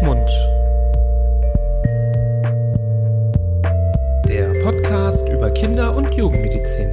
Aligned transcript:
Mund. 0.00 0.28
Der 4.28 4.50
Podcast 4.62 5.28
über 5.28 5.50
Kinder- 5.50 5.96
und 5.96 6.12
Jugendmedizin. 6.14 6.92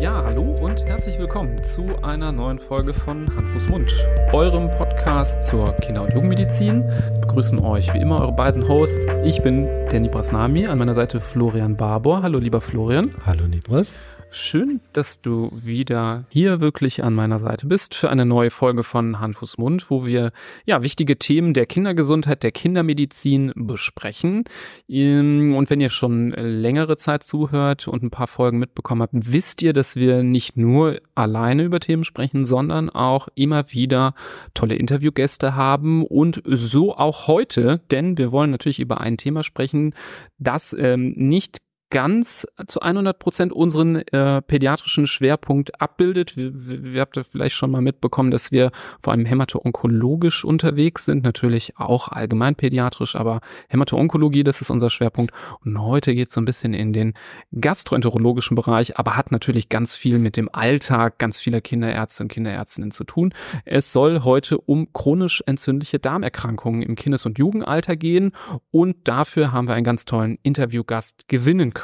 Ja, 0.00 0.24
hallo 0.24 0.54
und 0.62 0.84
herzlich 0.84 1.18
willkommen 1.18 1.62
zu 1.62 1.84
einer 2.02 2.32
neuen 2.32 2.58
Folge 2.58 2.92
von 2.92 3.28
Hand, 3.36 3.48
Fuß, 3.50 3.68
Mund, 3.68 4.08
eurem 4.32 4.70
Podcast 4.70 5.44
zur 5.44 5.74
Kinder- 5.76 6.02
und 6.02 6.12
Jugendmedizin. 6.14 6.84
Wir 6.88 7.20
begrüßen 7.20 7.58
euch 7.60 7.92
wie 7.94 7.98
immer 7.98 8.20
eure 8.20 8.32
beiden 8.32 8.66
Hosts. 8.66 9.06
Ich 9.24 9.42
bin 9.42 9.66
der 9.92 10.00
Nibras 10.00 10.32
Nami, 10.32 10.66
an 10.66 10.78
meiner 10.78 10.94
Seite 10.94 11.20
Florian 11.20 11.76
Barbour. 11.76 12.22
Hallo, 12.22 12.38
lieber 12.38 12.60
Florian. 12.60 13.10
Hallo 13.24 13.46
Nibras. 13.46 14.02
Schön, 14.30 14.80
dass 14.92 15.22
du 15.22 15.50
wieder 15.54 16.26
hier 16.28 16.60
wirklich 16.60 17.02
an 17.02 17.14
meiner 17.14 17.38
Seite 17.38 17.66
bist 17.66 17.94
für 17.94 18.10
eine 18.10 18.26
neue 18.26 18.50
Folge 18.50 18.82
von 18.82 19.20
Hand, 19.20 19.38
Mund, 19.56 19.90
wo 19.90 20.04
wir 20.04 20.32
ja 20.66 20.82
wichtige 20.82 21.18
Themen 21.18 21.54
der 21.54 21.64
Kindergesundheit, 21.64 22.42
der 22.42 22.52
Kindermedizin 22.52 23.52
besprechen. 23.56 24.44
Ähm, 24.86 25.54
und 25.56 25.70
wenn 25.70 25.80
ihr 25.80 25.88
schon 25.88 26.32
längere 26.32 26.98
Zeit 26.98 27.22
zuhört 27.22 27.88
und 27.88 28.02
ein 28.02 28.10
paar 28.10 28.26
Folgen 28.26 28.58
mitbekommen 28.58 29.00
habt, 29.00 29.14
wisst 29.14 29.62
ihr, 29.62 29.72
dass 29.72 29.96
wir 29.96 30.22
nicht 30.22 30.58
nur 30.58 31.00
alleine 31.14 31.62
über 31.62 31.80
Themen 31.80 32.04
sprechen, 32.04 32.44
sondern 32.44 32.90
auch 32.90 33.28
immer 33.34 33.72
wieder 33.72 34.14
tolle 34.52 34.74
Interviewgäste 34.74 35.54
haben 35.54 36.04
und 36.04 36.42
so 36.44 36.94
auch 36.94 37.28
heute, 37.28 37.80
denn 37.90 38.18
wir 38.18 38.30
wollen 38.30 38.50
natürlich 38.50 38.78
über 38.78 39.00
ein 39.00 39.16
Thema 39.16 39.42
sprechen, 39.42 39.94
das 40.38 40.76
ähm, 40.78 41.14
nicht 41.16 41.60
ganz 41.90 42.46
zu 42.66 42.80
100 42.80 43.18
Prozent 43.18 43.52
unseren 43.52 43.96
äh, 43.96 44.42
pädiatrischen 44.42 45.06
Schwerpunkt 45.06 45.80
abbildet. 45.80 46.36
Wir, 46.36 46.52
wir, 46.54 46.84
wir 46.84 47.00
habt 47.00 47.16
ihr 47.16 47.24
vielleicht 47.24 47.56
schon 47.56 47.70
mal 47.70 47.80
mitbekommen, 47.80 48.30
dass 48.30 48.52
wir 48.52 48.70
vor 49.00 49.12
allem 49.12 49.24
hämato-onkologisch 49.24 50.44
unterwegs 50.44 51.06
sind, 51.06 51.24
natürlich 51.24 51.78
auch 51.78 52.08
allgemein 52.08 52.56
pädiatrisch, 52.56 53.16
aber 53.16 53.40
Hämato-Onkologie, 53.68 54.44
das 54.44 54.60
ist 54.60 54.70
unser 54.70 54.90
Schwerpunkt. 54.90 55.32
Und 55.64 55.80
heute 55.80 56.14
geht 56.14 56.28
es 56.28 56.34
so 56.34 56.40
ein 56.40 56.44
bisschen 56.44 56.74
in 56.74 56.92
den 56.92 57.14
gastroenterologischen 57.58 58.54
Bereich, 58.54 58.98
aber 58.98 59.16
hat 59.16 59.32
natürlich 59.32 59.68
ganz 59.68 59.96
viel 59.96 60.18
mit 60.18 60.36
dem 60.36 60.50
Alltag 60.52 61.18
ganz 61.18 61.40
vieler 61.40 61.60
Kinderärzte 61.60 62.24
und 62.24 62.28
Kinderärztinnen 62.28 62.90
zu 62.90 63.04
tun. 63.04 63.32
Es 63.64 63.92
soll 63.92 64.24
heute 64.24 64.58
um 64.58 64.92
chronisch 64.92 65.42
entzündliche 65.46 65.98
Darmerkrankungen 65.98 66.82
im 66.82 66.96
Kindes- 66.96 67.24
und 67.24 67.38
Jugendalter 67.38 67.96
gehen 67.96 68.32
und 68.70 68.96
dafür 69.08 69.52
haben 69.52 69.68
wir 69.68 69.74
einen 69.74 69.84
ganz 69.84 70.04
tollen 70.04 70.38
Interviewgast 70.42 71.28
gewinnen 71.28 71.72
können, 71.72 71.77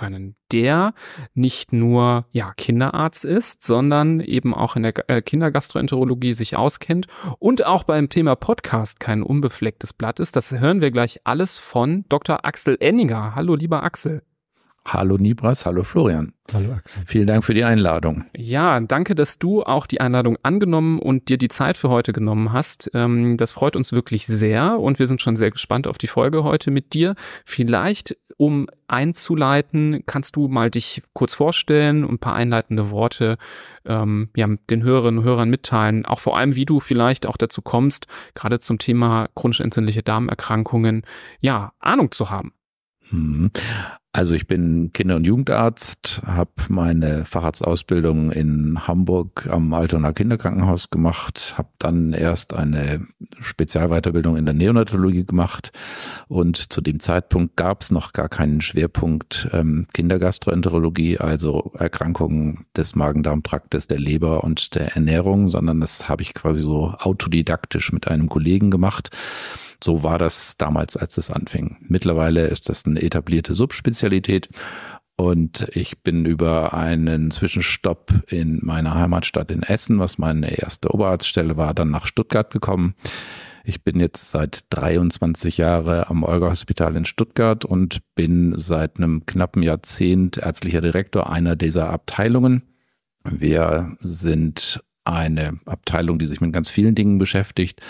der 0.53 0.95
nicht 1.35 1.73
nur 1.73 2.27
ja 2.33 2.53
Kinderarzt 2.57 3.25
ist, 3.25 3.65
sondern 3.65 4.21
eben 4.21 4.55
auch 4.55 4.77
in 4.77 4.83
der 4.83 5.09
äh, 5.09 5.23
Kindergastroenterologie 5.23 6.35
sich 6.35 6.57
auskennt 6.57 7.07
und 7.39 7.65
auch 7.65 7.85
beim 7.85 8.09
Thema 8.09 8.37
Podcast 8.37 9.01
kein 9.01 9.23
unbeflecktes 9.23 9.93
Blatt 9.93 10.21
ist. 10.21 10.37
Das 10.37 10.53
hören 10.53 10.81
wir 10.81 10.91
gleich 10.91 11.21
alles 11.25 11.59
von 11.59 12.05
Dr. 12.09 12.45
Axel 12.45 12.77
Enninger. 12.81 13.35
Hallo, 13.35 13.55
lieber 13.55 13.83
Axel. 13.83 14.23
Hallo 14.87 15.17
Nibras, 15.17 15.65
hallo 15.65 15.83
Florian. 15.83 16.35
Hallo 16.53 16.73
Axel. 16.75 17.05
Vielen 17.07 17.27
Dank 17.27 17.43
für 17.43 17.55
die 17.55 17.65
Einladung. 17.65 18.27
Ja, 18.37 18.79
danke, 18.81 19.15
dass 19.15 19.39
du 19.39 19.63
auch 19.63 19.87
die 19.87 20.01
Einladung 20.01 20.37
angenommen 20.43 20.99
und 20.99 21.31
dir 21.31 21.39
die 21.39 21.49
Zeit 21.49 21.79
für 21.79 21.89
heute 21.89 22.13
genommen 22.13 22.53
hast. 22.53 22.91
Ähm, 22.93 23.39
das 23.39 23.51
freut 23.51 23.77
uns 23.77 23.93
wirklich 23.93 24.27
sehr 24.27 24.79
und 24.79 24.99
wir 24.99 25.07
sind 25.07 25.23
schon 25.23 25.37
sehr 25.37 25.51
gespannt 25.51 25.87
auf 25.87 25.97
die 25.97 26.07
Folge 26.07 26.45
heute 26.45 26.71
mit 26.71 26.93
dir. 26.93 27.15
Vielleicht, 27.47 28.19
um 28.37 28.69
einzuleiten, 28.87 30.03
kannst 30.05 30.37
du 30.37 30.49
mal 30.49 30.71
dich 30.71 31.03
kurz 31.15 31.33
vorstellen 31.33 32.05
und 32.05 32.17
ein 32.17 32.19
paar 32.19 32.35
einleitende 32.35 32.91
Worte 32.91 33.39
ähm, 33.87 34.29
ja, 34.37 34.47
den 34.69 34.83
Hörerinnen 34.83 35.21
und 35.21 35.25
Hörern 35.25 35.49
mitteilen. 35.49 36.05
Auch 36.05 36.21
vor 36.21 36.37
allem, 36.37 36.57
wie 36.57 36.67
du 36.67 36.79
vielleicht 36.79 37.25
auch 37.27 37.39
dazu 37.39 37.63
kommst, 37.63 38.07
gerade 38.35 38.59
zum 38.61 38.79
Thema 38.79 39.29
chronisch 39.35 39.61
entzündliche 39.61 40.03
Darmerkrankungen, 40.03 41.05
ja, 41.41 41.73
Ahnung 41.81 42.13
zu 42.13 42.29
haben. 42.29 42.53
Also 44.15 44.37
ich 44.37 44.47
bin 44.47 44.93
Kinder- 44.93 45.17
und 45.17 45.25
Jugendarzt, 45.25 46.23
habe 46.25 46.53
meine 46.69 47.25
Facharztausbildung 47.25 48.31
in 48.31 48.87
Hamburg 48.87 49.49
am 49.51 49.75
Alternaer 49.75 50.13
Kinderkrankenhaus 50.13 50.91
gemacht, 50.91 51.55
habe 51.59 51.71
dann 51.81 52.13
erst 52.13 52.55
eine 52.55 53.09
Spezialweiterbildung 53.41 54.37
in 54.37 54.45
der 54.45 54.55
Neonatologie 54.55 55.25
gemacht 55.25 55.73
und 56.29 56.73
zu 56.73 56.81
dem 56.81 57.01
Zeitpunkt 57.01 57.57
gab 57.57 57.83
es 57.83 57.91
noch 57.91 58.13
gar 58.13 58.29
keinen 58.29 58.61
Schwerpunkt 58.61 59.49
ähm, 59.53 59.89
Kindergastroenterologie, 59.93 61.19
also 61.19 61.73
Erkrankungen 61.77 62.67
des 62.77 62.95
Magen-Darm-Traktes, 62.95 63.89
der 63.89 63.99
Leber 63.99 64.45
und 64.45 64.77
der 64.77 64.95
Ernährung, 64.95 65.49
sondern 65.49 65.81
das 65.81 66.09
habe 66.09 66.23
ich 66.23 66.35
quasi 66.35 66.63
so 66.63 66.95
autodidaktisch 67.01 67.93
mit 67.93 68.07
einem 68.07 68.29
Kollegen 68.29 68.71
gemacht. 68.71 69.11
So 69.85 70.03
war 70.03 70.17
das 70.17 70.57
damals, 70.57 70.97
als 70.97 71.19
es 71.19 71.31
anfing. 71.31 71.77
Mittlerweile 71.83 72.47
ist 72.47 72.71
das 72.71 72.87
eine 72.87 73.03
etablierte 73.03 73.53
Subspezialität. 73.53 74.49
Und 75.17 75.69
ich 75.73 76.03
bin 76.03 76.25
über 76.25 76.73
einen 76.73 77.31
Zwischenstopp 77.31 78.11
in 78.29 78.61
meiner 78.63 78.95
Heimatstadt 78.95 79.51
in 79.51 79.63
Essen, 79.63 79.99
was 79.99 80.17
meine 80.17 80.57
erste 80.59 80.95
Oberarztstelle 80.95 81.59
war, 81.59 81.75
dann 81.75 81.91
nach 81.91 82.07
Stuttgart 82.07 82.51
gekommen. 82.51 82.95
Ich 83.63 83.85
bin 83.85 84.01
jetzt 84.01 84.31
seit 84.31 84.65
23 84.71 85.59
Jahren 85.59 86.05
am 86.07 86.23
Olga 86.23 86.49
Hospital 86.49 86.97
in 86.97 87.05
Stuttgart 87.05 87.67
und 87.67 88.01
bin 88.15 88.55
seit 88.57 88.97
einem 88.97 89.27
knappen 89.27 89.63
Jahrzehnt 89.63 90.39
ärztlicher 90.39 90.81
Direktor 90.81 91.29
einer 91.29 91.57
dieser 91.57 91.91
Abteilungen. 91.91 92.63
Wir 93.23 93.99
sind 94.01 94.83
eine 95.05 95.59
Abteilung, 95.67 96.19
die 96.19 96.27
sich 96.27 96.41
mit 96.41 96.53
ganz 96.53 96.71
vielen 96.71 96.95
Dingen 96.95 97.19
beschäftigt, 97.19 97.81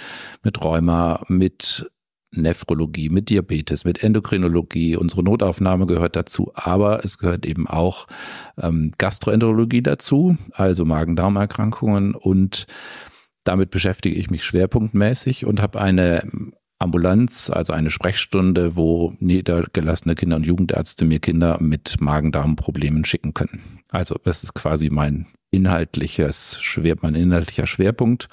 mit 0.43 0.63
Rheuma, 0.63 1.25
mit 1.29 1.91
Nephrologie, 2.37 3.09
mit 3.09 3.31
Diabetes, 3.31 3.85
mit 3.85 4.03
Endokrinologie. 4.03 4.97
Unsere 4.97 5.23
Notaufnahme 5.23 5.87
gehört 5.87 6.17
dazu, 6.17 6.51
aber 6.55 7.05
es 7.05 7.19
gehört 7.19 7.47
eben 7.47 7.69
auch 7.69 8.07
ähm, 8.59 8.93
Gastroenterologie 8.99 9.83
dazu, 9.83 10.37
also 10.53 10.85
Magen-Darm-Erkrankungen 10.85 12.15
und 12.15 12.67
damit 13.45 13.71
beschäftige 13.71 14.17
ich 14.17 14.31
mich 14.31 14.43
schwerpunktmäßig 14.45 15.45
und 15.45 15.61
habe 15.61 15.81
eine 15.81 16.27
Ambulanz, 16.79 17.51
also 17.51 17.73
eine 17.73 17.91
Sprechstunde, 17.91 18.75
wo 18.75 19.15
niedergelassene 19.21 20.15
Kinder- 20.15 20.37
und 20.37 20.47
Jugendärzte 20.47 21.05
mir 21.05 21.21
Kinder 21.21 21.59
mit 21.61 22.01
Magen-Darm-Problemen 22.01 23.05
schicken 23.05 23.33
können. 23.35 23.61
Also 23.91 24.17
das 24.23 24.45
ist 24.45 24.55
quasi 24.55 24.91
mein 24.91 25.27
inhaltliches 25.55 26.59
Schwer, 26.61 26.97
mein 27.01 27.15
inhaltlicher 27.15 27.67
Schwerpunkt. 27.67 28.29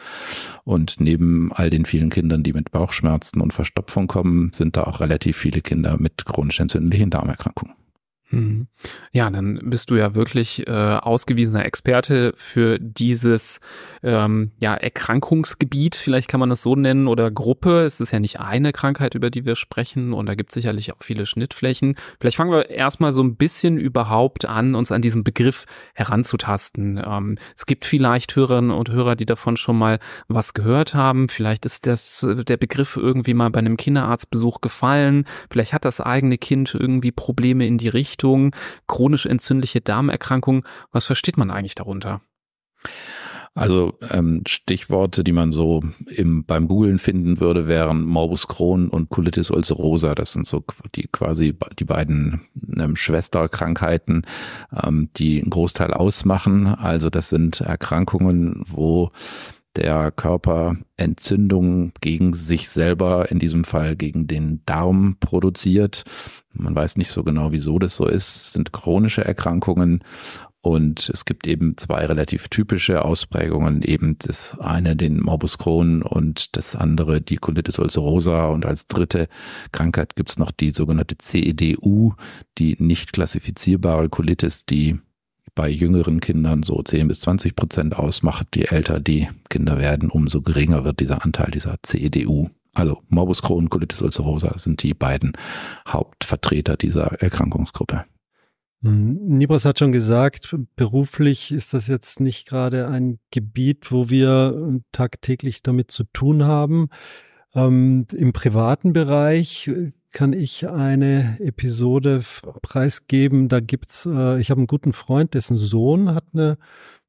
Und 0.64 1.00
neben 1.00 1.52
all 1.54 1.70
den 1.70 1.86
vielen 1.86 2.10
Kindern, 2.10 2.44
die 2.44 2.54
mit 2.54 2.72
Bauchschmerzen 2.72 3.42
und 3.42 3.54
Verstopfung 3.54 4.08
kommen, 4.08 4.52
sind 4.54 4.78
da 4.78 4.84
auch 4.84 5.00
relativ 5.00 5.38
viele 5.38 5.62
Kinder 5.62 5.98
mit 6.00 6.26
chronisch 6.26 6.60
entzündlichen 6.60 7.10
Darmerkrankungen. 7.10 7.81
Mhm. 8.32 8.68
Ja, 9.12 9.30
dann 9.30 9.60
bist 9.64 9.92
du 9.92 9.96
ja 9.96 10.16
wirklich 10.16 10.68
äh, 10.68 10.72
ausgewiesener 10.72 11.66
Experte 11.66 12.32
für 12.36 12.80
dieses 12.80 13.60
ähm, 14.04 14.52
ja, 14.58 14.74
Erkrankungsgebiet, 14.74 15.96
vielleicht 15.96 16.28
kann 16.28 16.40
man 16.40 16.50
das 16.50 16.62
so 16.62 16.76
nennen, 16.76 17.08
oder 17.08 17.30
Gruppe. 17.30 17.82
Es 17.82 18.00
ist 18.00 18.12
ja 18.12 18.20
nicht 18.20 18.40
eine 18.40 18.72
Krankheit, 18.72 19.16
über 19.16 19.30
die 19.30 19.46
wir 19.46 19.56
sprechen, 19.56 20.14
und 20.14 20.26
da 20.28 20.36
gibt 20.36 20.52
es 20.52 20.54
sicherlich 20.56 20.94
auch 20.94 21.02
viele 21.02 21.26
Schnittflächen. 21.26 21.96
Vielleicht 22.20 22.38
fangen 22.38 22.52
wir 22.52 22.70
erstmal 22.70 23.14
so 23.14 23.22
ein 23.22 23.36
bisschen 23.36 23.78
überhaupt 23.78 24.46
an, 24.46 24.76
uns 24.76 24.92
an 24.92 25.02
diesem 25.02 25.24
Begriff 25.24 25.66
heranzutasten. 25.94 27.02
Ähm, 27.06 27.38
es 27.56 27.66
gibt 27.66 27.86
vielleicht 27.86 28.36
Hörerinnen 28.36 28.72
und 28.72 28.92
Hörer, 28.92 29.16
die 29.16 29.26
davon 29.26 29.58
schon 29.58 29.78
mal 29.78 30.00
was 30.28 30.54
gehört 30.54 30.94
haben. 30.94 31.28
Vielleicht 31.30 31.66
ist 31.66 31.86
das 31.86 32.26
der 32.32 32.58
Begriff 32.58 32.96
irgendwie 32.96 33.34
mal 33.34 33.50
bei 33.50 33.60
einem 33.60 33.78
Kinderarztbesuch 33.78 34.62
gefallen. 34.62 35.26
Vielleicht 35.50 35.74
hat 35.74 35.86
das 35.86 36.00
eigene 36.00 36.38
Kind 36.38 36.76
irgendwie 36.80 37.12
Probleme 37.12 37.68
in 37.68 37.78
die 37.78 37.90
Richtung. 37.90 38.21
Richtung 38.22 38.56
chronisch 38.88 39.26
entzündliche 39.26 39.82
Darmerkrankung. 39.82 40.64
Was 40.92 41.06
versteht 41.06 41.38
man 41.38 41.50
eigentlich 41.50 41.76
darunter? 41.76 42.22
Also 43.54 43.98
ähm, 44.12 44.44
Stichworte, 44.48 45.24
die 45.24 45.32
man 45.34 45.52
so 45.52 45.82
im, 46.06 46.46
beim 46.46 46.68
Googlen 46.68 47.00
finden 47.00 47.40
würde, 47.42 47.68
wären 47.68 48.06
Morbus 48.06 48.48
Crohn 48.48 48.88
und 48.88 49.10
Colitis 49.10 49.50
ulcerosa. 49.50 50.16
Das 50.16 50.34
sind 50.34 50.48
so 50.48 50.64
die 50.96 51.08
quasi 51.12 51.58
die 51.78 51.84
beiden 51.84 52.42
ähm, 52.78 52.96
Schwesterkrankheiten, 52.96 54.26
ähm, 54.72 55.10
die 55.18 55.42
einen 55.42 55.50
Großteil 55.50 55.94
ausmachen. 55.94 56.68
Also 56.68 57.10
das 57.10 57.30
sind 57.30 57.60
Erkrankungen, 57.60 58.64
wo 58.68 59.12
der 59.76 60.12
Körper 60.12 60.78
Entzündungen 60.98 61.94
gegen 62.02 62.34
sich 62.34 62.70
selber, 62.70 63.32
in 63.32 63.40
diesem 63.40 63.64
Fall 63.64 63.96
gegen 63.96 64.28
den 64.28 64.62
Darm 64.66 65.18
produziert. 65.20 66.04
Man 66.54 66.76
weiß 66.76 66.98
nicht 66.98 67.10
so 67.10 67.24
genau, 67.24 67.52
wieso 67.52 67.80
das 67.80 67.96
so 67.96 68.06
ist. 68.06 68.36
Es 68.36 68.54
sind 68.54 68.74
chronische 68.74 69.24
Erkrankungen 69.24 70.04
und 70.62 71.10
es 71.10 71.26
gibt 71.26 71.48
eben 71.48 71.76
zwei 71.78 72.06
relativ 72.06 72.48
typische 72.48 73.04
Ausprägungen, 73.04 73.82
eben 73.82 74.18
das 74.20 74.60
eine 74.60 74.96
den 74.96 75.20
Morbus 75.20 75.58
Crohn 75.58 76.04
und 76.04 76.56
das 76.56 76.76
andere 76.76 77.20
die 77.20 77.38
Colitis 77.38 77.80
ulcerosa 77.80 78.48
und 78.48 78.66
als 78.66 78.86
dritte 78.86 79.28
Krankheit 79.72 80.16
gibt 80.16 80.30
es 80.30 80.38
noch 80.38 80.52
die 80.52 80.72
sogenannte 80.72 81.18
CEDU, 81.18 82.14
die 82.60 82.76
nicht 82.78 83.12
klassifizierbare 83.12 84.10
Colitis, 84.10 84.66
die 84.68 85.00
bei 85.56 85.68
jüngeren 85.68 86.20
Kindern 86.20 86.62
so 86.62 86.82
10 86.82 87.08
bis 87.08 87.22
20 87.22 87.56
Prozent 87.56 87.96
ausmacht. 87.96 88.56
Je 88.56 88.66
älter 88.66 89.00
die 89.00 89.30
Kinder 89.50 89.80
werden, 89.80 90.10
umso 90.10 90.42
geringer 90.42 90.86
wird 90.86 91.00
dieser 91.00 91.26
Anteil 91.26 91.52
dieser 91.52 91.78
CEDU. 91.84 92.50
Also 92.74 93.02
Morbus 93.10 93.42
Crohn, 93.42 93.70
Colitis 93.70 94.02
ulcerosa 94.02 94.58
sind 94.58 94.82
die 94.84 94.94
beiden 94.94 95.34
Hauptvertreter 95.88 96.78
dieser 96.78 97.22
Erkrankungsgruppe. 97.22 98.06
Hm, 98.84 99.38
Nibras 99.38 99.66
hat 99.66 99.80
schon 99.80 99.92
gesagt, 99.92 100.56
beruflich 100.76 101.52
ist 101.52 101.74
das 101.74 101.88
jetzt 101.88 102.20
nicht 102.20 102.48
gerade 102.48 102.88
ein 102.88 103.20
Gebiet, 103.32 103.92
wo 103.92 104.10
wir 104.10 104.80
tagtäglich 104.92 105.62
damit 105.64 105.92
zu 105.92 106.06
tun 106.06 106.44
haben. 106.44 106.90
Ähm, 107.54 108.08
Im 108.14 108.34
privaten 108.34 108.94
Bereich 108.94 109.70
kann 110.12 110.34
ich 110.34 110.68
eine 110.68 111.38
Episode 111.40 112.22
preisgeben. 112.62 113.50
Da 113.50 113.60
gibt's, 113.60 114.06
äh, 114.06 114.40
ich 114.40 114.50
habe 114.50 114.60
einen 114.60 114.68
guten 114.68 114.94
Freund, 114.94 115.34
dessen 115.34 115.58
Sohn 115.58 116.14
hat 116.14 116.26
eine 116.34 116.58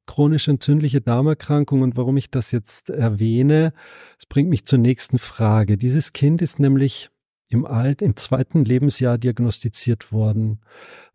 chronisch 0.05 0.47
entzündliche 0.47 1.01
Darmerkrankung 1.01 1.81
und 1.81 1.97
warum 1.97 2.17
ich 2.17 2.29
das 2.29 2.51
jetzt 2.51 2.89
erwähne, 2.89 3.73
es 4.17 4.25
bringt 4.25 4.49
mich 4.49 4.65
zur 4.65 4.79
nächsten 4.79 5.19
Frage. 5.19 5.77
Dieses 5.77 6.13
Kind 6.13 6.41
ist 6.41 6.59
nämlich 6.59 7.09
im 7.47 7.65
Alt, 7.65 8.01
im 8.01 8.15
zweiten 8.15 8.65
Lebensjahr 8.65 9.17
diagnostiziert 9.17 10.11
worden. 10.11 10.59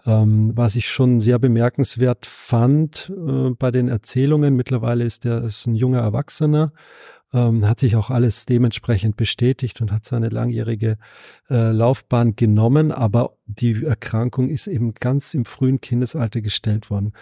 Ähm, 0.06 0.52
was 0.54 0.76
ich 0.76 0.88
schon 0.88 1.20
sehr 1.20 1.38
bemerkenswert 1.38 2.24
fand 2.26 3.12
äh, 3.14 3.50
bei 3.50 3.70
den 3.70 3.88
Erzählungen. 3.88 4.54
Mittlerweile 4.54 5.04
ist 5.04 5.26
er 5.26 5.44
ist 5.44 5.66
ein 5.66 5.74
junger 5.74 6.00
Erwachsener 6.00 6.72
ähm, 7.32 7.66
hat 7.66 7.78
sich 7.78 7.96
auch 7.96 8.10
alles 8.10 8.46
dementsprechend 8.46 9.16
bestätigt 9.16 9.80
und 9.80 9.92
hat 9.92 10.04
seine 10.04 10.28
langjährige 10.28 10.96
äh, 11.50 11.70
Laufbahn 11.70 12.36
genommen, 12.36 12.92
aber 12.92 13.34
die 13.46 13.84
Erkrankung 13.84 14.48
ist 14.48 14.66
eben 14.66 14.94
ganz 14.94 15.34
im 15.34 15.44
frühen 15.44 15.80
Kindesalter 15.80 16.40
gestellt 16.40 16.90
worden. 16.90 17.12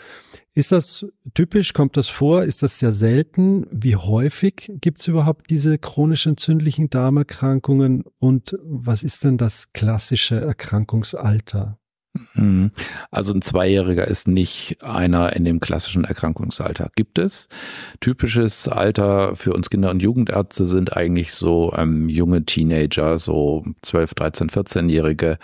Ist 0.53 0.73
das 0.73 1.07
typisch? 1.35 1.73
Kommt 1.73 1.97
das 1.97 2.09
vor? 2.09 2.45
Ist 2.45 2.63
das 2.63 2.79
sehr 2.79 2.93
selten? 2.93 3.67
Wie 3.71 3.97
häufig 3.97 4.73
gibt 4.81 5.01
es 5.01 5.09
überhaupt 5.09 5.51
diese 5.51 5.79
chronisch 5.79 6.27
entzündlichen 6.27 6.91
Darmerkrankungen 6.91 8.05
und 8.19 8.57
was 8.63 9.03
ist 9.03 9.25
denn 9.25 9.39
das 9.39 9.73
klassische 9.73 10.41
Erkrankungsalter? 10.41 11.79
Mhm. 12.35 12.71
Also 13.11 13.33
ein 13.33 13.43
Zweijähriger 13.43 14.07
ist 14.07 14.29
nicht 14.29 14.83
einer 14.83 15.35
in 15.35 15.45
dem 15.45 15.61
klassischen 15.61 16.05
Erkrankungsalter. 16.05 16.91
Gibt 16.95 17.19
es. 17.19 17.49
Typisches 18.01 18.69
Alter 18.69 19.37
für 19.37 19.53
uns 19.53 19.71
Kinder- 19.71 19.91
und 19.91 20.03
Jugendärzte 20.03 20.67
sind 20.67 20.97
eigentlich 20.97 21.35
so 21.35 21.73
ähm, 21.77 22.09
junge 22.09 22.45
Teenager, 22.45 23.19
so 23.19 23.65
12, 23.83 24.15
13, 24.15 24.51
14-Jährige. 24.51 25.39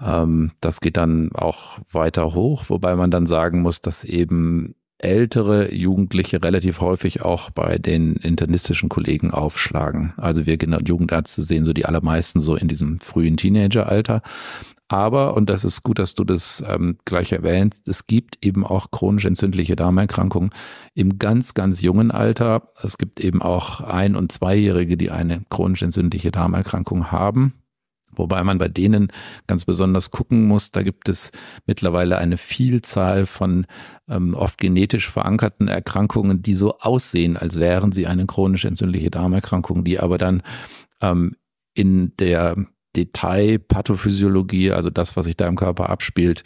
Ähm, 0.00 0.52
das 0.60 0.80
geht 0.80 0.96
dann 0.96 1.32
auch 1.32 1.78
weiter 1.90 2.34
hoch, 2.34 2.64
wobei 2.68 2.96
man 2.96 3.10
dann 3.10 3.26
sagen 3.26 3.62
muss, 3.62 3.80
dass 3.80 4.04
eben 4.04 4.74
ältere 5.00 5.74
Jugendliche 5.74 6.42
relativ 6.42 6.80
häufig 6.80 7.22
auch 7.22 7.50
bei 7.50 7.78
den 7.78 8.16
internistischen 8.16 8.88
Kollegen 8.88 9.30
aufschlagen. 9.30 10.12
Also 10.16 10.46
wir 10.46 10.58
Kinder- 10.58 10.78
und 10.78 10.88
Jugendärzte 10.88 11.42
sehen 11.42 11.64
so 11.64 11.72
die 11.72 11.86
allermeisten 11.86 12.40
so 12.40 12.54
in 12.54 12.68
diesem 12.68 13.00
frühen 13.00 13.36
Teenageralter. 13.36 14.22
Aber, 14.90 15.36
und 15.36 15.48
das 15.48 15.64
ist 15.64 15.84
gut, 15.84 16.00
dass 16.00 16.16
du 16.16 16.24
das 16.24 16.64
ähm, 16.66 16.98
gleich 17.04 17.30
erwähnst, 17.30 17.86
es 17.86 18.08
gibt 18.08 18.44
eben 18.44 18.66
auch 18.66 18.90
chronisch 18.90 19.24
entzündliche 19.24 19.76
Darmerkrankungen 19.76 20.50
im 20.94 21.20
ganz, 21.20 21.54
ganz 21.54 21.80
jungen 21.80 22.10
Alter. 22.10 22.72
Es 22.82 22.98
gibt 22.98 23.20
eben 23.20 23.40
auch 23.40 23.82
ein- 23.82 24.16
und 24.16 24.32
zweijährige, 24.32 24.96
die 24.96 25.12
eine 25.12 25.42
chronisch 25.48 25.82
entzündliche 25.82 26.32
Darmerkrankung 26.32 27.12
haben. 27.12 27.54
Wobei 28.10 28.42
man 28.42 28.58
bei 28.58 28.66
denen 28.66 29.12
ganz 29.46 29.64
besonders 29.64 30.10
gucken 30.10 30.48
muss, 30.48 30.72
da 30.72 30.82
gibt 30.82 31.08
es 31.08 31.30
mittlerweile 31.66 32.18
eine 32.18 32.36
Vielzahl 32.36 33.26
von 33.26 33.66
ähm, 34.08 34.34
oft 34.34 34.58
genetisch 34.58 35.08
verankerten 35.08 35.68
Erkrankungen, 35.68 36.42
die 36.42 36.56
so 36.56 36.78
aussehen, 36.80 37.36
als 37.36 37.60
wären 37.60 37.92
sie 37.92 38.08
eine 38.08 38.26
chronisch 38.26 38.64
entzündliche 38.64 39.12
Darmerkrankung, 39.12 39.84
die 39.84 40.00
aber 40.00 40.18
dann 40.18 40.42
ähm, 41.00 41.36
in 41.74 42.16
der 42.16 42.56
Detailpathophysiologie, 42.96 44.72
also 44.72 44.90
das, 44.90 45.16
was 45.16 45.26
sich 45.26 45.36
da 45.36 45.46
im 45.46 45.56
Körper 45.56 45.90
abspielt, 45.90 46.42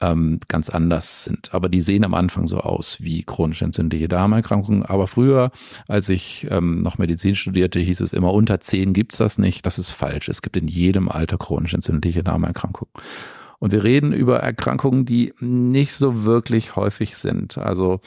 ähm, 0.00 0.38
ganz 0.48 0.70
anders 0.70 1.24
sind. 1.24 1.52
Aber 1.54 1.68
die 1.68 1.82
sehen 1.82 2.04
am 2.04 2.14
Anfang 2.14 2.46
so 2.46 2.58
aus 2.60 2.98
wie 3.00 3.24
chronisch 3.24 3.62
entzündliche 3.62 4.08
Darmerkrankungen. 4.08 4.84
Aber 4.84 5.06
früher, 5.06 5.50
als 5.88 6.08
ich 6.08 6.46
ähm, 6.50 6.82
noch 6.82 6.98
Medizin 6.98 7.34
studierte, 7.34 7.80
hieß 7.80 8.00
es 8.00 8.12
immer, 8.12 8.32
unter 8.32 8.60
zehn 8.60 8.92
gibt's 8.92 9.18
das 9.18 9.38
nicht. 9.38 9.66
Das 9.66 9.78
ist 9.78 9.90
falsch. 9.90 10.28
Es 10.28 10.42
gibt 10.42 10.56
in 10.56 10.68
jedem 10.68 11.08
Alter 11.08 11.36
chronisch 11.36 11.74
entzündliche 11.74 12.22
Darmerkrankungen. 12.22 12.92
Und 13.58 13.72
wir 13.72 13.82
reden 13.82 14.12
über 14.12 14.38
Erkrankungen, 14.38 15.04
die 15.04 15.34
nicht 15.40 15.94
so 15.94 16.24
wirklich 16.24 16.76
häufig 16.76 17.16
sind. 17.16 17.58
Also 17.58 18.00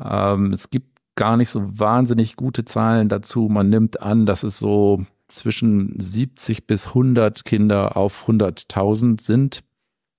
ähm, 0.00 0.52
es 0.52 0.70
gibt 0.70 0.86
gar 1.16 1.36
nicht 1.36 1.50
so 1.50 1.78
wahnsinnig 1.78 2.36
gute 2.36 2.64
Zahlen 2.64 3.08
dazu. 3.08 3.48
Man 3.50 3.68
nimmt 3.68 4.00
an, 4.00 4.26
dass 4.26 4.44
es 4.44 4.58
so 4.58 5.04
zwischen 5.32 5.94
70 5.98 6.66
bis 6.66 6.88
100 6.88 7.44
Kinder 7.44 7.96
auf 7.96 8.28
100.000 8.28 9.20
sind. 9.20 9.62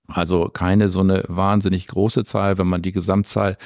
Also 0.07 0.50
keine 0.50 0.89
so 0.89 1.00
eine 1.00 1.24
wahnsinnig 1.27 1.88
große 1.88 2.24
Zahl. 2.24 2.57
Wenn 2.57 2.68
man 2.68 2.81
die 2.81 2.92
Gesamtzahl 2.92 3.57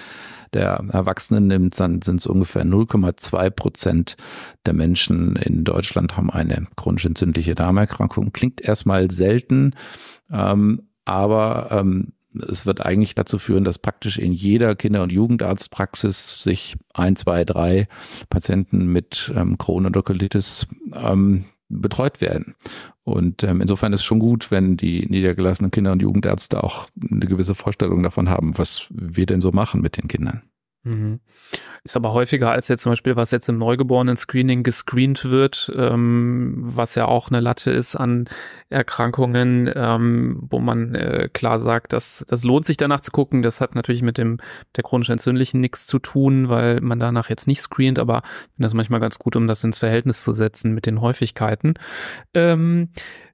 der 0.53 0.83
Erwachsenen 0.91 1.47
nimmt, 1.47 1.79
dann 1.79 2.01
sind 2.01 2.21
es 2.21 2.27
ungefähr 2.27 2.63
0,2 2.63 3.49
Prozent 3.49 4.17
der 4.65 4.73
Menschen 4.73 5.35
in 5.35 5.63
Deutschland 5.63 6.15
haben 6.15 6.29
eine 6.29 6.67
chronisch 6.75 7.05
entzündliche 7.05 7.55
Darmerkrankung. 7.55 8.31
Klingt 8.31 8.61
erstmal 8.61 9.11
selten, 9.11 9.73
ähm, 10.31 10.83
aber 11.05 11.69
ähm, 11.71 12.13
es 12.49 12.65
wird 12.65 12.85
eigentlich 12.85 13.15
dazu 13.15 13.37
führen, 13.37 13.63
dass 13.63 13.79
praktisch 13.79 14.17
in 14.17 14.33
jeder 14.33 14.75
Kinder- 14.75 15.03
und 15.03 15.11
Jugendarztpraxis 15.11 16.41
sich 16.41 16.75
ein, 16.93 17.15
zwei, 17.15 17.43
drei 17.43 17.87
Patienten 18.29 18.87
mit 18.87 19.31
ähm, 19.35 19.57
Crohn 19.57 19.85
oder 19.85 20.03
Colitis 20.03 20.67
ähm, 20.93 21.45
betreut 21.69 22.21
werden. 22.21 22.55
Und 23.03 23.43
ähm, 23.43 23.61
insofern 23.61 23.93
ist 23.93 24.03
schon 24.03 24.19
gut, 24.19 24.51
wenn 24.51 24.77
die 24.77 25.05
niedergelassenen 25.07 25.71
Kinder- 25.71 25.91
und 25.91 26.01
Jugendärzte 26.01 26.63
auch 26.63 26.89
eine 27.01 27.25
gewisse 27.25 27.55
Vorstellung 27.55 28.03
davon 28.03 28.29
haben, 28.29 28.57
was 28.57 28.87
wir 28.89 29.25
denn 29.25 29.41
so 29.41 29.51
machen 29.51 29.81
mit 29.81 29.97
den 29.97 30.07
Kindern. 30.07 30.43
Mhm. 30.83 31.19
Ist 31.87 31.95
aber 31.95 32.11
häufiger 32.11 32.51
als 32.51 32.67
jetzt 32.67 32.81
zum 32.81 32.91
Beispiel, 32.91 33.15
was 33.15 33.31
jetzt 33.31 33.47
im 33.47 33.57
Neugeborenen-Screening 33.59 34.63
gescreent 34.63 35.23
wird, 35.23 35.71
ähm, 35.73 36.55
was 36.57 36.95
ja 36.95 37.05
auch 37.05 37.29
eine 37.29 37.39
Latte 37.39 37.71
ist 37.71 37.95
an 37.95 38.25
Erkrankungen, 38.69 39.71
ähm, 39.73 40.37
wo 40.41 40.59
man 40.59 40.95
äh, 40.95 41.29
klar 41.31 41.61
sagt, 41.61 41.93
dass 41.93 42.25
das 42.27 42.43
lohnt 42.43 42.65
sich 42.65 42.75
danach 42.75 42.99
zu 42.99 43.11
gucken. 43.11 43.41
Das 43.41 43.61
hat 43.61 43.73
natürlich 43.73 44.01
mit 44.01 44.17
dem 44.17 44.39
der 44.75 44.83
chronisch 44.83 45.09
entzündlichen 45.09 45.61
nichts 45.61 45.87
zu 45.87 45.97
tun, 45.99 46.49
weil 46.49 46.81
man 46.81 46.99
danach 46.99 47.29
jetzt 47.29 47.47
nicht 47.47 47.61
screent, 47.61 47.99
aber 47.99 48.17
ich 48.17 48.55
finde 48.55 48.65
das 48.65 48.73
manchmal 48.73 48.99
ganz 48.99 49.17
gut, 49.17 49.37
um 49.37 49.47
das 49.47 49.63
ins 49.63 49.79
Verhältnis 49.79 50.25
zu 50.25 50.33
setzen 50.33 50.73
mit 50.73 50.87
den 50.87 50.99
Häufigkeiten. 50.99 51.75
Ähm, 52.33 52.89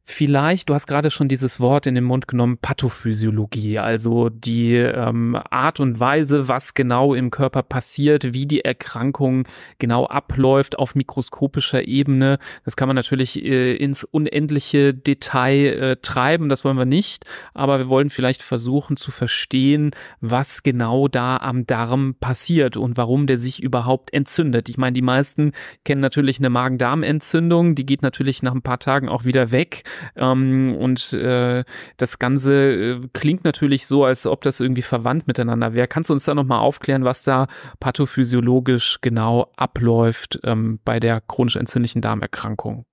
Vielleicht, 0.06 0.68
du 0.68 0.74
hast 0.74 0.86
gerade 0.86 1.12
schon 1.12 1.30
dieses 1.30 1.62
Wort 1.62 1.88
in 1.88 1.96
den 1.96 2.04
Mund 2.04 2.28
genommen, 2.28 2.58
Pathophysiologie, 2.58 3.80
also 3.80 4.28
die 4.28 4.76
ähm, 4.76 5.40
Art 5.50 5.80
und 5.80 5.98
Weise, 5.98 6.50
was 6.50 6.74
genau 6.74 7.14
im 7.14 7.32
Körper 7.32 7.64
passiert, 7.64 8.34
wie 8.34 8.43
die 8.48 8.66
Erkrankung 8.66 9.48
genau 9.80 10.06
abläuft 10.06 10.78
auf 10.78 10.96
mikroskopischer 10.96 11.88
Ebene. 11.88 12.40
Das 12.66 12.76
kann 12.76 12.88
man 12.88 12.96
natürlich 12.96 13.44
äh, 13.44 13.76
ins 13.76 14.04
unendliche 14.04 14.94
Detail 14.94 15.66
äh, 15.66 15.96
treiben, 16.02 16.50
das 16.50 16.64
wollen 16.64 16.78
wir 16.78 16.86
nicht, 16.86 17.26
aber 17.54 17.80
wir 17.80 17.90
wollen 17.90 18.10
vielleicht 18.10 18.42
versuchen 18.42 18.98
zu 18.98 19.12
verstehen, 19.12 19.92
was 20.22 20.64
genau 20.64 21.08
da 21.08 21.38
am 21.38 21.66
Darm 21.66 22.16
passiert 22.20 22.78
und 22.78 22.98
warum 22.98 23.28
der 23.28 23.38
sich 23.38 23.62
überhaupt 23.62 24.14
entzündet. 24.14 24.70
Ich 24.70 24.78
meine, 24.78 24.94
die 24.94 25.02
meisten 25.02 25.54
kennen 25.84 26.02
natürlich 26.02 26.40
eine 26.40 26.50
Magen-Darm-Entzündung, 26.50 27.76
die 27.76 27.86
geht 27.86 28.02
natürlich 28.02 28.44
nach 28.44 28.54
ein 28.54 28.62
paar 28.62 28.80
Tagen 28.80 29.10
auch 29.10 29.26
wieder 29.26 29.52
weg. 29.52 29.84
Ähm, 30.16 30.76
und 30.76 31.14
äh, 31.14 31.64
das 31.98 32.20
Ganze 32.20 32.54
äh, 32.54 33.00
klingt 33.14 33.44
natürlich 33.44 33.88
so, 33.88 34.06
als 34.06 34.26
ob 34.26 34.42
das 34.42 34.60
irgendwie 34.60 34.82
verwandt 34.82 35.28
miteinander 35.28 35.74
wäre. 35.74 35.88
Kannst 35.88 36.10
du 36.10 36.14
uns 36.14 36.26
da 36.26 36.34
nochmal 36.34 36.60
aufklären, 36.60 37.04
was 37.04 37.24
da 37.24 37.48
pathophysiologisch 37.80 38.33
genau 39.02 39.52
abläuft 39.56 40.40
ähm, 40.44 40.80
bei 40.84 41.00
der 41.00 41.22
chronisch 41.22 41.56
entzündlichen 41.56 42.02
Darmerkrankung? 42.02 42.86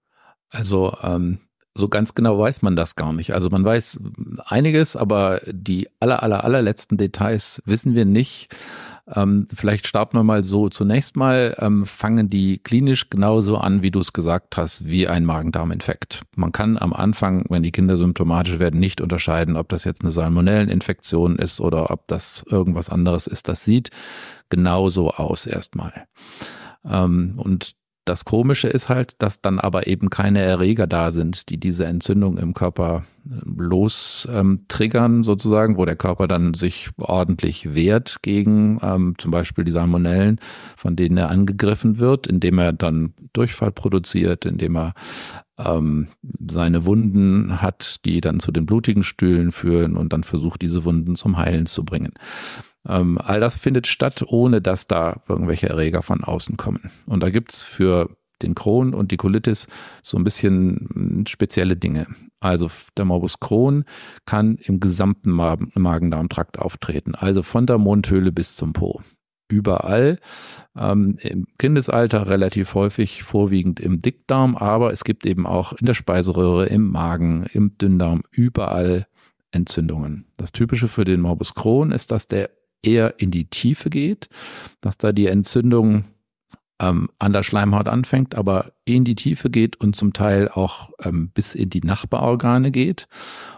Also 0.50 0.96
ähm, 1.02 1.38
so 1.74 1.88
ganz 1.88 2.14
genau 2.14 2.38
weiß 2.38 2.62
man 2.62 2.76
das 2.76 2.96
gar 2.96 3.12
nicht. 3.12 3.32
Also 3.32 3.48
man 3.50 3.64
weiß 3.64 4.00
einiges, 4.46 4.96
aber 4.96 5.40
die 5.46 5.88
aller, 6.00 6.22
aller, 6.22 6.44
allerletzten 6.44 6.98
Details 6.98 7.62
wissen 7.64 7.94
wir 7.94 8.04
nicht. 8.04 8.54
Ähm, 9.14 9.46
vielleicht 9.52 9.86
starten 9.86 10.16
wir 10.16 10.24
mal 10.24 10.44
so. 10.44 10.68
Zunächst 10.68 11.16
mal 11.16 11.56
ähm, 11.58 11.86
fangen 11.86 12.30
die 12.30 12.58
klinisch 12.58 13.10
genauso 13.10 13.56
an, 13.56 13.82
wie 13.82 13.90
du 13.90 14.00
es 14.00 14.12
gesagt 14.12 14.56
hast, 14.56 14.86
wie 14.86 15.08
ein 15.08 15.24
Magen-Darm-Infekt. 15.24 16.22
Man 16.36 16.52
kann 16.52 16.78
am 16.78 16.92
Anfang, 16.92 17.44
wenn 17.48 17.62
die 17.62 17.72
Kinder 17.72 17.96
symptomatisch 17.96 18.58
werden, 18.58 18.78
nicht 18.78 19.00
unterscheiden, 19.00 19.56
ob 19.56 19.68
das 19.68 19.84
jetzt 19.84 20.02
eine 20.02 20.10
Salmonelleninfektion 20.10 21.36
ist 21.36 21.60
oder 21.60 21.90
ob 21.90 22.06
das 22.08 22.44
irgendwas 22.48 22.88
anderes 22.88 23.26
ist. 23.26 23.48
Das 23.48 23.64
sieht 23.64 23.90
genauso 24.48 25.10
aus 25.10 25.46
erstmal. 25.46 26.06
Ähm, 26.84 27.34
und 27.36 27.79
das 28.04 28.24
Komische 28.24 28.68
ist 28.68 28.88
halt, 28.88 29.14
dass 29.18 29.40
dann 29.40 29.58
aber 29.58 29.86
eben 29.86 30.10
keine 30.10 30.40
Erreger 30.40 30.86
da 30.86 31.10
sind, 31.10 31.48
die 31.48 31.58
diese 31.58 31.84
Entzündung 31.84 32.38
im 32.38 32.54
Körper 32.54 33.04
äh, 33.28 33.34
los 33.44 34.26
ähm, 34.32 34.64
triggern 34.68 35.22
sozusagen, 35.22 35.76
wo 35.76 35.84
der 35.84 35.96
Körper 35.96 36.26
dann 36.26 36.54
sich 36.54 36.90
ordentlich 36.98 37.74
wehrt 37.74 38.22
gegen 38.22 38.78
ähm, 38.82 39.14
zum 39.18 39.30
Beispiel 39.30 39.64
die 39.64 39.72
Salmonellen, 39.72 40.40
von 40.76 40.96
denen 40.96 41.18
er 41.18 41.30
angegriffen 41.30 41.98
wird, 41.98 42.26
indem 42.26 42.58
er 42.58 42.72
dann 42.72 43.14
Durchfall 43.32 43.70
produziert, 43.70 44.46
indem 44.46 44.76
er 44.76 44.94
ähm, 45.58 46.08
seine 46.48 46.86
Wunden 46.86 47.60
hat, 47.60 48.04
die 48.04 48.20
dann 48.20 48.40
zu 48.40 48.50
den 48.50 48.66
blutigen 48.66 49.02
Stühlen 49.02 49.52
führen 49.52 49.96
und 49.96 50.12
dann 50.12 50.24
versucht, 50.24 50.62
diese 50.62 50.84
Wunden 50.84 51.16
zum 51.16 51.36
Heilen 51.36 51.66
zu 51.66 51.84
bringen. 51.84 52.12
Ähm, 52.88 53.18
all 53.18 53.40
das 53.40 53.56
findet 53.56 53.86
statt, 53.86 54.24
ohne 54.26 54.60
dass 54.60 54.86
da 54.86 55.22
irgendwelche 55.28 55.68
Erreger 55.68 56.02
von 56.02 56.24
außen 56.24 56.56
kommen. 56.56 56.90
Und 57.06 57.22
da 57.22 57.30
gibt's 57.30 57.62
für 57.62 58.16
den 58.42 58.54
Crohn 58.54 58.94
und 58.94 59.12
die 59.12 59.16
Colitis 59.16 59.66
so 60.02 60.16
ein 60.16 60.24
bisschen 60.24 60.88
hm, 60.92 61.26
spezielle 61.26 61.76
Dinge. 61.76 62.06
Also 62.40 62.70
der 62.96 63.04
Morbus 63.04 63.38
Crohn 63.40 63.84
kann 64.24 64.56
im 64.56 64.80
gesamten 64.80 65.30
Magen-Darm-Trakt 65.30 66.58
auftreten, 66.58 67.14
also 67.14 67.42
von 67.42 67.66
der 67.66 67.78
Mundhöhle 67.78 68.32
bis 68.32 68.56
zum 68.56 68.72
Po. 68.72 69.02
Überall, 69.48 70.20
ähm, 70.76 71.18
im 71.20 71.48
Kindesalter 71.58 72.28
relativ 72.28 72.74
häufig 72.74 73.24
vorwiegend 73.24 73.80
im 73.80 74.00
Dickdarm, 74.00 74.56
aber 74.56 74.92
es 74.92 75.04
gibt 75.04 75.26
eben 75.26 75.44
auch 75.44 75.72
in 75.72 75.86
der 75.86 75.94
Speiseröhre, 75.94 76.66
im 76.66 76.88
Magen, 76.90 77.46
im 77.52 77.76
Dünndarm, 77.76 78.22
überall 78.30 79.06
Entzündungen. 79.50 80.26
Das 80.36 80.52
Typische 80.52 80.86
für 80.86 81.04
den 81.04 81.20
Morbus 81.20 81.54
Crohn 81.54 81.90
ist, 81.90 82.12
dass 82.12 82.28
der 82.28 82.50
eher 82.82 83.18
in 83.18 83.30
die 83.30 83.48
Tiefe 83.48 83.90
geht, 83.90 84.28
dass 84.80 84.98
da 84.98 85.12
die 85.12 85.26
Entzündung 85.26 86.04
ähm, 86.80 87.10
an 87.18 87.32
der 87.32 87.42
Schleimhaut 87.42 87.88
anfängt, 87.88 88.34
aber 88.34 88.72
in 88.84 89.04
die 89.04 89.14
Tiefe 89.14 89.50
geht 89.50 89.76
und 89.76 89.96
zum 89.96 90.12
Teil 90.12 90.48
auch 90.48 90.90
ähm, 91.02 91.30
bis 91.30 91.54
in 91.54 91.70
die 91.70 91.82
Nachbarorgane 91.82 92.70
geht. 92.70 93.06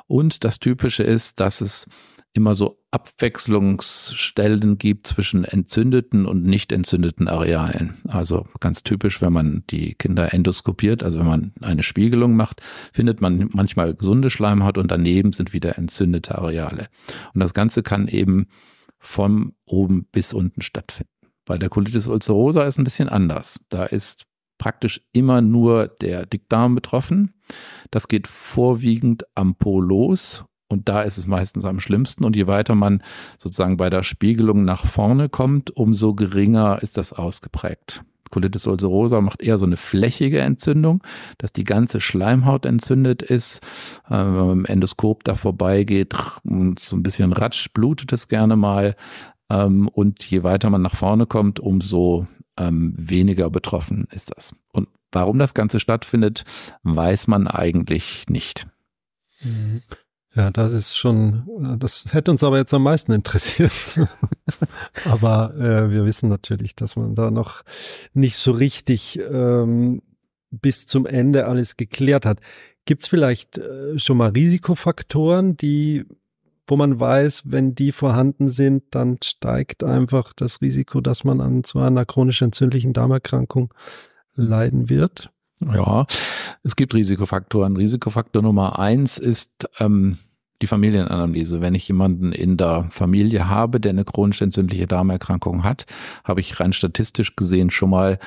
Und 0.06 0.44
das 0.44 0.58
Typische 0.58 1.04
ist, 1.04 1.40
dass 1.40 1.60
es 1.60 1.86
immer 2.34 2.54
so 2.54 2.78
Abwechslungsstellen 2.90 4.78
gibt 4.78 5.06
zwischen 5.06 5.44
entzündeten 5.44 6.26
und 6.26 6.44
nicht 6.44 6.72
entzündeten 6.72 7.28
Arealen. 7.28 7.94
Also 8.08 8.46
ganz 8.60 8.82
typisch, 8.82 9.20
wenn 9.20 9.32
man 9.32 9.64
die 9.70 9.94
Kinder 9.94 10.32
endoskopiert, 10.32 11.02
also 11.02 11.18
wenn 11.18 11.26
man 11.26 11.52
eine 11.60 11.82
Spiegelung 11.82 12.34
macht, 12.34 12.62
findet 12.92 13.20
man 13.20 13.50
manchmal 13.52 13.94
gesunde 13.94 14.30
Schleimhaut 14.30 14.78
und 14.78 14.90
daneben 14.90 15.32
sind 15.32 15.52
wieder 15.52 15.76
entzündete 15.76 16.36
Areale. 16.36 16.88
Und 17.34 17.40
das 17.40 17.54
Ganze 17.54 17.82
kann 17.82 18.08
eben 18.08 18.48
von 19.02 19.54
oben 19.66 20.06
bis 20.12 20.32
unten 20.32 20.62
stattfinden. 20.62 21.10
Bei 21.44 21.58
der 21.58 21.68
Colitis 21.68 22.06
ulcerosa 22.06 22.62
ist 22.62 22.78
ein 22.78 22.84
bisschen 22.84 23.08
anders. 23.08 23.60
Da 23.68 23.84
ist 23.84 24.26
praktisch 24.58 25.02
immer 25.12 25.42
nur 25.42 25.88
der 25.88 26.24
Dickdarm 26.24 26.76
betroffen. 26.76 27.34
Das 27.90 28.06
geht 28.06 28.28
vorwiegend 28.28 29.24
am 29.34 29.56
Po 29.56 29.80
los 29.80 30.44
und 30.68 30.88
da 30.88 31.02
ist 31.02 31.18
es 31.18 31.26
meistens 31.26 31.64
am 31.64 31.80
schlimmsten. 31.80 32.24
Und 32.24 32.36
je 32.36 32.46
weiter 32.46 32.76
man 32.76 33.02
sozusagen 33.38 33.76
bei 33.76 33.90
der 33.90 34.04
Spiegelung 34.04 34.64
nach 34.64 34.86
vorne 34.86 35.28
kommt, 35.28 35.70
umso 35.76 36.14
geringer 36.14 36.80
ist 36.80 36.96
das 36.96 37.12
ausgeprägt. 37.12 38.04
Colitis 38.32 38.66
ulcerosa 38.66 39.20
macht 39.20 39.42
eher 39.42 39.58
so 39.58 39.66
eine 39.66 39.76
flächige 39.76 40.40
Entzündung, 40.40 41.02
dass 41.38 41.52
die 41.52 41.64
ganze 41.64 42.00
Schleimhaut 42.00 42.66
entzündet 42.66 43.22
ist. 43.22 43.58
Äh, 44.06 44.14
wenn 44.14 44.34
man 44.34 44.58
im 44.58 44.64
Endoskop 44.64 45.22
da 45.22 45.36
vorbeigeht 45.36 46.14
und 46.42 46.80
so 46.80 46.96
ein 46.96 47.04
bisschen 47.04 47.32
ratscht, 47.32 47.72
blutet 47.72 48.12
es 48.12 48.26
gerne 48.26 48.56
mal. 48.56 48.96
Ähm, 49.48 49.88
und 49.88 50.24
je 50.24 50.42
weiter 50.42 50.70
man 50.70 50.82
nach 50.82 50.96
vorne 50.96 51.26
kommt, 51.26 51.60
umso 51.60 52.26
ähm, 52.58 52.94
weniger 52.96 53.50
betroffen 53.50 54.08
ist 54.10 54.36
das. 54.36 54.54
Und 54.72 54.88
warum 55.12 55.38
das 55.38 55.54
Ganze 55.54 55.78
stattfindet, 55.78 56.44
weiß 56.82 57.28
man 57.28 57.46
eigentlich 57.46 58.24
nicht. 58.28 58.66
Mhm. 59.42 59.82
Ja, 60.34 60.50
das 60.50 60.72
ist 60.72 60.96
schon, 60.96 61.78
das 61.78 62.06
hätte 62.12 62.30
uns 62.30 62.42
aber 62.42 62.56
jetzt 62.56 62.72
am 62.72 62.84
meisten 62.84 63.12
interessiert. 63.12 64.00
aber 65.04 65.54
äh, 65.56 65.90
wir 65.90 66.06
wissen 66.06 66.30
natürlich, 66.30 66.74
dass 66.74 66.96
man 66.96 67.14
da 67.14 67.30
noch 67.30 67.62
nicht 68.14 68.36
so 68.36 68.52
richtig 68.52 69.20
ähm, 69.30 70.00
bis 70.50 70.86
zum 70.86 71.04
Ende 71.04 71.46
alles 71.46 71.76
geklärt 71.76 72.24
hat. 72.24 72.38
Gibt 72.86 73.02
es 73.02 73.08
vielleicht 73.08 73.58
äh, 73.58 73.98
schon 73.98 74.16
mal 74.16 74.30
Risikofaktoren, 74.30 75.56
die, 75.58 76.06
wo 76.66 76.76
man 76.76 76.98
weiß, 76.98 77.42
wenn 77.46 77.74
die 77.74 77.92
vorhanden 77.92 78.48
sind, 78.48 78.84
dann 78.90 79.18
steigt 79.22 79.84
einfach 79.84 80.32
das 80.32 80.62
Risiko, 80.62 81.02
dass 81.02 81.24
man 81.24 81.42
an 81.42 81.62
so 81.64 81.78
einer 81.78 82.06
chronisch 82.06 82.40
entzündlichen 82.40 82.94
Darmerkrankung 82.94 83.72
leiden 84.34 84.88
wird? 84.88 85.30
Ja, 85.74 86.06
es 86.62 86.76
gibt 86.76 86.94
Risikofaktoren. 86.94 87.76
Risikofaktor 87.76 88.42
Nummer 88.42 88.78
eins 88.78 89.18
ist 89.18 89.68
ähm, 89.78 90.18
die 90.62 90.66
Familienanalyse. 90.66 91.60
Wenn 91.60 91.74
ich 91.74 91.88
jemanden 91.88 92.32
in 92.32 92.56
der 92.56 92.86
Familie 92.90 93.48
habe, 93.48 93.80
der 93.80 93.90
eine 93.90 94.04
chronisch 94.04 94.40
entzündliche 94.40 94.86
Darmerkrankung 94.86 95.64
hat, 95.64 95.86
habe 96.24 96.40
ich 96.40 96.58
rein 96.60 96.72
statistisch 96.72 97.36
gesehen 97.36 97.70
schon 97.70 97.90
mal 97.90 98.18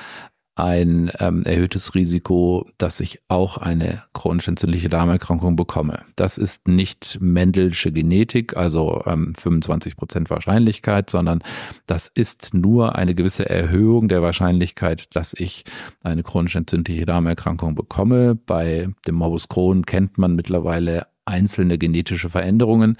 ein 0.56 1.12
ähm, 1.20 1.44
erhöhtes 1.44 1.94
Risiko, 1.94 2.66
dass 2.78 3.00
ich 3.00 3.20
auch 3.28 3.58
eine 3.58 4.02
chronisch 4.14 4.48
entzündliche 4.48 4.88
Darmerkrankung 4.88 5.54
bekomme. 5.54 6.00
Das 6.16 6.38
ist 6.38 6.66
nicht 6.66 7.18
Mendelsche 7.20 7.92
Genetik, 7.92 8.56
also 8.56 9.02
ähm, 9.04 9.34
25 9.34 9.96
Prozent 9.96 10.30
Wahrscheinlichkeit, 10.30 11.10
sondern 11.10 11.42
das 11.86 12.08
ist 12.08 12.54
nur 12.54 12.96
eine 12.96 13.14
gewisse 13.14 13.48
Erhöhung 13.48 14.08
der 14.08 14.22
Wahrscheinlichkeit, 14.22 15.14
dass 15.14 15.34
ich 15.34 15.64
eine 16.02 16.22
chronisch 16.22 16.56
entzündliche 16.56 17.04
Darmerkrankung 17.04 17.74
bekomme. 17.74 18.34
Bei 18.34 18.88
dem 19.06 19.16
Morbus 19.16 19.48
Crohn 19.48 19.84
kennt 19.84 20.16
man 20.16 20.34
mittlerweile 20.34 21.06
einzelne 21.26 21.76
genetische 21.76 22.30
Veränderungen. 22.30 22.96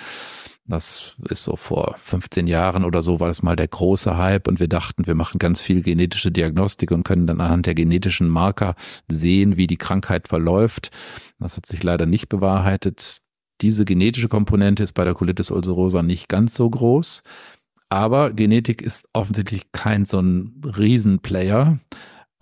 Das 0.68 1.14
ist 1.28 1.44
so 1.44 1.54
vor 1.54 1.94
15 1.96 2.49
Jahren 2.49 2.85
oder 2.85 3.00
so 3.00 3.20
war 3.20 3.28
das 3.28 3.42
mal 3.42 3.54
der 3.54 3.68
große 3.68 4.16
Hype 4.16 4.49
und 4.49 4.58
wir 4.58 4.66
dachten, 4.66 5.06
wir 5.06 5.14
machen 5.14 5.38
ganz 5.38 5.61
viel 5.62 5.82
genetische 5.82 6.32
Diagnostik 6.32 6.90
und 6.90 7.04
können 7.04 7.28
dann 7.28 7.40
anhand 7.40 7.66
der 7.66 7.75
genetischen 7.75 8.28
Marker 8.28 8.75
sehen, 9.08 9.56
wie 9.56 9.68
die 9.68 9.76
Krankheit 9.76 10.26
verläuft. 10.26 10.90
Das 11.38 11.56
hat 11.56 11.66
sich 11.66 11.82
leider 11.85 12.06
nicht 12.06 12.28
bewahrheitet. 12.28 13.18
Diese 13.61 13.85
genetische 13.85 14.28
Komponente 14.28 14.82
ist 14.82 14.92
bei 14.92 15.04
der 15.04 15.14
Colitis 15.14 15.52
ulcerosa 15.52 16.02
nicht 16.02 16.28
ganz 16.28 16.54
so 16.54 16.68
groß, 16.68 17.23
aber 17.88 18.32
Genetik 18.32 18.82
ist 18.82 19.06
offensichtlich 19.12 19.70
kein 19.70 20.04
so 20.04 20.18
ein 20.18 20.61
Riesenplayer. 20.64 21.78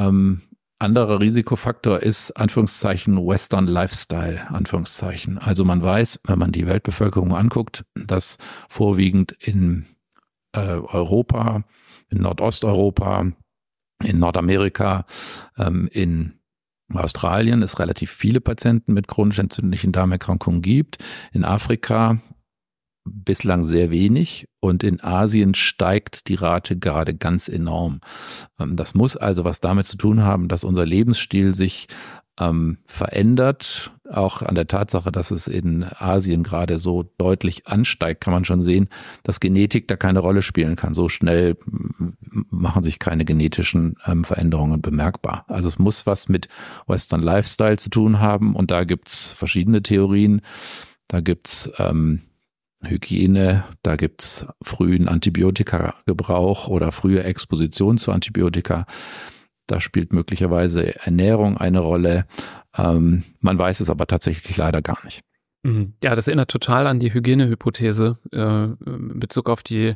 Ähm, 0.01 0.41
anderer 0.85 1.19
Risikofaktor 1.19 2.01
ist 2.01 2.33
Anführungszeichen 2.33 3.17
Western 3.27 3.67
Lifestyle, 3.67 4.49
Anführungszeichen. 4.51 5.39
Also 5.39 5.65
man 5.65 5.83
weiß, 5.83 6.21
wenn 6.25 6.39
man 6.39 6.53
die 6.53 6.67
Weltbevölkerung 6.67 7.35
anguckt, 7.35 7.85
dass 7.95 8.37
vorwiegend 8.69 9.33
in 9.33 9.87
äh, 10.53 10.61
Europa, 10.61 11.65
in 12.11 12.19
Nordosteuropa, 12.19 13.33
in 14.03 14.19
Nordamerika, 14.19 15.07
ähm, 15.57 15.89
in 15.91 16.35
Australien 16.93 17.63
es 17.63 17.79
relativ 17.79 18.11
viele 18.11 18.41
Patienten 18.41 18.93
mit 18.93 19.09
chronisch 19.09 19.39
entzündlichen 19.39 19.91
Darmerkrankungen 19.91 20.61
gibt. 20.61 20.99
In 21.33 21.45
Afrika 21.45 22.19
bislang 23.05 23.65
sehr 23.65 23.91
wenig 23.91 24.49
und 24.61 24.83
in 24.83 25.03
Asien 25.03 25.55
steigt 25.55 26.29
die 26.29 26.35
Rate 26.35 26.79
gerade 26.79 27.15
ganz 27.15 27.49
enorm. 27.49 28.01
Ähm, 28.59 28.77
das 28.77 28.95
muss 28.95 29.17
also 29.17 29.45
was 29.45 29.61
damit 29.61 29.87
zu 29.87 29.97
tun 29.97 30.23
haben, 30.23 30.49
dass 30.49 30.65
unser 30.65 30.87
Lebensstil 30.87 31.55
sich 31.55 31.89
ähm, 32.39 32.79
verändert. 32.87 33.93
Auch 34.11 34.43
an 34.43 34.55
der 34.55 34.67
Tatsache, 34.67 35.11
dass 35.11 35.31
es 35.31 35.49
in 35.49 35.83
Asien 35.83 36.43
gerade 36.43 36.79
so 36.79 37.11
deutlich 37.17 37.67
ansteigt, 37.67 38.21
kann 38.23 38.35
man 38.35 38.45
schon 38.45 38.63
sehen, 38.63 38.89
dass 39.23 39.41
Genetik 39.41 39.89
da 39.89 39.97
keine 39.97 40.19
Rolle 40.19 40.43
spielen 40.43 40.77
kann. 40.77 40.95
So 40.95 41.09
schnell 41.09 41.57
machen 42.51 42.83
sich 42.83 42.99
keine 42.99 43.25
genetischen 43.25 43.97
ähm, 44.05 44.25
Veränderungen 44.25 44.83
bemerkbar. 44.83 45.45
Also 45.49 45.69
es 45.69 45.79
muss 45.79 46.07
was 46.07 46.29
mit 46.29 46.49
Western 46.87 47.23
Lifestyle 47.23 47.79
zu 47.79 47.89
tun 47.89 48.21
haben 48.21 48.55
und 48.55 48.71
da 48.71 48.85
gibt's 48.85 49.33
verschiedene 49.33 49.83
Theorien. 49.83 50.43
Da 51.09 51.21
gibt's 51.21 51.71
ähm, 51.79 52.23
Hygiene, 52.89 53.65
da 53.83 53.97
gibt's 53.97 54.47
frühen 54.63 55.09
Antibiotika-Gebrauch 55.09 56.69
oder 56.69 56.93
frühe 56.93 57.23
Exposition 57.25 57.99
zu 57.99 58.13
Antibiotika. 58.13 58.87
Da 59.67 59.81
spielt 59.81 60.13
möglicherweise 60.13 60.95
Ernährung 61.05 61.57
eine 61.57 61.81
Rolle. 61.81 62.27
Ähm, 62.77 63.25
man 63.41 63.59
weiß 63.59 63.81
es 63.81 63.91
aber 63.91 64.07
tatsächlich 64.07 64.57
leider 64.57 64.83
gar 64.83 65.03
nicht. 65.05 65.23
Mhm. 65.65 65.95
Ja, 66.03 66.15
das 66.15 66.29
erinnert 66.29 66.51
total 66.51 66.87
an 66.87 67.01
die 67.01 67.13
Hygienehypothese 67.13 68.19
äh, 68.33 68.65
in 68.91 69.19
Bezug 69.19 69.49
auf 69.49 69.63
die 69.63 69.95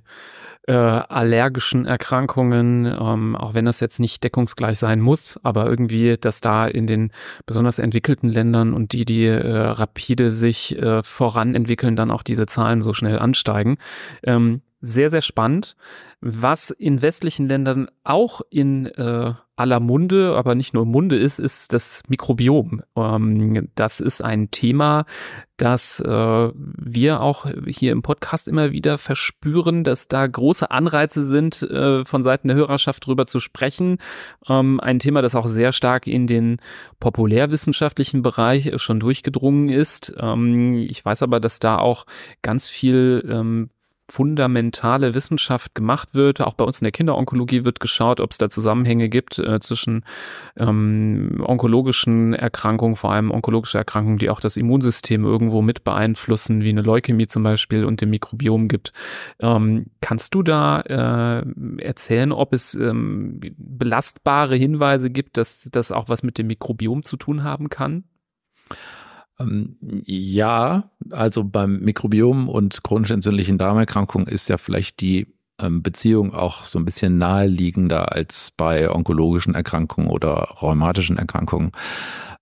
äh, 0.68 0.72
allergischen 0.72 1.86
Erkrankungen, 1.86 2.84
ähm, 2.84 3.36
auch 3.36 3.54
wenn 3.54 3.64
das 3.64 3.80
jetzt 3.80 4.00
nicht 4.00 4.22
deckungsgleich 4.22 4.78
sein 4.78 5.00
muss, 5.00 5.40
aber 5.42 5.64
irgendwie, 5.64 6.18
dass 6.20 6.42
da 6.42 6.66
in 6.66 6.86
den 6.86 7.10
besonders 7.46 7.78
entwickelten 7.78 8.28
Ländern 8.28 8.74
und 8.74 8.92
die, 8.92 9.06
die 9.06 9.24
äh, 9.24 9.56
rapide 9.56 10.30
sich 10.30 10.76
äh, 10.76 11.02
voran 11.02 11.54
entwickeln, 11.54 11.96
dann 11.96 12.10
auch 12.10 12.22
diese 12.22 12.44
Zahlen 12.44 12.82
so 12.82 12.92
schnell 12.92 13.18
ansteigen. 13.18 13.78
Ähm, 14.22 14.60
sehr, 14.82 15.08
sehr 15.08 15.22
spannend. 15.22 15.74
Was 16.20 16.70
in 16.70 17.00
westlichen 17.00 17.48
Ländern 17.48 17.88
auch 18.04 18.42
in 18.50 18.86
äh, 18.86 19.32
aller 19.58 19.80
Munde, 19.80 20.34
aber 20.36 20.54
nicht 20.54 20.74
nur 20.74 20.86
Munde 20.86 21.16
ist, 21.16 21.38
ist 21.38 21.72
das 21.72 22.02
Mikrobiom. 22.08 22.82
Ähm, 22.96 23.68
das 23.74 24.00
ist 24.00 24.22
ein 24.22 24.50
Thema, 24.50 25.04
das 25.56 25.98
äh, 26.00 26.50
wir 26.54 27.20
auch 27.20 27.46
hier 27.66 27.92
im 27.92 28.02
Podcast 28.02 28.46
immer 28.46 28.70
wieder 28.70 28.96
verspüren, 28.96 29.82
dass 29.82 30.06
da 30.06 30.26
große 30.26 30.70
Anreize 30.70 31.24
sind, 31.24 31.62
äh, 31.62 32.04
von 32.04 32.22
Seiten 32.22 32.48
der 32.48 32.56
Hörerschaft 32.56 33.04
drüber 33.06 33.26
zu 33.26 33.40
sprechen. 33.40 33.98
Ähm, 34.48 34.78
ein 34.78 35.00
Thema, 35.00 35.20
das 35.20 35.34
auch 35.34 35.48
sehr 35.48 35.72
stark 35.72 36.06
in 36.06 36.28
den 36.28 36.58
populärwissenschaftlichen 37.00 38.22
Bereich 38.22 38.70
schon 38.80 39.00
durchgedrungen 39.00 39.68
ist. 39.68 40.14
Ähm, 40.18 40.74
ich 40.74 41.04
weiß 41.04 41.22
aber, 41.22 41.40
dass 41.40 41.58
da 41.58 41.78
auch 41.78 42.06
ganz 42.42 42.68
viel 42.68 43.28
ähm, 43.28 43.70
fundamentale 44.10 45.14
Wissenschaft 45.14 45.74
gemacht 45.74 46.14
wird. 46.14 46.40
Auch 46.40 46.54
bei 46.54 46.64
uns 46.64 46.80
in 46.80 46.84
der 46.86 46.92
Kinderonkologie 46.92 47.64
wird 47.64 47.78
geschaut, 47.80 48.20
ob 48.20 48.32
es 48.32 48.38
da 48.38 48.48
Zusammenhänge 48.48 49.08
gibt 49.08 49.38
äh, 49.38 49.60
zwischen 49.60 50.04
ähm, 50.56 51.42
onkologischen 51.44 52.32
Erkrankungen, 52.32 52.96
vor 52.96 53.12
allem 53.12 53.30
onkologische 53.30 53.78
Erkrankungen, 53.78 54.18
die 54.18 54.30
auch 54.30 54.40
das 54.40 54.56
Immunsystem 54.56 55.24
irgendwo 55.24 55.60
mit 55.60 55.84
beeinflussen, 55.84 56.62
wie 56.62 56.70
eine 56.70 56.82
Leukämie 56.82 57.26
zum 57.26 57.42
Beispiel 57.42 57.84
und 57.84 58.00
dem 58.00 58.10
Mikrobiom 58.10 58.68
gibt. 58.68 58.92
Ähm, 59.40 59.86
kannst 60.00 60.34
du 60.34 60.42
da 60.42 60.80
äh, 60.80 61.82
erzählen, 61.82 62.32
ob 62.32 62.54
es 62.54 62.74
ähm, 62.74 63.40
belastbare 63.56 64.56
Hinweise 64.56 65.10
gibt, 65.10 65.36
dass 65.36 65.68
das 65.70 65.92
auch 65.92 66.08
was 66.08 66.22
mit 66.22 66.38
dem 66.38 66.46
Mikrobiom 66.46 67.02
zu 67.02 67.16
tun 67.16 67.44
haben 67.44 67.68
kann? 67.68 68.04
Ähm, 69.40 69.76
ja, 70.04 70.90
also 71.10 71.44
beim 71.44 71.80
Mikrobiom 71.80 72.48
und 72.48 72.82
chronisch 72.82 73.10
entzündlichen 73.10 73.58
Darmerkrankungen 73.58 74.26
ist 74.26 74.48
ja 74.48 74.58
vielleicht 74.58 75.00
die 75.00 75.34
ähm, 75.60 75.82
Beziehung 75.82 76.34
auch 76.34 76.64
so 76.64 76.78
ein 76.78 76.84
bisschen 76.84 77.18
naheliegender 77.18 78.12
als 78.12 78.50
bei 78.56 78.90
onkologischen 78.90 79.54
Erkrankungen 79.54 80.10
oder 80.10 80.34
rheumatischen 80.60 81.18
Erkrankungen. 81.18 81.72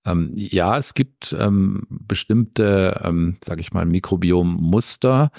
Ähm, 0.04 0.32
ja, 0.34 0.78
es 0.78 0.94
gibt 0.94 1.36
bestimmte, 1.88 3.36
sage 3.42 3.60
ich 3.60 3.72
mal, 3.72 3.84
Mikrobiommuster, 3.86 5.32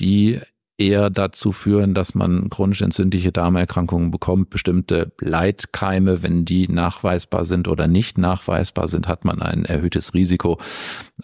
die 0.00 0.40
eher 0.78 1.10
dazu 1.10 1.50
führen, 1.50 1.92
dass 1.92 2.14
man 2.14 2.48
chronisch 2.48 2.82
entzündliche 2.82 3.32
Darmerkrankungen 3.32 4.10
bekommt. 4.10 4.48
Bestimmte 4.50 5.12
Leitkeime, 5.20 6.22
wenn 6.22 6.44
die 6.44 6.68
nachweisbar 6.68 7.44
sind 7.44 7.66
oder 7.66 7.88
nicht 7.88 8.16
nachweisbar 8.16 8.86
sind, 8.86 9.08
hat 9.08 9.24
man 9.24 9.42
ein 9.42 9.64
erhöhtes 9.64 10.14
Risiko, 10.14 10.58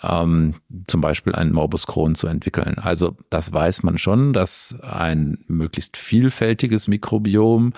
ähm, 0.03 0.55
zum 0.89 1.01
Beispiel 1.01 1.35
einen 1.35 1.53
Morbus 1.53 1.87
Crohn 1.87 2.17
zu 2.17 2.27
entwickeln. 2.27 2.75
Also 2.79 3.17
das 3.31 3.53
weiß 3.53 3.85
man 3.85 3.97
schon, 3.97 4.33
dass 4.33 4.75
ein 4.83 5.39
möglichst 5.47 5.97
vielfältiges 5.97 6.89
Mikrobiom 6.89 7.73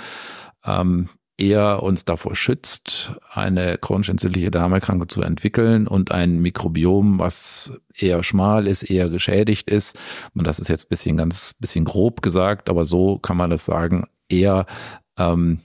ähm, 0.65 1.11
eher 1.39 1.83
uns 1.83 2.05
davor 2.05 2.35
schützt, 2.35 3.13
eine 3.31 3.79
chronisch 3.79 4.09
entzündliche 4.09 4.51
Darmerkrankung 4.51 5.09
zu 5.09 5.23
entwickeln 5.23 5.87
und 5.87 6.13
ein 6.13 6.39
Mikrobiom, 6.41 7.19
was 7.19 7.73
eher 7.95 8.23
schmal 8.23 8.67
ist, 8.67 8.83
eher 8.83 9.11
geschädigt 9.11 9.71
ist. 9.71 9.99
Und 10.35 10.47
das 10.47 10.59
ist 10.59 10.69
jetzt 10.69 10.89
bisschen 10.89 11.17
ganz 11.17 11.55
bisschen 11.55 11.85
grob 11.85 12.23
gesagt, 12.23 12.71
aber 12.71 12.85
so 12.85 13.19
kann 13.19 13.37
man 13.37 13.51
das 13.51 13.65
sagen, 13.65 14.07
eher 14.29 14.67
ähm, 15.19 15.61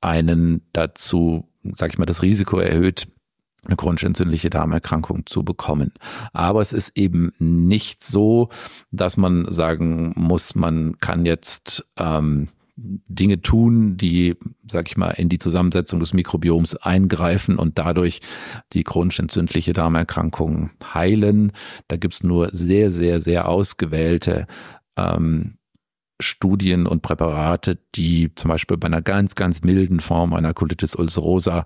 einen 0.00 0.62
dazu, 0.72 1.48
sag 1.76 1.92
ich 1.92 1.98
mal, 1.98 2.06
das 2.06 2.22
Risiko 2.22 2.58
erhöht, 2.58 3.08
eine 3.64 3.76
chronisch 3.76 4.04
entzündliche 4.04 4.50
Darmerkrankung 4.50 5.26
zu 5.26 5.42
bekommen. 5.42 5.92
Aber 6.32 6.60
es 6.60 6.72
ist 6.72 6.96
eben 6.96 7.32
nicht 7.38 8.04
so, 8.04 8.50
dass 8.90 9.16
man 9.16 9.50
sagen 9.50 10.12
muss, 10.14 10.54
man 10.54 10.98
kann 10.98 11.26
jetzt 11.26 11.84
ähm, 11.98 12.48
Dinge 12.76 13.40
tun, 13.40 13.96
die, 13.96 14.36
sag 14.70 14.88
ich 14.88 14.98
mal, 14.98 15.10
in 15.10 15.30
die 15.30 15.38
Zusammensetzung 15.38 15.98
des 15.98 16.12
Mikrobioms 16.12 16.76
eingreifen 16.76 17.56
und 17.56 17.78
dadurch 17.78 18.20
die 18.74 18.84
chronisch 18.84 19.18
entzündliche 19.18 19.72
Darmerkrankung 19.72 20.70
heilen. 20.94 21.52
Da 21.88 21.96
gibt's 21.96 22.22
nur 22.22 22.50
sehr, 22.52 22.90
sehr, 22.90 23.22
sehr 23.22 23.48
ausgewählte 23.48 24.46
ähm, 24.96 25.56
Studien 26.20 26.86
und 26.86 27.02
Präparate, 27.02 27.78
die 27.94 28.34
zum 28.34 28.48
Beispiel 28.48 28.76
bei 28.76 28.86
einer 28.86 29.02
ganz, 29.02 29.34
ganz 29.34 29.62
milden 29.62 30.00
Form 30.00 30.34
einer 30.34 30.54
Colitis 30.54 30.94
ulcerosa 30.94 31.64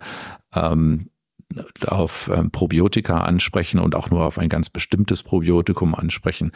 ähm, 0.54 1.10
auf 1.86 2.30
ähm, 2.32 2.52
Probiotika 2.52 3.22
ansprechen 3.22 3.80
und 3.80 3.96
auch 3.96 4.10
nur 4.10 4.24
auf 4.24 4.38
ein 4.38 4.48
ganz 4.48 4.70
bestimmtes 4.70 5.24
Probiotikum 5.24 5.96
ansprechen. 5.96 6.52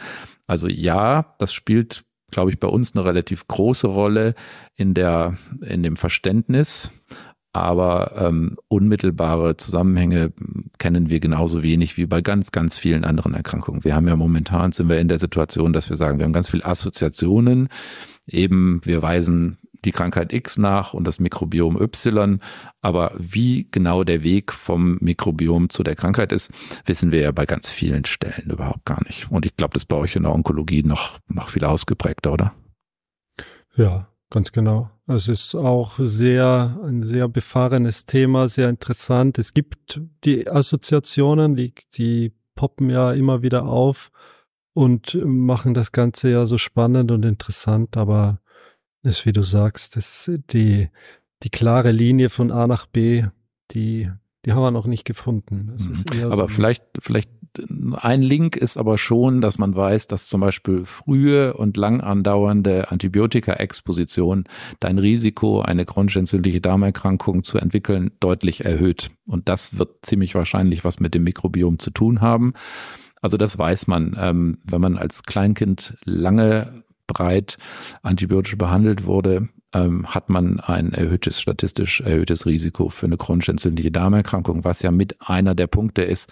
Also 0.47 0.67
ja, 0.67 1.35
das 1.39 1.53
spielt 1.53 2.05
glaube 2.31 2.51
ich, 2.51 2.59
bei 2.59 2.67
uns 2.67 2.95
eine 2.95 3.05
relativ 3.05 3.47
große 3.47 3.87
Rolle 3.87 4.35
in 4.75 4.93
der, 4.93 5.37
in 5.61 5.83
dem 5.83 5.95
Verständnis. 5.95 6.91
Aber 7.53 8.11
ähm, 8.17 8.57
unmittelbare 8.67 9.55
Zusammenhänge 9.55 10.33
kennen 10.77 11.09
wir 11.09 11.21
genauso 11.21 11.63
wenig 11.63 11.95
wie 11.95 12.05
bei 12.05 12.21
ganz, 12.21 12.51
ganz 12.51 12.77
vielen 12.77 13.05
anderen 13.05 13.33
Erkrankungen. 13.33 13.85
Wir 13.85 13.95
haben 13.95 14.09
ja 14.09 14.17
momentan 14.17 14.73
sind 14.73 14.89
wir 14.89 14.99
in 14.99 15.07
der 15.07 15.19
Situation, 15.19 15.71
dass 15.71 15.89
wir 15.89 15.95
sagen, 15.95 16.19
wir 16.19 16.25
haben 16.25 16.33
ganz 16.33 16.49
viele 16.49 16.65
Assoziationen. 16.65 17.69
Eben, 18.27 18.81
wir 18.83 19.01
weisen 19.01 19.57
die 19.85 19.91
Krankheit 19.91 20.33
X 20.33 20.57
nach 20.57 20.93
und 20.93 21.05
das 21.05 21.19
Mikrobiom 21.19 21.79
Y. 21.81 22.39
Aber 22.81 23.13
wie 23.17 23.67
genau 23.71 24.03
der 24.03 24.23
Weg 24.23 24.51
vom 24.51 24.97
Mikrobiom 24.99 25.69
zu 25.69 25.83
der 25.83 25.95
Krankheit 25.95 26.31
ist, 26.31 26.51
wissen 26.85 27.11
wir 27.11 27.21
ja 27.21 27.31
bei 27.31 27.45
ganz 27.45 27.69
vielen 27.69 28.05
Stellen 28.05 28.49
überhaupt 28.49 28.85
gar 28.85 29.03
nicht. 29.05 29.31
Und 29.31 29.45
ich 29.45 29.55
glaube, 29.55 29.73
das 29.73 29.85
bei 29.85 29.95
euch 29.95 30.15
in 30.15 30.23
der 30.23 30.33
Onkologie 30.33 30.83
noch, 30.83 31.19
noch 31.27 31.49
viel 31.49 31.63
ausgeprägter, 31.63 32.33
oder? 32.33 32.53
Ja, 33.75 34.07
ganz 34.29 34.51
genau. 34.51 34.89
Es 35.07 35.27
ist 35.27 35.53
auch 35.53 35.95
sehr, 35.99 36.79
ein 36.83 37.03
sehr 37.03 37.27
befahrenes 37.27 38.05
Thema, 38.05 38.47
sehr 38.47 38.69
interessant. 38.69 39.37
Es 39.37 39.53
gibt 39.53 40.01
die 40.23 40.49
Assoziationen, 40.49 41.55
die, 41.55 41.73
die 41.95 42.33
poppen 42.55 42.89
ja 42.89 43.11
immer 43.11 43.41
wieder 43.41 43.65
auf 43.65 44.11
und 44.73 45.17
machen 45.23 45.73
das 45.73 45.91
Ganze 45.91 46.29
ja 46.29 46.45
so 46.45 46.57
spannend 46.57 47.11
und 47.11 47.23
interessant, 47.23 47.97
aber 47.97 48.39
ist, 49.05 49.25
wie 49.25 49.33
du 49.33 49.41
sagst, 49.41 49.95
das, 49.95 50.31
die, 50.51 50.89
die 51.43 51.49
klare 51.49 51.91
Linie 51.91 52.29
von 52.29 52.51
A 52.51 52.67
nach 52.67 52.85
B, 52.85 53.25
die, 53.71 54.09
die 54.45 54.53
haben 54.53 54.61
wir 54.61 54.71
noch 54.71 54.87
nicht 54.87 55.05
gefunden. 55.05 55.77
Mhm. 55.77 56.23
aber 56.25 56.43
so 56.43 56.47
vielleicht, 56.47 56.83
vielleicht 56.99 57.29
ein 57.93 58.21
Link 58.21 58.55
ist 58.57 58.77
aber 58.77 58.97
schon, 58.97 59.41
dass 59.41 59.57
man 59.57 59.75
weiß, 59.75 60.07
dass 60.07 60.27
zum 60.27 60.41
Beispiel 60.41 60.85
frühe 60.85 61.53
und 61.53 61.77
lang 61.77 62.01
andauernde 62.01 62.91
Antibiotika-Exposition 62.91 64.45
dein 64.79 64.97
Risiko, 64.97 65.61
eine 65.61 65.85
chronisch 65.85 66.17
entzündliche 66.17 66.61
Darmerkrankung 66.61 67.43
zu 67.43 67.57
entwickeln, 67.57 68.11
deutlich 68.19 68.65
erhöht. 68.65 69.11
Und 69.25 69.49
das 69.49 69.79
wird 69.79 70.05
ziemlich 70.05 70.35
wahrscheinlich 70.35 70.83
was 70.83 70.99
mit 70.99 71.13
dem 71.13 71.23
Mikrobiom 71.23 71.79
zu 71.79 71.91
tun 71.91 72.21
haben. 72.21 72.53
Also 73.21 73.37
das 73.37 73.57
weiß 73.57 73.87
man. 73.87 74.15
Ähm, 74.19 74.59
wenn 74.65 74.81
man 74.81 74.97
als 74.97 75.23
Kleinkind 75.23 75.97
lange 76.03 76.83
breit 77.07 77.57
antibiotisch 78.01 78.57
behandelt 78.57 79.05
wurde, 79.05 79.49
ähm, 79.73 80.07
hat 80.07 80.29
man 80.29 80.59
ein 80.59 80.93
erhöhtes, 80.93 81.39
statistisch 81.39 82.01
erhöhtes 82.01 82.45
Risiko 82.45 82.89
für 82.89 83.05
eine 83.05 83.17
chronisch 83.17 83.49
entzündliche 83.49 83.91
Darmerkrankung, 83.91 84.63
was 84.63 84.81
ja 84.81 84.91
mit 84.91 85.17
einer 85.19 85.55
der 85.55 85.67
Punkte 85.67 86.01
ist, 86.01 86.31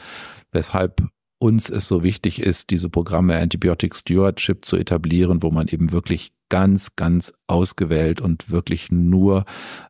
weshalb 0.51 1.03
uns 1.39 1.69
es 1.69 1.87
so 1.87 2.03
wichtig 2.03 2.41
ist, 2.41 2.69
diese 2.69 2.89
Programme 2.89 3.37
Antibiotic 3.37 3.97
Stewardship 3.97 4.63
zu 4.63 4.77
etablieren, 4.77 5.43
wo 5.43 5.51
man 5.51 5.67
eben 5.67 5.91
wirklich 5.91 6.31
ganz, 6.47 6.95
ganz 6.95 7.33
ausgewählt 7.47 8.21
und 8.21 8.49
wirklich 8.49 8.91
nur, 8.91 9.43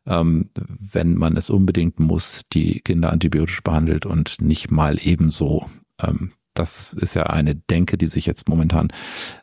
ähm, 0.04 0.50
wenn 0.56 1.14
man 1.14 1.36
es 1.36 1.50
unbedingt 1.50 2.00
muss, 2.00 2.40
die 2.52 2.80
Kinder 2.80 3.12
antibiotisch 3.12 3.62
behandelt 3.62 4.04
und 4.04 4.40
nicht 4.40 4.72
mal 4.72 4.98
ebenso 5.00 5.66
ähm, 6.00 6.32
das 6.54 6.92
ist 6.92 7.14
ja 7.14 7.24
eine 7.24 7.54
Denke, 7.54 7.98
die 7.98 8.06
sich 8.06 8.26
jetzt 8.26 8.48
momentan 8.48 8.92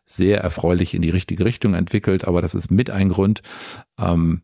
sehr 0.06 0.42
erfreulich 0.42 0.94
in 0.94 1.02
die 1.02 1.10
richtige 1.10 1.46
Richtung 1.46 1.74
entwickelt. 1.74 2.26
Aber 2.26 2.42
das 2.42 2.56
ist 2.56 2.72
mit 2.72 2.90
ein 2.90 3.10
Grund, 3.10 3.42
ähm, 4.00 4.42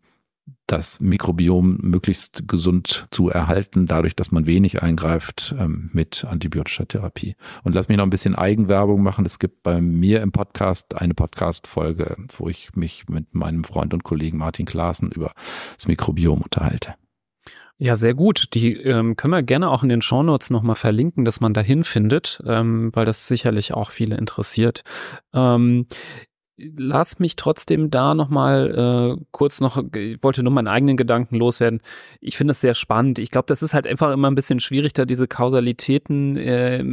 das 0.65 0.99
Mikrobiom 0.99 1.77
möglichst 1.81 2.47
gesund 2.47 3.07
zu 3.09 3.29
erhalten, 3.29 3.85
dadurch, 3.85 4.15
dass 4.15 4.31
man 4.31 4.45
wenig 4.45 4.83
eingreift 4.83 5.55
ähm, 5.57 5.89
mit 5.93 6.25
antibiotischer 6.25 6.87
Therapie. 6.87 7.35
Und 7.63 7.73
lass 7.73 7.87
mich 7.87 7.97
noch 7.97 8.03
ein 8.03 8.09
bisschen 8.09 8.35
Eigenwerbung 8.35 9.01
machen. 9.01 9.25
Es 9.25 9.39
gibt 9.39 9.63
bei 9.63 9.81
mir 9.81 10.21
im 10.21 10.31
Podcast 10.31 10.95
eine 10.95 11.13
Podcast-Folge, 11.13 12.17
wo 12.37 12.49
ich 12.49 12.75
mich 12.75 13.07
mit 13.07 13.33
meinem 13.33 13.63
Freund 13.63 13.93
und 13.93 14.03
Kollegen 14.03 14.37
Martin 14.37 14.65
Klaassen 14.65 15.11
über 15.11 15.31
das 15.75 15.87
Mikrobiom 15.87 16.41
unterhalte. 16.41 16.95
Ja, 17.79 17.95
sehr 17.95 18.15
gut. 18.15 18.55
Die 18.55 18.73
ähm, 18.73 19.15
können 19.15 19.33
wir 19.33 19.43
gerne 19.43 19.69
auch 19.69 19.83
in 19.83 19.89
den 19.89 20.01
Shownotes 20.01 20.49
nochmal 20.49 20.75
verlinken, 20.75 21.25
dass 21.25 21.41
man 21.41 21.53
dahin 21.53 21.83
findet, 21.83 22.41
ähm, 22.47 22.89
weil 22.93 23.05
das 23.05 23.27
sicherlich 23.27 23.73
auch 23.73 23.91
viele 23.91 24.17
interessiert. 24.17 24.83
Ähm, 25.33 25.85
lass 26.57 27.19
mich 27.19 27.35
trotzdem 27.35 27.91
da 27.91 28.15
nochmal 28.15 29.17
äh, 29.19 29.23
kurz 29.31 29.61
noch, 29.61 29.83
ich 29.93 30.21
wollte 30.23 30.41
nur 30.41 30.51
meinen 30.51 30.67
eigenen 30.67 30.97
Gedanken 30.97 31.35
loswerden. 31.35 31.81
Ich 32.19 32.35
finde 32.35 32.51
es 32.51 32.61
sehr 32.61 32.73
spannend. 32.73 33.19
Ich 33.19 33.29
glaube, 33.29 33.45
das 33.47 33.61
ist 33.61 33.75
halt 33.75 33.85
einfach 33.85 34.11
immer 34.11 34.29
ein 34.29 34.35
bisschen 34.35 34.59
schwierig, 34.59 34.93
da 34.93 35.05
diese 35.05 35.27
Kausalitäten 35.27 36.35
äh, 36.35 36.83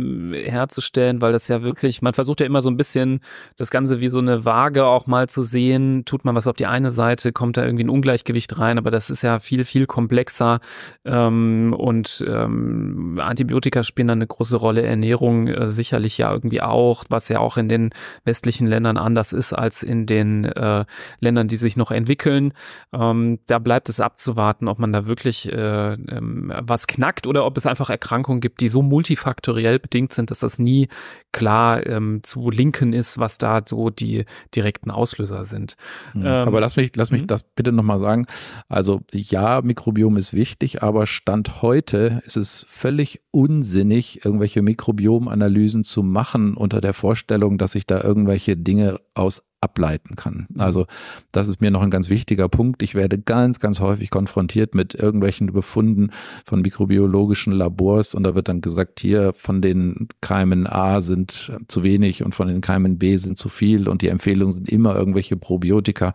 herzustellen, 0.50 1.22
weil 1.22 1.32
das 1.32 1.48
ja 1.48 1.62
wirklich, 1.62 2.02
man 2.02 2.12
versucht 2.12 2.40
ja 2.40 2.46
immer 2.46 2.60
so 2.60 2.68
ein 2.68 2.76
bisschen 2.76 3.20
das 3.56 3.70
Ganze 3.70 4.00
wie 4.00 4.08
so 4.08 4.18
eine 4.18 4.44
Waage 4.44 4.84
auch 4.84 5.06
mal 5.06 5.30
zu 5.30 5.42
sehen. 5.42 6.04
Tut 6.04 6.26
man 6.26 6.34
was 6.34 6.46
auf 6.46 6.56
die 6.56 6.66
eine 6.66 6.90
Seite, 6.90 7.32
kommt 7.32 7.56
da 7.56 7.64
irgendwie 7.64 7.84
ein 7.84 7.90
Ungleichgewicht 7.90 8.58
rein, 8.58 8.76
aber 8.76 8.90
das 8.90 9.08
ist 9.08 9.22
ja 9.22 9.38
viel, 9.38 9.64
viel 9.64 9.86
komplexer 9.86 10.60
ähm, 11.06 11.74
und 11.76 12.22
ähm, 12.28 13.18
Antibiotika 13.22 13.82
spielen 13.82 14.08
da 14.08 14.12
eine 14.12 14.26
große 14.26 14.56
Rolle, 14.56 14.82
Ernährung 14.82 15.48
äh, 15.48 15.68
sicherlich 15.68 16.18
ja 16.18 16.30
irgendwie 16.30 16.60
auch, 16.60 17.04
was 17.08 17.30
ja 17.30 17.38
auch 17.38 17.56
in 17.56 17.70
den 17.70 17.90
westlichen 18.26 18.66
Ländern 18.66 18.98
anders 18.98 19.32
ist 19.32 19.53
als 19.54 19.82
in 19.82 20.06
den 20.06 20.44
äh, 20.44 20.84
Ländern, 21.20 21.48
die 21.48 21.56
sich 21.56 21.76
noch 21.76 21.90
entwickeln. 21.90 22.52
Ähm, 22.92 23.38
da 23.46 23.58
bleibt 23.58 23.88
es 23.88 24.00
abzuwarten, 24.00 24.68
ob 24.68 24.78
man 24.78 24.92
da 24.92 25.06
wirklich 25.06 25.50
äh, 25.50 25.92
ähm, 25.94 26.52
was 26.60 26.86
knackt 26.86 27.26
oder 27.26 27.44
ob 27.44 27.56
es 27.56 27.66
einfach 27.66 27.90
Erkrankungen 27.90 28.40
gibt, 28.40 28.60
die 28.60 28.68
so 28.68 28.82
multifaktoriell 28.82 29.78
bedingt 29.78 30.12
sind, 30.12 30.30
dass 30.30 30.40
das 30.40 30.58
nie 30.58 30.88
klar 31.32 31.86
ähm, 31.86 32.20
zu 32.22 32.50
linken 32.50 32.92
ist, 32.92 33.18
was 33.18 33.38
da 33.38 33.62
so 33.66 33.90
die 33.90 34.24
direkten 34.54 34.90
Auslöser 34.90 35.44
sind. 35.44 35.76
Mhm. 36.14 36.26
aber 36.26 36.60
lass 36.60 36.76
mich, 36.76 36.94
lass 36.96 37.10
mich 37.10 37.22
mhm. 37.22 37.26
das 37.26 37.42
bitte 37.42 37.72
nochmal 37.72 37.98
sagen. 37.98 38.26
Also 38.68 39.02
ja, 39.12 39.60
Mikrobiom 39.62 40.16
ist 40.16 40.32
wichtig, 40.34 40.82
aber 40.82 41.06
Stand 41.06 41.62
heute 41.62 42.22
ist 42.24 42.36
es 42.36 42.66
völlig 42.68 43.22
unsinnig, 43.30 44.24
irgendwelche 44.24 44.62
Mikrobiomanalysen 44.62 45.84
zu 45.84 46.02
machen 46.02 46.54
unter 46.54 46.80
der 46.80 46.94
Vorstellung, 46.94 47.58
dass 47.58 47.74
ich 47.74 47.86
da 47.86 48.00
irgendwelche 48.00 48.56
Dinge 48.56 49.00
aus 49.14 49.43
ableiten 49.64 50.14
kann. 50.14 50.46
Also 50.58 50.86
das 51.32 51.48
ist 51.48 51.60
mir 51.60 51.70
noch 51.70 51.82
ein 51.82 51.90
ganz 51.90 52.10
wichtiger 52.10 52.48
Punkt. 52.48 52.82
Ich 52.82 52.94
werde 52.94 53.18
ganz, 53.18 53.58
ganz 53.58 53.80
häufig 53.80 54.10
konfrontiert 54.10 54.74
mit 54.74 54.94
irgendwelchen 54.94 55.52
Befunden 55.52 56.10
von 56.44 56.60
mikrobiologischen 56.60 57.52
Labors 57.52 58.14
und 58.14 58.22
da 58.22 58.34
wird 58.34 58.48
dann 58.48 58.60
gesagt, 58.60 59.00
hier 59.00 59.32
von 59.32 59.62
den 59.62 60.08
Keimen 60.20 60.66
A 60.66 61.00
sind 61.00 61.52
zu 61.66 61.82
wenig 61.82 62.22
und 62.22 62.34
von 62.34 62.48
den 62.48 62.60
Keimen 62.60 62.98
B 62.98 63.16
sind 63.16 63.38
zu 63.38 63.48
viel 63.48 63.88
und 63.88 64.02
die 64.02 64.08
Empfehlungen 64.08 64.52
sind 64.52 64.68
immer 64.68 64.94
irgendwelche 64.94 65.36
Probiotika. 65.36 66.12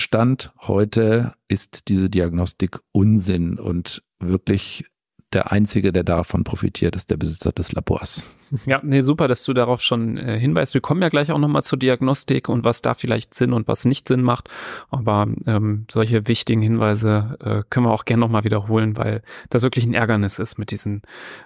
Stand 0.00 0.52
heute 0.60 1.34
ist 1.48 1.88
diese 1.88 2.08
Diagnostik 2.08 2.78
Unsinn 2.92 3.58
und 3.58 4.02
wirklich 4.18 4.86
der 5.34 5.52
Einzige, 5.52 5.92
der 5.92 6.04
davon 6.04 6.44
profitiert, 6.44 6.96
ist 6.96 7.10
der 7.10 7.18
Besitzer 7.18 7.52
des 7.52 7.72
Labors. 7.72 8.24
Ja, 8.66 8.80
nee, 8.82 9.02
super, 9.02 9.28
dass 9.28 9.44
du 9.44 9.52
darauf 9.52 9.80
schon 9.80 10.16
äh, 10.16 10.38
hinweist. 10.38 10.74
Wir 10.74 10.80
kommen 10.80 11.02
ja 11.02 11.08
gleich 11.08 11.32
auch 11.32 11.38
nochmal 11.38 11.64
zur 11.64 11.78
Diagnostik 11.78 12.48
und 12.48 12.64
was 12.64 12.82
da 12.82 12.94
vielleicht 12.94 13.34
Sinn 13.34 13.52
und 13.52 13.68
was 13.68 13.84
nicht 13.84 14.08
Sinn 14.08 14.22
macht. 14.22 14.48
Aber 14.90 15.26
ähm, 15.46 15.86
solche 15.90 16.26
wichtigen 16.28 16.62
Hinweise 16.62 17.36
äh, 17.40 17.62
können 17.70 17.86
wir 17.86 17.92
auch 17.92 18.04
gerne 18.04 18.20
nochmal 18.20 18.44
wiederholen, 18.44 18.96
weil 18.96 19.22
das 19.50 19.62
wirklich 19.62 19.84
ein 19.84 19.94
Ärgernis 19.94 20.38
ist 20.38 20.58
mit 20.58 20.70
diesen 20.70 21.02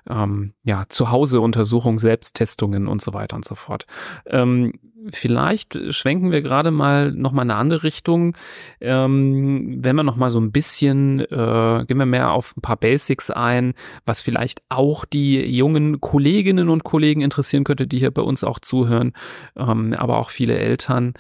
ähm, 0.08 0.52
ja, 0.64 0.84
Zuhause-Untersuchungen, 0.88 1.98
Selbsttestungen 1.98 2.86
und 2.86 3.02
so 3.02 3.12
weiter 3.12 3.36
und 3.36 3.44
so 3.44 3.54
fort. 3.54 3.86
Ähm, 4.26 4.72
vielleicht 5.10 5.78
schwenken 5.90 6.30
wir 6.30 6.42
gerade 6.42 6.70
mal 6.70 7.12
noch 7.12 7.32
mal 7.32 7.42
eine 7.42 7.56
andere 7.56 7.82
Richtung. 7.82 8.36
Ähm, 8.80 9.78
wenn 9.82 9.96
wir 9.96 10.02
noch 10.02 10.16
mal 10.16 10.30
so 10.30 10.40
ein 10.40 10.52
bisschen, 10.52 11.20
äh, 11.20 11.84
gehen 11.86 11.98
wir 11.98 12.06
mehr 12.06 12.32
auf 12.32 12.56
ein 12.56 12.62
paar 12.62 12.76
Basics 12.76 13.30
ein, 13.30 13.74
was 14.06 14.22
vielleicht 14.22 14.62
auch 14.68 15.04
die 15.04 15.40
jungen 15.40 16.00
Kolleginnen 16.00 16.68
und 16.68 16.84
Kollegen 16.84 17.20
interessieren 17.20 17.64
könnte, 17.64 17.86
die 17.86 17.98
hier 17.98 18.10
bei 18.10 18.22
uns 18.22 18.44
auch 18.44 18.58
zuhören, 18.58 19.12
ähm, 19.56 19.94
aber 19.94 20.18
auch 20.18 20.30
viele 20.30 20.58
Eltern. 20.58 21.14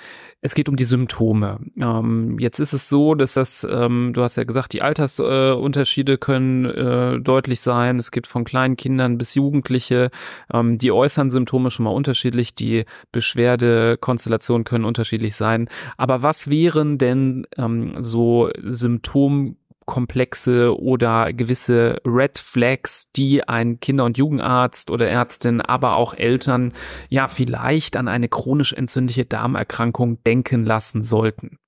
Es 0.44 0.56
geht 0.56 0.68
um 0.68 0.74
die 0.74 0.84
Symptome. 0.84 1.60
Ähm, 1.80 2.36
jetzt 2.40 2.58
ist 2.58 2.72
es 2.72 2.88
so, 2.88 3.14
dass 3.14 3.34
das, 3.34 3.64
ähm, 3.70 4.10
du 4.12 4.22
hast 4.22 4.34
ja 4.34 4.42
gesagt, 4.42 4.72
die 4.72 4.82
Altersunterschiede 4.82 6.14
äh, 6.14 6.16
können 6.16 6.64
äh, 6.64 7.20
deutlich 7.20 7.60
sein. 7.60 8.00
Es 8.00 8.10
gibt 8.10 8.26
von 8.26 8.42
kleinen 8.42 8.76
Kindern 8.76 9.18
bis 9.18 9.36
Jugendliche. 9.36 10.10
Ähm, 10.52 10.78
die 10.78 10.90
äußeren 10.90 11.30
Symptome 11.30 11.70
schon 11.70 11.84
mal 11.84 11.90
unterschiedlich. 11.90 12.56
Die 12.56 12.86
Beschwerdekonstellationen 13.12 14.64
können 14.64 14.84
unterschiedlich 14.84 15.36
sein. 15.36 15.68
Aber 15.96 16.24
was 16.24 16.50
wären 16.50 16.98
denn 16.98 17.46
ähm, 17.56 17.94
so 18.00 18.50
Symptom 18.64 19.56
Komplexe 19.86 20.78
oder 20.78 21.32
gewisse 21.32 22.00
Red 22.04 22.38
Flags, 22.38 23.10
die 23.12 23.46
ein 23.46 23.80
Kinder- 23.80 24.04
und 24.04 24.18
Jugendarzt 24.18 24.90
oder 24.90 25.08
Ärztin, 25.08 25.60
aber 25.60 25.96
auch 25.96 26.14
Eltern 26.14 26.72
ja 27.08 27.28
vielleicht 27.28 27.96
an 27.96 28.08
eine 28.08 28.28
chronisch 28.28 28.72
entzündliche 28.72 29.24
Darmerkrankung 29.24 30.22
denken 30.24 30.64
lassen 30.64 31.02
sollten. 31.02 31.58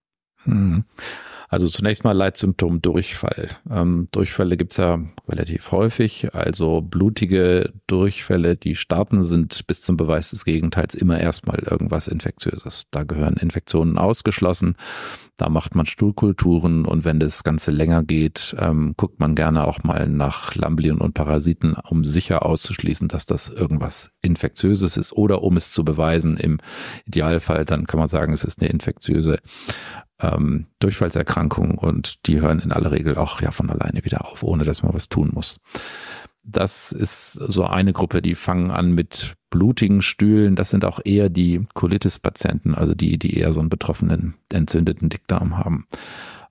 Hm. 0.44 0.84
Also 1.54 1.68
zunächst 1.68 2.02
mal 2.02 2.16
Leitsymptom 2.16 2.82
Durchfall. 2.82 3.48
Ähm, 3.70 4.08
Durchfälle 4.10 4.56
gibt's 4.56 4.76
ja 4.76 4.98
relativ 5.28 5.70
häufig, 5.70 6.34
also 6.34 6.80
blutige 6.80 7.72
Durchfälle, 7.86 8.56
die 8.56 8.74
starten, 8.74 9.22
sind 9.22 9.64
bis 9.68 9.80
zum 9.82 9.96
Beweis 9.96 10.30
des 10.30 10.44
Gegenteils 10.44 10.96
immer 10.96 11.20
erstmal 11.20 11.60
irgendwas 11.60 12.08
Infektiöses. 12.08 12.86
Da 12.90 13.04
gehören 13.04 13.34
Infektionen 13.34 13.98
ausgeschlossen. 13.98 14.74
Da 15.36 15.48
macht 15.48 15.74
man 15.74 15.84
Stuhlkulturen 15.86 16.84
und 16.84 17.04
wenn 17.04 17.18
das 17.18 17.42
Ganze 17.42 17.72
länger 17.72 18.04
geht, 18.04 18.54
ähm, 18.58 18.94
guckt 18.96 19.18
man 19.18 19.34
gerne 19.34 19.66
auch 19.66 19.82
mal 19.82 20.08
nach 20.08 20.54
Lamblien 20.54 20.98
und 20.98 21.14
Parasiten, 21.14 21.74
um 21.74 22.04
sicher 22.04 22.46
auszuschließen, 22.46 23.08
dass 23.08 23.26
das 23.26 23.48
irgendwas 23.48 24.10
Infektiöses 24.22 24.96
ist 24.96 25.12
oder 25.12 25.42
um 25.42 25.56
es 25.56 25.72
zu 25.72 25.84
beweisen. 25.84 26.36
Im 26.36 26.58
Idealfall, 27.04 27.64
dann 27.64 27.86
kann 27.86 27.98
man 27.98 28.08
sagen, 28.08 28.32
es 28.32 28.44
ist 28.44 28.60
eine 28.60 28.70
infektiöse 28.70 29.38
ähm, 30.20 30.66
Durchfallserkrankung 30.78 31.78
und 31.78 32.26
die 32.26 32.40
hören 32.40 32.60
in 32.60 32.72
aller 32.72 32.92
Regel 32.92 33.16
auch 33.16 33.40
ja 33.40 33.50
von 33.50 33.70
alleine 33.70 34.04
wieder 34.04 34.24
auf, 34.24 34.42
ohne 34.44 34.64
dass 34.64 34.82
man 34.82 34.94
was 34.94 35.08
tun 35.08 35.30
muss. 35.32 35.58
Das 36.44 36.92
ist 36.92 37.32
so 37.32 37.64
eine 37.64 37.92
Gruppe, 37.92 38.20
die 38.20 38.34
fangen 38.34 38.70
an 38.70 38.92
mit 38.92 39.34
blutigen 39.50 40.02
Stühlen. 40.02 40.56
Das 40.56 40.70
sind 40.70 40.84
auch 40.84 41.00
eher 41.04 41.30
die 41.30 41.66
Colitis-Patienten, 41.74 42.74
also 42.74 42.94
die, 42.94 43.18
die 43.18 43.38
eher 43.38 43.52
so 43.52 43.60
einen 43.60 43.70
betroffenen, 43.70 44.34
entzündeten 44.52 45.08
Dickdarm 45.08 45.56
haben. 45.56 45.86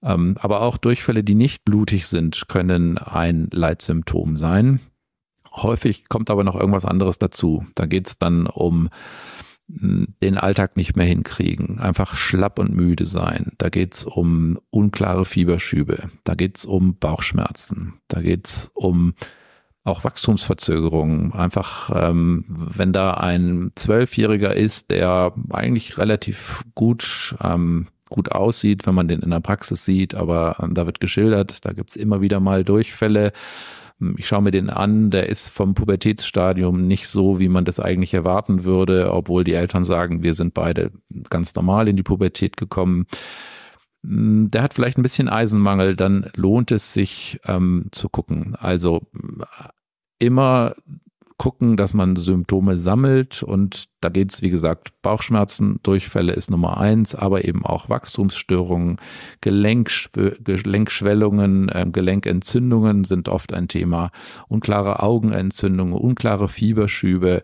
Ähm, 0.02 0.36
aber 0.40 0.62
auch 0.62 0.78
Durchfälle, 0.78 1.24
die 1.24 1.36
nicht 1.36 1.64
blutig 1.64 2.08
sind, 2.08 2.48
können 2.48 2.98
ein 2.98 3.50
Leitsymptom 3.52 4.38
sein. 4.38 4.80
Häufig 5.52 6.10
kommt 6.10 6.32
aber 6.32 6.44
noch 6.44 6.56
irgendwas 6.56 6.86
anderes 6.86 7.20
dazu. 7.20 7.66
Da 7.76 7.86
geht 7.86 8.08
es 8.08 8.18
dann 8.18 8.48
um 8.48 8.90
den 9.68 10.38
Alltag 10.38 10.76
nicht 10.76 10.96
mehr 10.96 11.06
hinkriegen, 11.06 11.80
einfach 11.80 12.16
schlapp 12.16 12.60
und 12.60 12.76
müde 12.76 13.06
sein. 13.06 13.54
Da 13.58 13.70
geht's 13.70 14.04
um 14.04 14.60
unklare 14.70 15.26
Fieberschübe, 15.26 16.10
da 16.24 16.36
geht's 16.36 16.66
um 16.66 16.98
Bauchschmerzen, 16.98 17.94
da 18.08 18.22
geht's 18.22 18.72
um 18.74 19.14
auch 19.84 20.04
Wachstumsverzögerungen. 20.04 21.34
Einfach, 21.34 21.92
ähm, 21.94 22.46
wenn 22.48 22.94
da 22.94 23.16
ein 23.16 23.72
Zwölfjähriger 23.76 24.56
ist, 24.56 24.92
der 24.92 25.34
eigentlich 25.52 25.98
relativ 25.98 26.64
gut 26.76 27.36
ähm, 27.44 27.88
gut 28.10 28.32
aussieht, 28.32 28.86
wenn 28.86 28.94
man 28.94 29.08
den 29.08 29.22
in 29.22 29.32
der 29.32 29.40
Praxis 29.40 29.86
sieht, 29.86 30.14
aber 30.14 30.58
äh, 30.60 30.68
da 30.72 30.86
wird 30.86 31.00
geschildert, 31.00 31.66
da 31.66 31.74
gibt's 31.74 31.96
immer 31.96 32.22
wieder 32.22 32.40
mal 32.40 32.64
Durchfälle 32.64 33.34
ich 34.18 34.28
schaue 34.28 34.42
mir 34.42 34.52
den 34.52 34.70
an, 34.70 35.12
der 35.12 35.30
ist 35.30 35.50
vom 35.50 35.76
Pubertätsstadium 35.76 36.88
nicht 36.88 37.08
so, 37.08 37.40
wie 37.40 37.50
man 37.50 37.66
das 37.66 37.80
eigentlich 37.80 38.14
erwarten 38.14 38.64
würde, 38.64 39.12
obwohl 39.14 39.44
die 39.44 39.54
Eltern 39.54 39.84
sagen, 39.84 40.24
wir 40.24 40.34
sind 40.34 40.54
beide 40.54 40.92
ganz 41.30 41.56
normal 41.56 41.88
in 41.88 41.96
die 41.96 42.04
Pubertät 42.04 42.58
gekommen. 42.58 43.06
Hm, 44.04 44.52
der 44.52 44.64
hat 44.64 44.74
vielleicht 44.74 44.98
ein 44.98 45.04
bisschen 45.04 45.30
Eisenmangel, 45.30 45.96
dann 45.96 46.30
lohnt 46.36 46.72
es 46.72 46.94
sich 46.94 47.40
ähm, 47.46 47.88
zu 47.92 48.10
gucken. 48.10 48.56
Also 48.56 49.02
immer 50.20 50.76
gucken, 51.38 51.76
dass 51.76 51.94
man 51.94 52.16
Symptome 52.16 52.78
sammelt 52.78 53.44
und 53.44 53.90
da 54.02 54.10
geht 54.10 54.32
es, 54.32 54.42
wie 54.42 54.50
gesagt, 54.50 54.94
Bauchschmerzen, 55.02 55.80
Durchfälle 55.84 56.32
ist 56.34 56.50
Nummer 56.50 56.78
eins, 56.78 57.16
aber 57.16 57.44
eben 57.44 57.66
auch 57.66 57.90
Wachstumsstörungen, 57.90 58.98
Gelenksch 59.42 60.10
Gelenkschwellungen, 60.14 61.70
äh, 61.70 61.86
Gelenkentzündungen 61.92 63.04
sind 63.04 63.30
oft 63.30 63.52
ein 63.52 63.68
Thema, 63.68 64.12
unklare 64.48 65.02
Augenentzündungen, 65.02 65.96
unklare 65.96 66.48
Fieberschübe. 66.48 67.44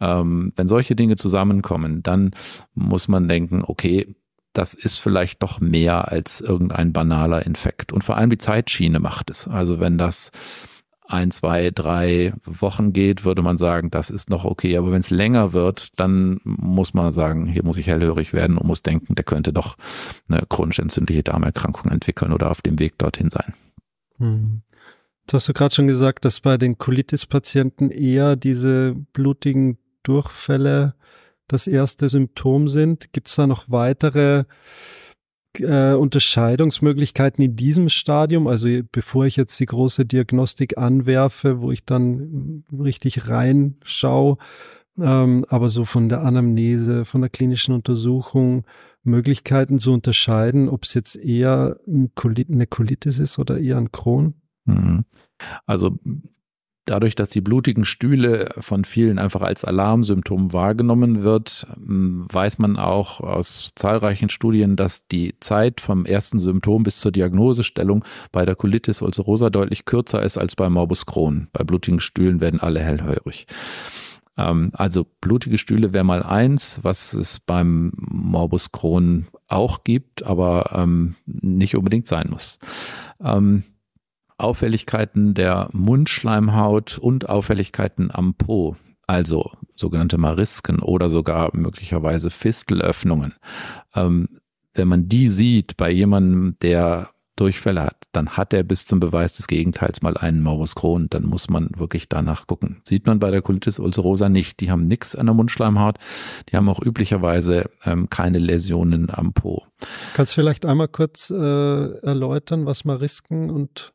Ähm, 0.00 0.52
wenn 0.56 0.68
solche 0.68 0.96
Dinge 0.96 1.16
zusammenkommen, 1.16 2.02
dann 2.02 2.30
muss 2.74 3.08
man 3.08 3.28
denken, 3.28 3.62
okay, 3.66 4.14
das 4.54 4.72
ist 4.72 4.98
vielleicht 4.98 5.42
doch 5.42 5.60
mehr 5.60 6.10
als 6.10 6.40
irgendein 6.40 6.92
banaler 6.92 7.44
Infekt. 7.44 7.92
Und 7.92 8.04
vor 8.04 8.16
allem 8.16 8.30
die 8.30 8.38
Zeitschiene 8.38 9.00
macht 9.00 9.28
es. 9.30 9.46
Also 9.46 9.80
wenn 9.80 9.98
das 9.98 10.30
ein, 11.06 11.30
zwei, 11.30 11.70
drei 11.70 12.32
Wochen 12.44 12.92
geht, 12.92 13.24
würde 13.24 13.42
man 13.42 13.56
sagen, 13.56 13.90
das 13.90 14.08
ist 14.08 14.30
noch 14.30 14.44
okay. 14.44 14.76
Aber 14.78 14.90
wenn 14.90 15.00
es 15.00 15.10
länger 15.10 15.52
wird, 15.52 15.98
dann 16.00 16.40
muss 16.44 16.94
man 16.94 17.12
sagen, 17.12 17.46
hier 17.46 17.64
muss 17.64 17.76
ich 17.76 17.88
hellhörig 17.88 18.32
werden 18.32 18.56
und 18.56 18.66
muss 18.66 18.82
denken, 18.82 19.14
der 19.14 19.24
könnte 19.24 19.52
doch 19.52 19.76
eine 20.28 20.42
chronisch 20.48 20.78
entzündliche 20.78 21.22
Darmerkrankung 21.22 21.90
entwickeln 21.90 22.32
oder 22.32 22.50
auf 22.50 22.62
dem 22.62 22.78
Weg 22.78 22.96
dorthin 22.98 23.30
sein. 23.30 23.52
Hm. 24.18 24.62
Du 25.26 25.34
hast 25.34 25.48
du 25.48 25.52
gerade 25.52 25.74
schon 25.74 25.88
gesagt, 25.88 26.24
dass 26.24 26.40
bei 26.40 26.58
den 26.58 26.78
Colitis-Patienten 26.78 27.90
eher 27.90 28.36
diese 28.36 28.94
blutigen 29.12 29.78
Durchfälle 30.02 30.94
das 31.48 31.66
erste 31.66 32.08
Symptom 32.08 32.68
sind. 32.68 33.12
Gibt 33.12 33.28
es 33.28 33.36
da 33.36 33.46
noch 33.46 33.66
weitere 33.68 34.44
äh, 35.58 35.94
Unterscheidungsmöglichkeiten 35.94 37.44
in 37.44 37.56
diesem 37.56 37.88
Stadium? 37.88 38.46
Also 38.46 38.68
bevor 38.90 39.26
ich 39.26 39.36
jetzt 39.36 39.58
die 39.60 39.66
große 39.66 40.04
Diagnostik 40.04 40.78
anwerfe, 40.78 41.60
wo 41.60 41.70
ich 41.70 41.84
dann 41.84 42.64
richtig 42.72 43.28
reinschaue, 43.28 44.38
ähm, 44.98 45.44
aber 45.48 45.68
so 45.68 45.84
von 45.84 46.08
der 46.08 46.22
Anamnese, 46.22 47.04
von 47.04 47.20
der 47.20 47.30
klinischen 47.30 47.74
Untersuchung, 47.74 48.64
Möglichkeiten 49.02 49.78
zu 49.78 49.92
unterscheiden, 49.92 50.68
ob 50.68 50.84
es 50.84 50.94
jetzt 50.94 51.16
eher 51.16 51.78
eine 51.86 52.66
Colitis 52.66 53.18
ist 53.18 53.38
oder 53.38 53.58
eher 53.58 53.76
ein 53.76 53.92
Crohn? 53.92 54.34
Mhm. 54.64 55.04
Also 55.66 55.98
dadurch, 56.84 57.14
dass 57.14 57.30
die 57.30 57.40
blutigen 57.40 57.84
Stühle 57.84 58.50
von 58.58 58.84
vielen 58.84 59.18
einfach 59.18 59.42
als 59.42 59.64
Alarmsymptom 59.64 60.52
wahrgenommen 60.52 61.22
wird, 61.22 61.66
weiß 61.76 62.58
man 62.58 62.76
auch 62.76 63.20
aus 63.20 63.72
zahlreichen 63.74 64.30
Studien, 64.30 64.76
dass 64.76 65.06
die 65.08 65.34
Zeit 65.40 65.80
vom 65.80 66.06
ersten 66.06 66.38
Symptom 66.38 66.82
bis 66.82 67.00
zur 67.00 67.12
Diagnosestellung 67.12 68.04
bei 68.32 68.44
der 68.44 68.56
Colitis 68.56 69.02
ulcerosa 69.02 69.50
deutlich 69.50 69.84
kürzer 69.84 70.22
ist 70.22 70.38
als 70.38 70.56
bei 70.56 70.68
Morbus 70.68 71.06
Crohn. 71.06 71.48
Bei 71.52 71.64
blutigen 71.64 72.00
Stühlen 72.00 72.40
werden 72.40 72.60
alle 72.60 72.80
hellhörig. 72.80 73.46
Ähm, 74.36 74.70
also 74.72 75.06
blutige 75.20 75.58
Stühle 75.58 75.92
wäre 75.92 76.04
mal 76.04 76.22
eins, 76.22 76.80
was 76.82 77.14
es 77.14 77.40
beim 77.40 77.92
Morbus 77.96 78.72
Crohn 78.72 79.26
auch 79.48 79.84
gibt, 79.84 80.24
aber 80.24 80.70
ähm, 80.74 81.14
nicht 81.26 81.76
unbedingt 81.76 82.06
sein 82.06 82.28
muss. 82.30 82.58
Ähm, 83.22 83.62
Auffälligkeiten 84.38 85.34
der 85.34 85.68
Mundschleimhaut 85.72 86.98
und 86.98 87.28
Auffälligkeiten 87.28 88.10
am 88.12 88.34
Po, 88.34 88.76
also 89.06 89.50
sogenannte 89.76 90.18
Marisken 90.18 90.80
oder 90.80 91.08
sogar 91.08 91.50
möglicherweise 91.54 92.30
Fistelöffnungen. 92.30 93.34
Ähm, 93.94 94.28
wenn 94.74 94.88
man 94.88 95.08
die 95.08 95.28
sieht 95.28 95.76
bei 95.76 95.90
jemandem, 95.90 96.56
der 96.62 97.10
Durchfälle 97.36 97.82
hat, 97.82 97.96
dann 98.12 98.30
hat 98.30 98.52
er 98.52 98.62
bis 98.62 98.86
zum 98.86 99.00
Beweis 99.00 99.32
des 99.32 99.48
Gegenteils 99.48 100.02
mal 100.02 100.16
einen 100.16 100.40
Morbus 100.40 100.76
Crohn. 100.76 101.08
Dann 101.10 101.24
muss 101.24 101.50
man 101.50 101.68
wirklich 101.76 102.08
danach 102.08 102.46
gucken. 102.46 102.80
Sieht 102.84 103.08
man 103.08 103.18
bei 103.18 103.32
der 103.32 103.42
Colitis 103.42 103.80
ulcerosa 103.80 104.28
nicht. 104.28 104.60
Die 104.60 104.70
haben 104.70 104.86
nichts 104.86 105.16
an 105.16 105.26
der 105.26 105.34
Mundschleimhaut. 105.34 105.98
Die 106.48 106.56
haben 106.56 106.68
auch 106.68 106.80
üblicherweise 106.80 107.70
ähm, 107.84 108.08
keine 108.08 108.38
Läsionen 108.38 109.10
am 109.10 109.32
Po. 109.32 109.64
Kannst 110.14 110.32
du 110.32 110.34
vielleicht 110.42 110.64
einmal 110.64 110.86
kurz 110.86 111.30
äh, 111.30 111.34
erläutern, 111.34 112.66
was 112.66 112.84
Marisken 112.84 113.50
und 113.50 113.93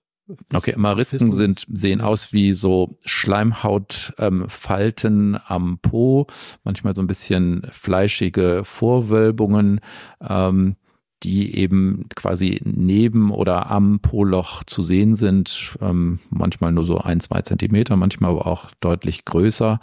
Okay, 0.53 0.75
Marisken 0.77 1.31
sind, 1.31 1.65
sehen 1.71 2.01
aus 2.01 2.33
wie 2.33 2.53
so 2.53 2.99
Schleimhautfalten 3.05 5.33
ähm, 5.33 5.39
am 5.45 5.79
Po, 5.79 6.27
manchmal 6.63 6.95
so 6.95 7.01
ein 7.01 7.07
bisschen 7.07 7.65
fleischige 7.71 8.61
Vorwölbungen. 8.63 9.79
Ähm, 10.21 10.75
die 11.23 11.57
eben 11.57 12.05
quasi 12.15 12.61
neben 12.63 13.31
oder 13.31 13.69
am 13.69 13.99
Poloch 13.99 14.63
zu 14.63 14.83
sehen 14.83 15.15
sind, 15.15 15.77
ähm, 15.81 16.19
manchmal 16.29 16.71
nur 16.71 16.85
so 16.85 16.99
ein, 16.99 17.19
zwei 17.19 17.41
Zentimeter, 17.41 17.97
manchmal 17.97 18.31
aber 18.31 18.47
auch 18.47 18.71
deutlich 18.79 19.25
größer. 19.25 19.81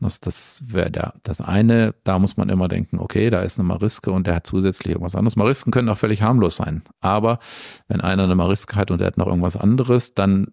Das, 0.00 0.20
das 0.20 0.62
wäre 0.66 0.90
der, 0.90 1.14
das 1.22 1.40
eine. 1.40 1.94
Da 2.04 2.18
muss 2.18 2.36
man 2.36 2.48
immer 2.48 2.68
denken, 2.68 2.98
okay, 2.98 3.28
da 3.30 3.42
ist 3.42 3.58
eine 3.58 3.68
Mariske 3.68 4.10
und 4.10 4.26
der 4.26 4.34
hat 4.36 4.46
zusätzlich 4.46 4.92
irgendwas 4.92 5.14
anderes. 5.14 5.36
Marisken 5.36 5.72
können 5.72 5.88
auch 5.90 5.98
völlig 5.98 6.22
harmlos 6.22 6.56
sein. 6.56 6.82
Aber 7.00 7.38
wenn 7.88 8.00
einer 8.00 8.24
eine 8.24 8.34
Mariske 8.34 8.76
hat 8.76 8.90
und 8.90 8.98
der 8.98 9.08
hat 9.08 9.18
noch 9.18 9.26
irgendwas 9.26 9.56
anderes, 9.56 10.14
dann 10.14 10.52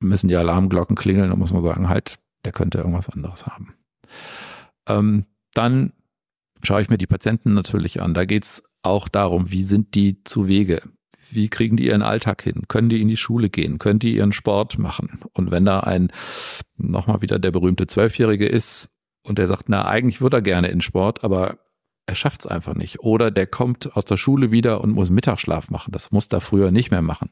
müssen 0.00 0.28
die 0.28 0.36
Alarmglocken 0.36 0.96
klingeln 0.96 1.30
und 1.30 1.38
muss 1.38 1.52
man 1.52 1.62
sagen, 1.62 1.88
halt, 1.88 2.18
der 2.44 2.52
könnte 2.52 2.78
irgendwas 2.78 3.08
anderes 3.08 3.46
haben. 3.46 3.74
Ähm, 4.86 5.26
dann 5.54 5.92
schaue 6.62 6.82
ich 6.82 6.88
mir 6.88 6.98
die 6.98 7.06
Patienten 7.06 7.54
natürlich 7.54 8.02
an. 8.02 8.14
Da 8.14 8.24
geht's 8.24 8.62
auch 8.82 9.08
darum, 9.08 9.50
wie 9.50 9.64
sind 9.64 9.94
die 9.94 10.24
zu 10.24 10.48
Wege? 10.48 10.82
Wie 11.32 11.48
kriegen 11.48 11.76
die 11.76 11.86
ihren 11.86 12.02
Alltag 12.02 12.42
hin? 12.42 12.64
Können 12.68 12.88
die 12.88 13.00
in 13.00 13.08
die 13.08 13.16
Schule 13.16 13.48
gehen? 13.50 13.78
Können 13.78 13.98
die 13.98 14.16
ihren 14.16 14.32
Sport 14.32 14.78
machen? 14.78 15.20
Und 15.32 15.50
wenn 15.50 15.64
da 15.64 15.80
ein, 15.80 16.12
nochmal 16.76 17.22
wieder 17.22 17.38
der 17.38 17.50
berühmte 17.50 17.86
Zwölfjährige 17.86 18.46
ist 18.46 18.90
und 19.22 19.38
der 19.38 19.46
sagt, 19.46 19.68
na, 19.68 19.86
eigentlich 19.86 20.20
würde 20.20 20.38
er 20.38 20.42
gerne 20.42 20.68
in 20.68 20.80
Sport, 20.80 21.24
aber 21.24 21.58
er 22.06 22.14
schafft 22.14 22.40
es 22.40 22.46
einfach 22.46 22.74
nicht. 22.74 23.00
Oder 23.00 23.30
der 23.30 23.46
kommt 23.46 23.96
aus 23.96 24.04
der 24.04 24.16
Schule 24.16 24.50
wieder 24.50 24.80
und 24.80 24.90
muss 24.90 25.10
Mittagsschlaf 25.10 25.70
machen. 25.70 25.92
Das 25.92 26.10
muss 26.10 26.26
er 26.28 26.40
früher 26.40 26.70
nicht 26.70 26.90
mehr 26.90 27.02
machen. 27.02 27.30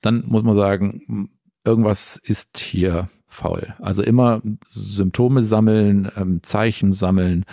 Dann 0.00 0.24
muss 0.26 0.44
man 0.44 0.54
sagen, 0.54 1.30
irgendwas 1.64 2.16
ist 2.16 2.58
hier 2.58 3.08
faul. 3.26 3.74
Also 3.78 4.02
immer 4.02 4.42
Symptome 4.68 5.42
sammeln, 5.42 6.10
ähm, 6.16 6.42
Zeichen 6.42 6.92
sammeln 6.92 7.44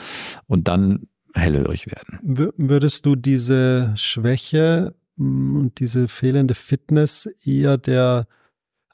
und 0.45 0.67
dann 0.67 1.07
hellhörig 1.33 1.87
werden. 1.87 2.19
Würdest 2.23 3.05
du 3.05 3.15
diese 3.15 3.93
Schwäche 3.95 4.95
und 5.17 5.73
diese 5.79 6.07
fehlende 6.07 6.53
Fitness 6.53 7.27
eher 7.43 7.77
der 7.77 8.27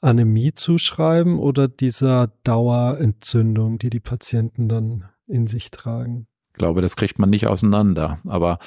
Anämie 0.01 0.53
zuschreiben 0.53 1.39
oder 1.39 1.67
dieser 1.67 2.27
Dauerentzündung, 2.43 3.79
die 3.79 3.89
die 3.89 3.99
Patienten 3.99 4.67
dann 4.67 5.05
in 5.27 5.47
sich 5.47 5.71
tragen? 5.71 6.27
Ich 6.53 6.59
glaube, 6.59 6.81
das 6.81 6.95
kriegt 6.95 7.17
man 7.17 7.29
nicht 7.29 7.47
auseinander. 7.47 8.19
Aber 8.27 8.59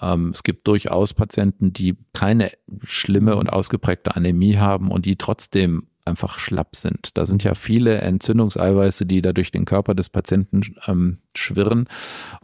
ähm, 0.00 0.30
es 0.30 0.44
gibt 0.44 0.68
durchaus 0.68 1.12
Patienten, 1.12 1.72
die 1.72 1.96
keine 2.12 2.52
schlimme 2.84 3.36
und 3.36 3.48
ausgeprägte 3.48 4.14
Anämie 4.14 4.58
haben 4.58 4.90
und 4.90 5.06
die 5.06 5.16
trotzdem 5.16 5.88
einfach 6.04 6.38
schlapp 6.38 6.76
sind. 6.76 7.16
Da 7.16 7.26
sind 7.26 7.42
ja 7.42 7.54
viele 7.54 7.98
Entzündungseiweiße, 7.98 9.06
die 9.06 9.22
da 9.22 9.32
durch 9.32 9.50
den 9.50 9.64
Körper 9.64 9.94
des 9.94 10.08
Patienten 10.08 10.62
ähm, 10.86 11.18
schwirren 11.34 11.88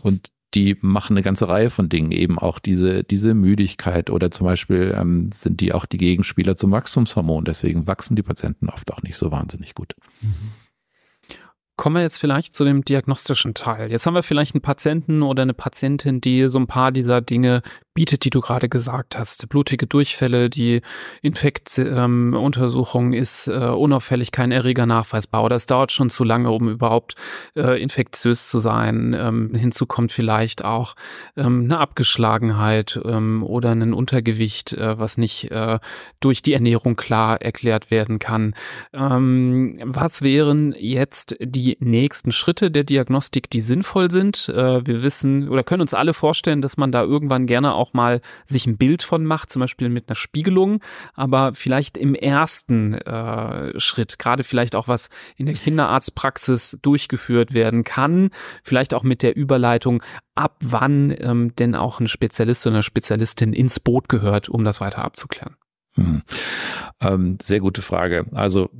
und 0.01 0.31
die 0.55 0.77
machen 0.81 1.15
eine 1.15 1.23
ganze 1.23 1.49
Reihe 1.49 1.71
von 1.71 1.89
Dingen, 1.89 2.11
eben 2.11 2.39
auch 2.39 2.59
diese, 2.59 3.05
diese 3.05 3.35
Müdigkeit 3.35 4.11
oder 4.11 4.31
zum 4.31 4.47
Beispiel 4.47 4.95
ähm, 4.97 5.31
sind 5.33 5.61
die 5.61 5.73
auch 5.73 5.85
die 5.85 5.99
Gegenspieler 5.99 6.57
zum 6.57 6.71
Wachstumshormon. 6.71 7.45
Deswegen 7.45 7.87
wachsen 7.87 8.17
die 8.17 8.23
Patienten 8.23 8.69
oft 8.71 8.93
auch 8.93 9.03
nicht 9.03 9.17
so 9.17 9.31
wahnsinnig 9.31 9.75
gut. 9.75 9.95
Mhm. 10.21 10.35
Kommen 11.77 11.95
wir 11.95 12.03
jetzt 12.03 12.19
vielleicht 12.19 12.57
zu 12.57 12.65
dem 12.65 12.85
diagnostischen 12.85 13.55
Teil. 13.55 13.93
Jetzt 13.93 14.05
haben 14.05 14.15
wir 14.15 14.25
vielleicht 14.25 14.55
einen 14.55 14.63
Patienten 14.63 15.23
oder 15.23 15.43
eine 15.43 15.55
Patientin, 15.55 16.21
die 16.21 16.49
so 16.49 16.59
ein 16.59 16.67
paar 16.67 16.91
dieser 16.91 17.21
Dinge 17.21 17.63
bietet, 17.99 18.25
die 18.25 18.31
du 18.31 18.41
gerade 18.41 18.69
gesagt 18.69 19.19
hast. 19.19 19.49
Blutige 19.49 19.89
Durchfälle, 19.89 20.51
die 20.51 20.83
Infektuntersuchung 21.21 23.13
ähm, 23.13 23.19
ist 23.19 23.49
äh, 23.49 23.51
unauffällig 23.51 24.31
kein 24.31 24.53
Erreger 24.53 24.87
nachweisbar 24.87 25.49
es 25.59 25.67
dauert 25.67 25.91
schon 25.91 26.09
zu 26.09 26.23
lange, 26.23 26.53
um 26.53 26.69
überhaupt 26.69 27.17
äh, 27.57 27.83
infektiös 27.83 28.49
zu 28.49 28.61
sein. 28.61 29.17
Ähm, 29.19 29.53
hinzu 29.53 29.87
kommt 29.87 30.13
vielleicht 30.13 30.65
auch 30.65 30.95
ähm, 31.37 31.65
eine 31.65 31.79
Abgeschlagenheit 31.79 33.01
ähm, 33.05 33.43
oder 33.43 33.73
ein 33.73 33.93
Untergewicht, 33.93 34.75
äh, 34.75 34.97
was 34.97 35.19
nicht 35.19 35.51
äh, 35.51 35.81
durch 36.21 36.41
die 36.41 36.53
Ernährung 36.53 36.95
klar 36.95 37.43
erklärt 37.43 37.91
werden 37.91 38.21
kann. 38.21 38.55
Ähm, 38.93 39.81
was 39.85 40.23
wären 40.23 40.73
jetzt 40.79 41.37
die 41.41 41.77
nächsten 41.81 42.31
Schritte 42.31 42.71
der 42.71 42.85
Diagnostik, 42.85 43.51
die 43.51 43.61
sinnvoll 43.61 44.09
sind? 44.11 44.49
Äh, 44.49 44.87
wir 44.87 45.03
wissen 45.03 45.49
oder 45.49 45.65
können 45.65 45.81
uns 45.81 45.95
alle 45.95 46.15
vorstellen, 46.15 46.63
dass 46.63 46.77
man 46.77 46.93
da 46.93 47.03
irgendwann 47.03 47.47
gerne 47.47 47.75
auch 47.75 47.88
auch 47.88 47.94
mal 47.94 48.20
sich 48.46 48.66
ein 48.66 48.77
Bild 48.77 49.03
von 49.03 49.24
macht, 49.24 49.51
zum 49.51 49.61
Beispiel 49.61 49.88
mit 49.88 50.09
einer 50.09 50.16
Spiegelung, 50.16 50.81
aber 51.14 51.55
vielleicht 51.55 51.96
im 51.96 52.14
ersten 52.14 52.94
äh, 52.94 53.79
Schritt, 53.79 54.18
gerade 54.18 54.44
vielleicht 54.44 54.74
auch 54.74 54.88
was 54.88 55.09
in 55.37 55.46
der 55.46 55.55
Kinderarztpraxis 55.55 56.79
durchgeführt 56.83 57.55
werden 57.55 57.85
kann, 57.85 58.31
vielleicht 58.62 58.94
auch 58.94 59.03
mit 59.03 59.22
der 59.22 59.37
Überleitung, 59.37 60.03
ab 60.35 60.57
wann 60.61 61.14
ähm, 61.18 61.55
denn 61.57 61.74
auch 61.74 62.01
ein 62.01 62.07
Spezialist 62.07 62.66
oder 62.66 62.77
eine 62.77 62.83
Spezialistin 62.83 63.53
ins 63.53 63.81
Boot 63.81 64.09
gehört, 64.09 64.48
um 64.48 64.64
das 64.64 64.81
weiter 64.81 65.05
abzuklären. 65.05 65.57
Hm. 65.99 66.23
Ähm, 67.01 67.39
sehr 67.41 67.61
gute 67.61 67.83
Frage. 67.83 68.27
Also 68.33 68.71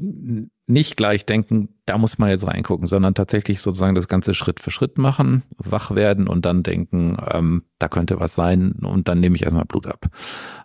nicht 0.67 0.97
gleich 0.97 1.25
denken, 1.25 1.69
da 1.87 1.99
muss 1.99 2.19
man 2.19 2.31
jetzt 2.31 2.47
reingucken, 2.47 2.87
sondern 2.87 3.15
tatsächlich 3.15 3.61
sozusagen 3.61 3.95
das 3.95 4.09
Ganze 4.09 4.35
Schritt 4.35 4.61
für 4.61 4.71
Schritt 4.71 4.99
machen, 4.99 5.43
wach 5.57 5.95
werden 5.95 6.29
und 6.29 6.45
dann 6.45 6.63
denken, 6.63 7.17
ähm, 7.33 7.63
da 7.79 7.89
könnte 7.89 8.21
was 8.21 8.35
sein 8.35 8.73
und 8.73 9.09
dann 9.09 9.21
nehme 9.21 9.37
ich 9.37 9.45
erstmal 9.45 9.65
Blut 9.65 9.87
ab. 9.87 10.07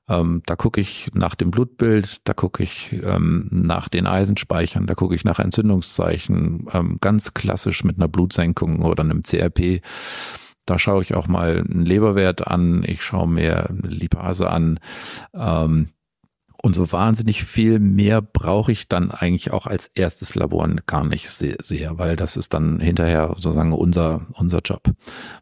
Ähm, 0.09 0.41
da 0.45 0.55
gucke 0.55 0.81
ich 0.81 1.11
nach 1.13 1.35
dem 1.35 1.51
Blutbild, 1.51 2.27
da 2.27 2.33
gucke 2.33 2.63
ich 2.63 2.93
ähm, 3.03 3.47
nach 3.51 3.87
den 3.87 4.07
Eisenspeichern, 4.07 4.87
da 4.87 4.95
gucke 4.95 5.15
ich 5.15 5.23
nach 5.23 5.39
Entzündungszeichen, 5.39 6.67
ähm, 6.73 6.97
ganz 6.99 7.33
klassisch 7.33 7.83
mit 7.83 7.97
einer 7.97 8.07
Blutsenkung 8.09 8.81
oder 8.81 9.03
einem 9.03 9.23
CRP. 9.23 9.81
Da 10.65 10.79
schaue 10.79 11.01
ich 11.01 11.13
auch 11.13 11.27
mal 11.27 11.59
einen 11.59 11.85
Leberwert 11.85 12.47
an, 12.47 12.83
ich 12.85 13.03
schaue 13.03 13.27
mir 13.27 13.69
eine 13.69 13.87
Lipase 13.87 14.49
an. 14.49 14.79
Ähm, 15.33 15.89
und 16.65 16.75
so 16.75 16.93
wahnsinnig 16.93 17.43
viel 17.43 17.77
mehr 17.79 18.21
brauche 18.21 18.71
ich 18.71 18.87
dann 18.87 19.11
eigentlich 19.11 19.51
auch 19.51 19.67
als 19.67 19.87
erstes 19.95 20.33
Labor 20.33 20.65
gar 20.85 21.05
nicht 21.05 21.29
sehr, 21.29 21.57
weil 21.99 22.15
das 22.15 22.37
ist 22.37 22.53
dann 22.53 22.79
hinterher 22.79 23.33
sozusagen 23.35 23.73
unser, 23.73 24.27
unser 24.35 24.59
Job. 24.59 24.81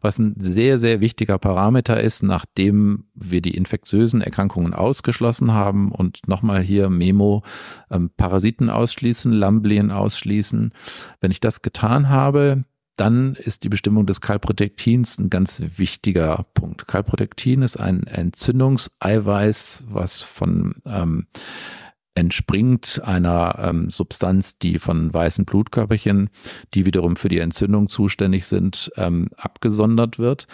Was 0.00 0.18
ein 0.18 0.34
sehr, 0.36 0.78
sehr 0.78 1.00
wichtiger 1.00 1.38
Parameter 1.38 2.00
ist, 2.00 2.24
nachdem 2.24 3.04
wir 3.14 3.40
die 3.40 3.56
infektiösen 3.56 4.20
Erkrankungen 4.20 4.74
ausgeschlossen 4.74 5.52
haben 5.52 5.92
und 5.92 6.26
nochmal 6.26 6.60
hier 6.60 6.90
Memo, 6.90 7.44
ähm, 7.88 8.10
Parasiten 8.16 8.68
ausschließen, 8.68 9.30
Lamblien 9.30 9.92
ausschließen. 9.92 10.72
Wenn 11.20 11.30
ich 11.30 11.38
das 11.38 11.62
getan 11.62 12.08
habe, 12.08 12.64
dann 12.96 13.34
ist 13.34 13.64
die 13.64 13.68
Bestimmung 13.68 14.06
des 14.06 14.20
Kalprotektins 14.20 15.18
ein 15.18 15.30
ganz 15.30 15.62
wichtiger 15.76 16.46
Punkt. 16.54 16.86
Kalprotektin 16.86 17.62
ist 17.62 17.78
ein 17.78 18.06
Entzündungseiweiß, 18.06 19.84
was 19.88 20.20
von 20.20 20.74
ähm, 20.84 21.26
entspringt 22.14 23.00
einer 23.04 23.56
ähm, 23.58 23.90
Substanz, 23.90 24.58
die 24.58 24.78
von 24.78 25.12
weißen 25.12 25.46
Blutkörperchen, 25.46 26.28
die 26.74 26.84
wiederum 26.84 27.16
für 27.16 27.28
die 27.28 27.38
Entzündung 27.38 27.88
zuständig 27.88 28.46
sind, 28.46 28.92
ähm, 28.96 29.30
abgesondert 29.36 30.18
wird. 30.18 30.46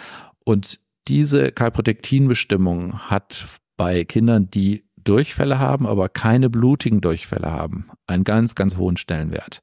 Und 0.45 0.79
diese 1.07 1.51
Kalprotektinbestimmung 1.51 3.09
hat 3.09 3.45
bei 3.75 4.05
Kindern, 4.05 4.49
die 4.49 4.85
Durchfälle 4.95 5.59
haben, 5.59 5.87
aber 5.87 6.09
keine 6.09 6.49
blutigen 6.49 7.01
Durchfälle 7.01 7.51
haben, 7.51 7.89
einen 8.07 8.23
ganz, 8.23 8.55
ganz 8.55 8.77
hohen 8.77 8.97
Stellenwert. 8.97 9.61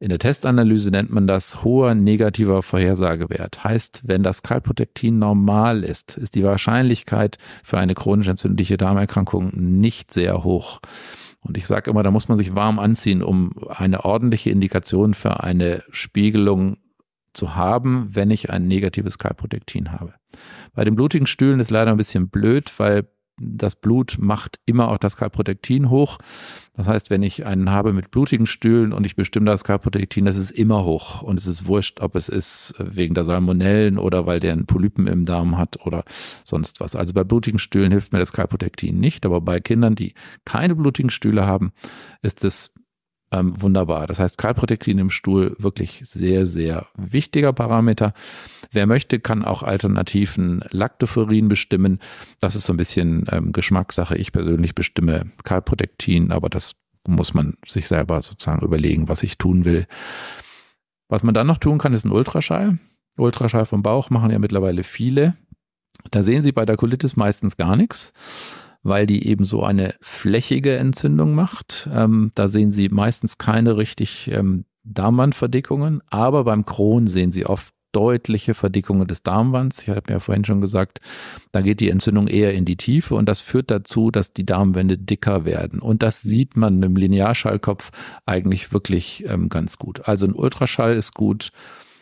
In 0.00 0.10
der 0.10 0.20
Testanalyse 0.20 0.90
nennt 0.92 1.10
man 1.10 1.26
das 1.26 1.64
hoher 1.64 1.94
negativer 1.96 2.62
Vorhersagewert. 2.62 3.64
Heißt, 3.64 4.02
wenn 4.04 4.22
das 4.22 4.42
Kalprotektin 4.42 5.18
normal 5.18 5.82
ist, 5.82 6.16
ist 6.16 6.36
die 6.36 6.44
Wahrscheinlichkeit 6.44 7.36
für 7.64 7.78
eine 7.78 7.94
chronisch 7.94 8.28
entzündliche 8.28 8.76
Darmerkrankung 8.76 9.50
nicht 9.54 10.14
sehr 10.14 10.44
hoch. 10.44 10.78
Und 11.40 11.56
ich 11.56 11.66
sage 11.66 11.90
immer, 11.90 12.04
da 12.04 12.12
muss 12.12 12.28
man 12.28 12.38
sich 12.38 12.54
warm 12.54 12.78
anziehen, 12.78 13.22
um 13.24 13.52
eine 13.68 14.04
ordentliche 14.04 14.50
Indikation 14.50 15.14
für 15.14 15.42
eine 15.42 15.82
Spiegelung 15.90 16.76
zu 17.32 17.56
haben, 17.56 18.08
wenn 18.12 18.30
ich 18.30 18.50
ein 18.50 18.68
negatives 18.68 19.18
Kalprotektin 19.18 19.90
habe. 19.90 20.14
Bei 20.74 20.84
den 20.84 20.94
blutigen 20.94 21.26
Stühlen 21.26 21.58
ist 21.58 21.70
leider 21.70 21.90
ein 21.90 21.96
bisschen 21.96 22.28
blöd, 22.28 22.72
weil 22.78 23.08
das 23.40 23.74
Blut 23.74 24.16
macht 24.18 24.60
immer 24.66 24.88
auch 24.88 24.98
das 24.98 25.16
Kalprotektin 25.16 25.90
hoch. 25.90 26.18
Das 26.74 26.88
heißt, 26.88 27.10
wenn 27.10 27.22
ich 27.22 27.44
einen 27.46 27.70
habe 27.70 27.92
mit 27.92 28.10
blutigen 28.10 28.46
Stühlen 28.46 28.92
und 28.92 29.04
ich 29.04 29.16
bestimme 29.16 29.46
das 29.46 29.64
Kalprotektin, 29.64 30.24
das 30.24 30.36
ist 30.36 30.50
immer 30.50 30.84
hoch. 30.84 31.22
Und 31.22 31.38
es 31.38 31.46
ist 31.46 31.66
wurscht, 31.66 32.00
ob 32.00 32.14
es 32.14 32.28
ist 32.28 32.74
wegen 32.78 33.14
der 33.14 33.24
Salmonellen 33.24 33.98
oder 33.98 34.26
weil 34.26 34.40
der 34.40 34.52
einen 34.52 34.66
Polypen 34.66 35.06
im 35.06 35.24
Darm 35.24 35.58
hat 35.58 35.84
oder 35.86 36.04
sonst 36.44 36.80
was. 36.80 36.96
Also 36.96 37.14
bei 37.14 37.24
blutigen 37.24 37.58
Stühlen 37.58 37.90
hilft 37.90 38.12
mir 38.12 38.18
das 38.18 38.32
Kalprotektin 38.32 38.98
nicht, 38.98 39.26
aber 39.26 39.40
bei 39.40 39.60
Kindern, 39.60 39.94
die 39.94 40.14
keine 40.44 40.74
blutigen 40.74 41.10
Stühle 41.10 41.46
haben, 41.46 41.72
ist 42.22 42.44
es 42.44 42.74
ähm, 43.30 43.60
wunderbar. 43.60 44.06
Das 44.06 44.18
heißt, 44.18 44.38
Kalprotektin 44.38 44.98
im 44.98 45.10
Stuhl 45.10 45.54
wirklich 45.58 46.02
sehr, 46.04 46.46
sehr 46.46 46.86
wichtiger 46.96 47.52
Parameter. 47.52 48.12
Wer 48.72 48.86
möchte, 48.86 49.20
kann 49.20 49.44
auch 49.44 49.62
alternativen 49.62 50.62
Lactoferrin 50.70 51.48
bestimmen. 51.48 51.98
Das 52.40 52.56
ist 52.56 52.64
so 52.64 52.72
ein 52.72 52.78
bisschen 52.78 53.26
ähm, 53.30 53.52
Geschmackssache. 53.52 54.16
Ich 54.16 54.32
persönlich 54.32 54.74
bestimme 54.74 55.26
Kalprotektin, 55.44 56.32
aber 56.32 56.48
das 56.48 56.72
muss 57.06 57.34
man 57.34 57.54
sich 57.66 57.88
selber 57.88 58.20
sozusagen 58.22 58.64
überlegen, 58.64 59.08
was 59.08 59.22
ich 59.22 59.38
tun 59.38 59.64
will. 59.64 59.86
Was 61.08 61.22
man 61.22 61.34
dann 61.34 61.46
noch 61.46 61.58
tun 61.58 61.78
kann, 61.78 61.94
ist 61.94 62.04
ein 62.04 62.12
Ultraschall. 62.12 62.78
Ultraschall 63.16 63.66
vom 63.66 63.82
Bauch 63.82 64.10
machen 64.10 64.30
ja 64.30 64.38
mittlerweile 64.38 64.84
viele. 64.84 65.36
Da 66.10 66.22
sehen 66.22 66.42
Sie 66.42 66.52
bei 66.52 66.64
der 66.64 66.76
Colitis 66.76 67.16
meistens 67.16 67.56
gar 67.56 67.76
nichts 67.76 68.12
weil 68.88 69.06
die 69.06 69.26
eben 69.26 69.44
so 69.44 69.62
eine 69.62 69.94
flächige 70.00 70.76
Entzündung 70.76 71.34
macht. 71.34 71.88
Ähm, 71.92 72.32
da 72.34 72.48
sehen 72.48 72.70
Sie 72.70 72.88
meistens 72.88 73.38
keine 73.38 73.76
richtig 73.76 74.30
ähm, 74.32 74.64
Darmwandverdickungen, 74.84 76.02
aber 76.08 76.44
beim 76.44 76.64
Crohn 76.64 77.06
sehen 77.06 77.32
Sie 77.32 77.46
oft 77.46 77.72
deutliche 77.92 78.54
Verdickungen 78.54 79.06
des 79.06 79.22
Darmwands. 79.22 79.82
Ich 79.82 79.88
habe 79.88 80.12
ja 80.12 80.20
vorhin 80.20 80.44
schon 80.44 80.60
gesagt, 80.60 81.00
da 81.52 81.62
geht 81.62 81.80
die 81.80 81.90
Entzündung 81.90 82.28
eher 82.28 82.52
in 82.54 82.64
die 82.64 82.76
Tiefe 82.76 83.14
und 83.14 83.28
das 83.28 83.40
führt 83.40 83.70
dazu, 83.70 84.10
dass 84.10 84.32
die 84.32 84.44
Darmwände 84.44 84.98
dicker 84.98 85.44
werden. 85.44 85.80
Und 85.80 86.02
das 86.02 86.20
sieht 86.20 86.56
man 86.56 86.74
mit 86.74 86.84
dem 86.84 86.96
Linearschallkopf 86.96 87.90
eigentlich 88.26 88.72
wirklich 88.72 89.24
ähm, 89.26 89.48
ganz 89.48 89.78
gut. 89.78 90.06
Also 90.06 90.26
ein 90.26 90.34
Ultraschall 90.34 90.94
ist 90.94 91.14
gut 91.14 91.50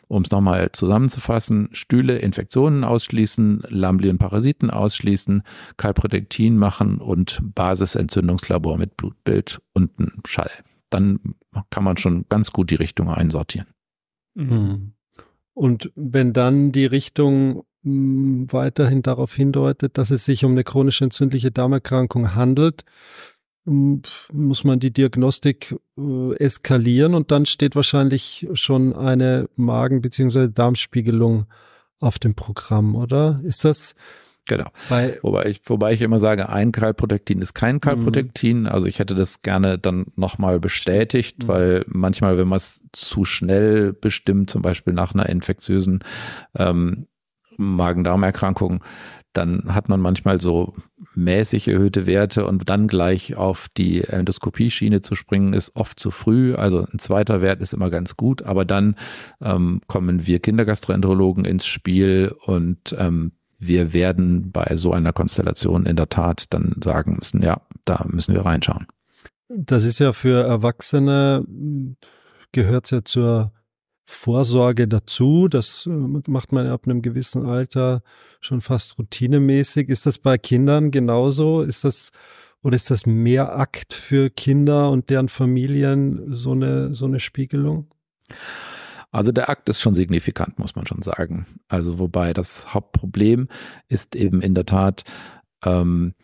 um 0.08 0.22
es 0.22 0.30
nochmal 0.30 0.70
zusammenzufassen, 0.72 1.68
Stühle, 1.72 2.18
Infektionen 2.18 2.84
ausschließen, 2.84 3.64
Lamblien, 3.68 4.18
Parasiten 4.18 4.70
ausschließen, 4.70 5.42
Kalprotektin 5.76 6.56
machen 6.56 6.98
und 6.98 7.40
Basisentzündungslabor 7.54 8.78
mit 8.78 8.96
Blutbild 8.96 9.60
und 9.72 9.98
einem 9.98 10.22
Schall. 10.24 10.50
Dann 10.90 11.18
kann 11.70 11.84
man 11.84 11.96
schon 11.96 12.26
ganz 12.28 12.52
gut 12.52 12.70
die 12.70 12.76
Richtung 12.76 13.08
einsortieren. 13.10 13.68
Mhm. 14.34 14.92
Und 15.54 15.90
wenn 15.96 16.32
dann 16.32 16.70
die 16.70 16.86
Richtung 16.86 17.64
hm, 17.82 18.52
weiterhin 18.52 19.02
darauf 19.02 19.34
hindeutet, 19.34 19.96
dass 19.96 20.10
es 20.10 20.24
sich 20.24 20.44
um 20.44 20.52
eine 20.52 20.64
chronisch 20.64 21.00
entzündliche 21.00 21.50
Darmerkrankung 21.50 22.34
handelt, 22.34 22.84
muss 23.66 24.64
man 24.64 24.78
die 24.78 24.92
Diagnostik 24.92 25.74
äh, 25.98 26.34
eskalieren 26.36 27.14
und 27.14 27.30
dann 27.30 27.46
steht 27.46 27.74
wahrscheinlich 27.74 28.46
schon 28.54 28.94
eine 28.94 29.48
Magen- 29.56 30.00
bzw. 30.00 30.48
Darmspiegelung 30.48 31.46
auf 31.98 32.18
dem 32.18 32.34
Programm, 32.34 32.94
oder? 32.94 33.40
Ist 33.44 33.64
das? 33.64 33.94
Genau. 34.48 34.70
wobei, 35.22 35.46
ich, 35.46 35.60
wobei 35.64 35.92
ich 35.92 36.02
immer 36.02 36.20
sage, 36.20 36.48
ein 36.48 36.70
Kalprotektin 36.70 37.40
ist 37.40 37.54
kein 37.54 37.80
Kalprotektin. 37.80 38.60
Mhm. 38.60 38.66
Also 38.66 38.86
ich 38.86 39.00
hätte 39.00 39.16
das 39.16 39.42
gerne 39.42 39.76
dann 39.76 40.06
nochmal 40.14 40.60
bestätigt, 40.60 41.42
mhm. 41.42 41.48
weil 41.48 41.84
manchmal, 41.88 42.38
wenn 42.38 42.46
man 42.46 42.58
es 42.58 42.86
zu 42.92 43.24
schnell 43.24 43.92
bestimmt, 43.92 44.48
zum 44.50 44.62
Beispiel 44.62 44.92
nach 44.92 45.14
einer 45.14 45.28
infektiösen 45.28 46.04
ähm, 46.56 47.08
Magen-Darm-Erkrankung, 47.56 48.84
dann 49.36 49.74
hat 49.74 49.88
man 49.88 50.00
manchmal 50.00 50.40
so 50.40 50.74
mäßig 51.14 51.68
erhöhte 51.68 52.06
Werte 52.06 52.46
und 52.46 52.68
dann 52.68 52.88
gleich 52.88 53.36
auf 53.36 53.68
die 53.76 54.04
Endoskopieschiene 54.04 55.02
zu 55.02 55.14
springen, 55.14 55.52
ist 55.52 55.74
oft 55.74 55.98
zu 55.98 56.10
früh. 56.10 56.54
Also 56.54 56.86
ein 56.92 56.98
zweiter 56.98 57.40
Wert 57.40 57.60
ist 57.60 57.72
immer 57.72 57.90
ganz 57.90 58.16
gut, 58.16 58.42
aber 58.42 58.64
dann 58.64 58.96
ähm, 59.40 59.80
kommen 59.86 60.26
wir 60.26 60.40
Kindergastroenterologen 60.40 61.44
ins 61.44 61.66
Spiel 61.66 62.34
und 62.44 62.94
ähm, 62.98 63.32
wir 63.58 63.92
werden 63.92 64.52
bei 64.52 64.76
so 64.76 64.92
einer 64.92 65.12
Konstellation 65.12 65.86
in 65.86 65.96
der 65.96 66.08
Tat 66.08 66.52
dann 66.52 66.74
sagen 66.82 67.16
müssen, 67.18 67.42
ja, 67.42 67.60
da 67.84 68.04
müssen 68.08 68.34
wir 68.34 68.44
reinschauen. 68.44 68.86
Das 69.48 69.84
ist 69.84 69.98
ja 69.98 70.12
für 70.12 70.42
Erwachsene, 70.42 71.46
gehört 72.52 72.90
ja 72.90 73.04
zur 73.04 73.52
Vorsorge 74.06 74.86
dazu. 74.86 75.48
Das 75.48 75.86
äh, 75.86 75.90
macht 75.90 76.52
man 76.52 76.66
ab 76.68 76.82
einem 76.84 77.02
gewissen 77.02 77.44
Alter 77.44 78.02
schon 78.40 78.60
fast 78.60 78.98
routinemäßig. 78.98 79.88
Ist 79.88 80.06
das 80.06 80.18
bei 80.18 80.38
Kindern 80.38 80.90
genauso? 80.90 81.62
Ist 81.62 81.84
das 81.84 82.10
oder 82.62 82.76
ist 82.76 82.90
das 82.90 83.04
mehr 83.04 83.56
Akt 83.56 83.92
für 83.92 84.30
Kinder 84.30 84.90
und 84.90 85.10
deren 85.10 85.28
Familien 85.28 86.34
so 86.34 86.52
eine 86.52 86.94
so 86.94 87.06
eine 87.06 87.20
Spiegelung? 87.20 87.88
Also 89.10 89.32
der 89.32 89.48
Akt 89.48 89.68
ist 89.68 89.80
schon 89.80 89.94
signifikant, 89.94 90.58
muss 90.58 90.76
man 90.76 90.86
schon 90.86 91.02
sagen. 91.02 91.46
Also 91.68 91.98
wobei 91.98 92.32
das 92.32 92.74
Hauptproblem 92.74 93.48
ist 93.88 94.14
eben 94.14 94.40
in 94.40 94.54
der 94.54 94.66
Tat 94.66 95.04
ähm, 95.64 96.14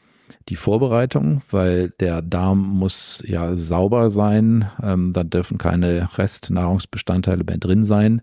die 0.48 0.56
Vorbereitung, 0.56 1.42
weil 1.50 1.90
der 2.00 2.22
Darm 2.22 2.60
muss 2.60 3.22
ja 3.26 3.56
sauber 3.56 4.10
sein. 4.10 4.70
Ähm, 4.82 5.12
da 5.12 5.24
dürfen 5.24 5.58
keine 5.58 6.08
Restnahrungsbestandteile 6.16 7.44
mehr 7.44 7.58
drin 7.58 7.84
sein. 7.84 8.22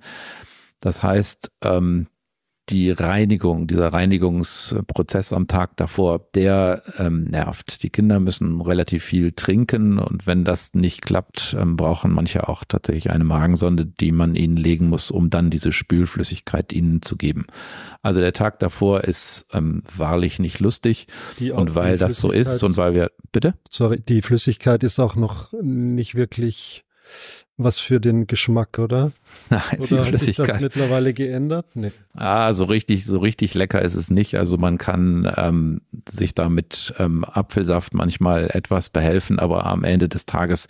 Das 0.80 1.04
heißt, 1.04 1.52
ähm, 1.64 2.08
die 2.70 2.92
Reinigung, 2.92 3.68
dieser 3.68 3.88
Reinigungsprozess 3.92 5.34
am 5.34 5.48
Tag 5.48 5.76
davor, 5.78 6.20
der 6.36 6.84
ähm, 6.98 7.24
nervt. 7.26 7.84
Die 7.84 7.90
Kinder 7.90 8.20
müssen 8.20 8.62
relativ 8.62 9.04
viel 9.04 9.32
trinken 9.32 10.00
und 10.00 10.28
wenn 10.28 10.46
das 10.46 10.74
nicht 10.74 11.02
klappt, 11.02 11.56
ähm, 11.60 11.76
brauchen 11.76 12.12
manche 12.12 12.48
auch 12.48 12.64
tatsächlich 12.68 13.10
eine 13.10 13.24
Magensonde, 13.24 13.86
die 13.86 14.12
man 14.12 14.36
ihnen 14.36 14.58
legen 14.58 14.90
muss, 14.90 15.12
um 15.12 15.30
dann 15.30 15.50
diese 15.50 15.72
Spülflüssigkeit 15.72 16.72
ihnen 16.74 17.02
zu 17.02 17.18
geben. 17.18 17.48
Also 18.02 18.20
der 18.20 18.34
Tag 18.34 18.60
davor 18.60 19.04
ist 19.04 19.48
ähm, 19.52 19.84
wahrlich 19.96 20.40
nicht 20.40 20.60
lustig 20.60 21.08
und 21.54 21.76
weil 21.76 21.98
das 21.98 22.18
so 22.18 22.32
ist 22.32 22.64
und 22.64 22.78
weil 22.78 22.94
wir, 22.94 23.12
bitte? 23.32 23.56
Sorry, 23.70 24.00
die 24.00 24.22
Flüssigkeit 24.22 24.84
ist 24.84 25.00
auch 25.00 25.16
noch 25.16 25.52
nicht 25.62 26.16
wirklich 26.16 26.86
was 27.60 27.80
für 27.80 28.00
den 28.00 28.26
Geschmack, 28.26 28.80
oder? 28.80 29.12
Nein, 29.50 29.62
oder 29.80 30.06
hat 30.06 30.18
sich 30.18 30.38
das 30.38 30.62
mittlerweile 30.62 31.14
geändert? 31.14 31.66
Nee. 31.74 31.92
Ah, 32.16 32.54
so 32.54 32.64
richtig, 32.64 33.06
so 33.06 33.20
richtig 33.20 33.54
lecker 33.54 33.82
ist 33.82 33.96
es 33.96 34.10
nicht. 34.10 34.36
Also 34.36 34.58
man 34.58 34.78
kann 34.78 35.32
ähm, 35.38 35.82
sich 36.10 36.34
da 36.34 36.50
mit 36.50 36.94
ähm, 37.00 37.24
Apfelsaft 37.24 37.94
manchmal 37.94 38.50
etwas 38.54 38.90
behelfen, 38.90 39.40
aber 39.40 39.66
am 39.66 39.84
Ende 39.84 40.10
des 40.10 40.26
Tages 40.26 40.68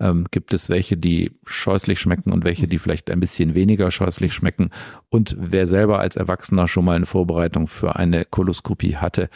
ähm, 0.00 0.26
gibt 0.30 0.52
es 0.52 0.68
welche, 0.68 0.96
die 0.96 1.30
scheußlich 1.44 2.00
schmecken 2.00 2.32
und 2.32 2.44
welche, 2.44 2.66
die 2.66 2.78
vielleicht 2.78 3.10
ein 3.10 3.20
bisschen 3.20 3.54
weniger 3.54 3.90
scheußlich 3.90 4.34
schmecken. 4.34 4.70
Und 5.08 5.36
wer 5.38 5.66
selber 5.66 6.00
als 6.00 6.16
Erwachsener 6.16 6.66
schon 6.68 6.84
mal 6.84 6.96
eine 6.96 7.06
Vorbereitung 7.06 7.68
für 7.68 7.96
eine 7.96 8.24
Koloskopie 8.24 8.96
hatte, 8.96 9.28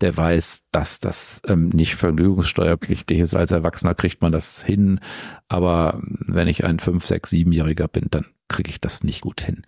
der 0.00 0.16
weiß, 0.16 0.64
dass 0.70 1.00
das 1.00 1.42
ähm, 1.48 1.70
nicht 1.70 1.96
vergnügungssteuerpflichtig 1.96 3.18
ist. 3.18 3.34
Als 3.34 3.50
Erwachsener 3.50 3.94
kriegt 3.94 4.22
man 4.22 4.32
das 4.32 4.62
hin, 4.62 5.00
aber 5.48 6.00
wenn 6.02 6.47
ich 6.48 6.64
ein 6.64 6.78
5, 6.78 7.04
6, 7.04 7.32
7-Jähriger 7.32 7.88
bin, 7.88 8.06
dann 8.10 8.26
kriege 8.48 8.70
ich 8.70 8.80
das 8.80 9.04
nicht 9.04 9.20
gut 9.20 9.42
hin. 9.42 9.62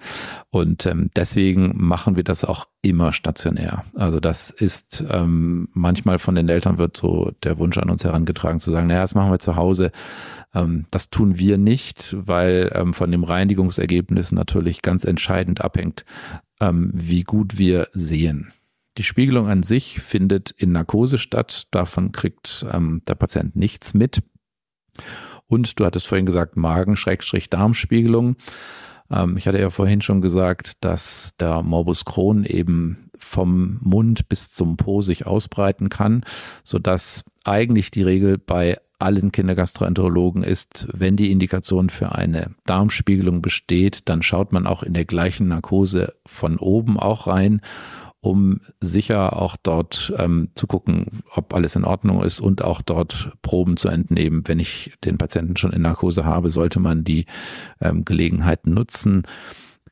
Und 0.49 0.87
ähm, 0.87 1.11
deswegen 1.15 1.73
machen 1.77 2.17
wir 2.17 2.25
das 2.25 2.45
auch 2.45 2.67
immer 2.83 3.13
stationär. 3.13 3.85
Also 3.95 4.21
das 4.21 4.51
ist 4.51 5.05
ähm, 5.11 5.69
manchmal 5.73 6.19
von 6.19 6.35
den 6.35 6.49
Eltern 6.49 6.79
wird 6.79 6.97
so 6.97 7.33
der 7.43 7.59
Wunsch 7.59 7.79
an 7.79 7.91
uns 7.91 8.05
herangetragen 8.05 8.61
zu 8.61 8.71
sagen, 8.71 8.87
naja, 8.87 9.03
das 9.03 9.15
machen 9.15 9.31
wir 9.31 9.39
zu 9.39 9.57
Hause. 9.57 9.93
Ähm, 10.55 10.87
das 10.91 11.11
tun 11.11 11.39
wir 11.39 11.59
nicht, 11.59 12.17
weil 12.19 12.73
ähm, 12.75 12.95
von 12.95 13.11
dem 13.11 13.25
Reinigungsergebnis 13.25 14.33
natürlich 14.33 14.83
ganz 14.83 15.05
entscheidend 15.05 15.61
abhängt, 15.61 16.05
ähm, 16.61 16.91
wie 16.95 17.23
gut 17.23 17.59
wir 17.59 17.89
sehen. 17.93 18.53
Die 18.99 19.05
Spiegelung 19.05 19.49
an 19.49 19.63
sich 19.63 20.01
findet 20.01 20.51
in 20.51 20.73
Narkose 20.73 21.19
statt. 21.19 21.69
Davon 21.71 22.13
kriegt 22.13 22.67
ähm, 22.73 23.03
der 23.07 23.15
Patient 23.15 23.57
nichts 23.57 23.95
mit. 23.95 24.23
Und 25.51 25.81
du 25.81 25.85
hattest 25.85 26.07
vorhin 26.07 26.27
gesagt, 26.27 26.57
Magen-Darmspiegelung. 26.57 28.37
Ähm, 29.11 29.37
ich 29.37 29.49
hatte 29.49 29.61
ja 29.61 29.69
vorhin 29.69 30.01
schon 30.01 30.21
gesagt, 30.23 30.85
dass 30.85 31.35
der 31.41 31.63
Morbus 31.63 32.05
Crohn 32.05 32.45
eben 32.45 33.11
vom 33.19 33.79
Mund 33.83 34.29
bis 34.29 34.53
zum 34.53 34.77
Po 34.77 35.03
sich 35.03 35.27
ausbreiten 35.27 35.89
kann, 35.89 36.25
sodass 36.63 37.25
eigentlich 37.45 37.91
die 37.91 38.05
Regel 38.05 38.39
bei 38.39 38.79
allen 39.01 39.33
Kindergastroenterologen 39.33 40.45
ist, 40.45 40.87
wenn 40.93 41.17
die 41.17 41.33
Indikation 41.33 41.91
für 41.91 42.15
eine 42.15 42.53
Darmspiegelung 42.67 43.43
besteht, 43.43 44.09
dann 44.09 44.23
schaut 44.23 44.53
man 44.53 44.69
auch 44.69 44.85
in 44.85 44.93
der 44.95 45.05
gleichen 45.05 45.49
Narkose 45.49 46.15
von 46.27 46.59
oben 46.59 46.99
auch 46.99 47.27
rein 47.27 47.61
um 48.21 48.61
sicher 48.81 49.41
auch 49.41 49.57
dort 49.57 50.13
ähm, 50.19 50.51
zu 50.55 50.67
gucken, 50.67 51.23
ob 51.35 51.55
alles 51.55 51.77
in 51.77 51.85
Ordnung 51.85 52.23
ist 52.23 52.41
und 52.41 52.63
auch 52.63 52.83
dort 52.83 53.33
Proben 53.43 53.77
zu 53.77 53.89
entnehmen. 53.89 54.43
Wenn 54.47 54.59
ich 54.59 54.93
den 55.05 55.17
Patienten 55.17 55.57
schon 55.57 55.73
in 55.73 55.83
Narkose 55.83 56.25
habe, 56.25 56.51
sollte 56.51 56.81
man 56.81 57.03
die 57.03 57.27
ähm, 57.81 58.05
Gelegenheiten 58.05 58.75
nutzen. 58.75 59.23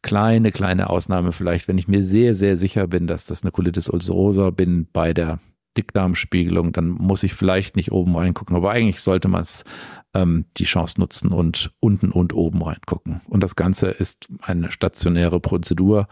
Kleine, 0.03 0.53
kleine 0.53 0.91
Ausnahme 0.91 1.33
vielleicht, 1.33 1.69
wenn 1.69 1.79
ich 1.79 1.89
mir 1.89 2.05
sehr, 2.05 2.35
sehr 2.35 2.57
sicher 2.57 2.87
bin, 2.87 3.07
dass 3.07 3.27
das 3.27 3.43
eine 3.43 3.51
Colitis 3.51 3.89
ulcerosa 3.89 4.51
bin 4.51 4.87
bei 4.93 5.15
der 5.15 5.41
Dickdarmspiegelung, 5.77 6.73
dann 6.73 6.89
muss 6.89 7.23
ich 7.23 7.35
vielleicht 7.35 7.77
nicht 7.77 7.93
oben 7.93 8.17
reingucken, 8.17 8.57
aber 8.57 8.73
eigentlich 8.73 9.01
sollte 9.01 9.29
man 9.29 9.43
es 9.43 9.65
ähm, 10.13 10.47
die 10.57 10.65
Chance 10.65 11.01
nutzen 11.01 11.33
und 11.33 11.73
unten 11.81 12.11
und 12.11 12.35
oben 12.35 12.63
reingucken. 12.63 13.21
Und 13.29 13.43
das 13.43 13.57
Ganze 13.57 13.89
ist 13.89 14.29
eine 14.43 14.71
stationäre 14.71 15.41
Prozedur 15.41 16.09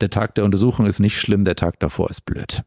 der 0.00 0.10
Tag 0.10 0.34
der 0.34 0.44
Untersuchung 0.44 0.86
ist 0.86 1.00
nicht 1.00 1.20
schlimm, 1.20 1.44
der 1.44 1.56
Tag 1.56 1.80
davor 1.80 2.10
ist 2.10 2.24
blöd. 2.24 2.62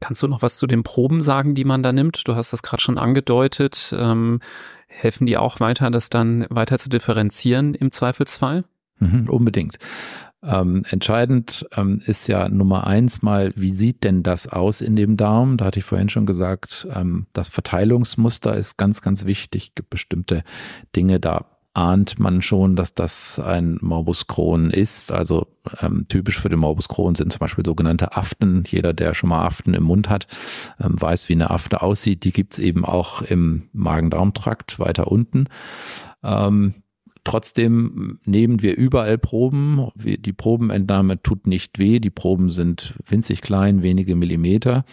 Kannst 0.00 0.22
du 0.22 0.28
noch 0.28 0.42
was 0.42 0.58
zu 0.58 0.66
den 0.66 0.84
Proben 0.84 1.20
sagen, 1.22 1.54
die 1.54 1.64
man 1.64 1.82
da 1.82 1.92
nimmt? 1.92 2.26
Du 2.28 2.36
hast 2.36 2.52
das 2.52 2.62
gerade 2.62 2.80
schon 2.80 2.98
angedeutet. 2.98 3.92
Ähm, 3.96 4.40
helfen 4.86 5.26
die 5.26 5.36
auch 5.36 5.60
weiter, 5.60 5.90
das 5.90 6.08
dann 6.08 6.46
weiter 6.50 6.78
zu 6.78 6.88
differenzieren 6.88 7.74
im 7.74 7.90
Zweifelsfall? 7.90 8.64
Mhm, 9.00 9.28
unbedingt. 9.28 9.78
Ähm, 10.42 10.84
entscheidend 10.88 11.66
ähm, 11.76 12.00
ist 12.06 12.28
ja 12.28 12.48
Nummer 12.48 12.86
eins 12.86 13.22
mal, 13.22 13.52
wie 13.56 13.72
sieht 13.72 14.04
denn 14.04 14.22
das 14.22 14.46
aus 14.46 14.80
in 14.80 14.94
dem 14.94 15.16
Darm? 15.16 15.56
Da 15.56 15.64
hatte 15.64 15.80
ich 15.80 15.84
vorhin 15.84 16.08
schon 16.08 16.26
gesagt, 16.26 16.86
ähm, 16.94 17.26
das 17.32 17.48
Verteilungsmuster 17.48 18.54
ist 18.56 18.76
ganz, 18.76 19.02
ganz 19.02 19.24
wichtig. 19.24 19.68
Es 19.70 19.74
gibt 19.74 19.90
bestimmte 19.90 20.44
Dinge, 20.94 21.18
da 21.18 21.57
ahnt 21.78 22.18
man 22.18 22.42
schon, 22.42 22.74
dass 22.74 22.92
das 22.92 23.38
ein 23.38 23.78
Morbus 23.80 24.26
Crohn 24.26 24.70
ist. 24.70 25.12
Also 25.12 25.46
ähm, 25.80 26.06
typisch 26.08 26.40
für 26.40 26.48
den 26.48 26.58
Morbus 26.58 26.88
Crohn 26.88 27.14
sind 27.14 27.32
zum 27.32 27.38
Beispiel 27.38 27.64
sogenannte 27.64 28.16
Aften. 28.16 28.64
Jeder, 28.66 28.92
der 28.92 29.14
schon 29.14 29.30
mal 29.30 29.46
Aften 29.46 29.74
im 29.74 29.84
Mund 29.84 30.10
hat, 30.10 30.26
ähm, 30.80 31.00
weiß, 31.00 31.28
wie 31.28 31.34
eine 31.34 31.50
Afte 31.50 31.80
aussieht. 31.80 32.24
Die 32.24 32.32
gibt's 32.32 32.58
eben 32.58 32.84
auch 32.84 33.22
im 33.22 33.68
Magen-Darm-Trakt 33.72 34.80
weiter 34.80 35.06
unten. 35.06 35.46
Ähm, 36.24 36.74
Trotzdem 37.24 38.18
nehmen 38.24 38.62
wir 38.62 38.76
überall 38.76 39.18
Proben. 39.18 39.88
Die 39.96 40.32
Probenentnahme 40.32 41.22
tut 41.22 41.46
nicht 41.46 41.78
weh. 41.78 42.00
Die 42.00 42.10
Proben 42.10 42.50
sind 42.50 42.94
winzig 43.06 43.40
klein, 43.40 43.82
wenige 43.82 44.16
Millimeter. 44.16 44.84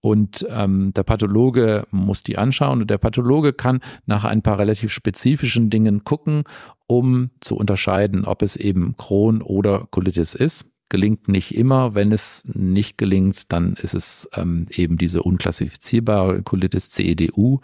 Und 0.00 0.46
ähm, 0.48 0.92
der 0.94 1.02
Pathologe 1.02 1.86
muss 1.90 2.22
die 2.22 2.38
anschauen 2.38 2.80
und 2.80 2.90
der 2.90 2.98
Pathologe 2.98 3.52
kann 3.52 3.80
nach 4.06 4.24
ein 4.24 4.42
paar 4.42 4.58
relativ 4.58 4.92
spezifischen 4.92 5.70
Dingen 5.70 6.04
gucken, 6.04 6.44
um 6.86 7.30
zu 7.40 7.56
unterscheiden, 7.56 8.24
ob 8.24 8.42
es 8.42 8.56
eben 8.56 8.96
Crohn 8.96 9.42
oder 9.42 9.88
Colitis 9.90 10.34
ist. 10.34 10.66
Gelingt 10.88 11.28
nicht 11.28 11.54
immer. 11.54 11.94
Wenn 11.94 12.12
es 12.12 12.44
nicht 12.46 12.98
gelingt, 12.98 13.52
dann 13.52 13.74
ist 13.74 13.94
es 13.94 14.28
ähm, 14.34 14.66
eben 14.70 14.96
diese 14.96 15.22
unklassifizierbare 15.22 16.42
Colitis 16.42 16.90
CEDU. 16.90 17.60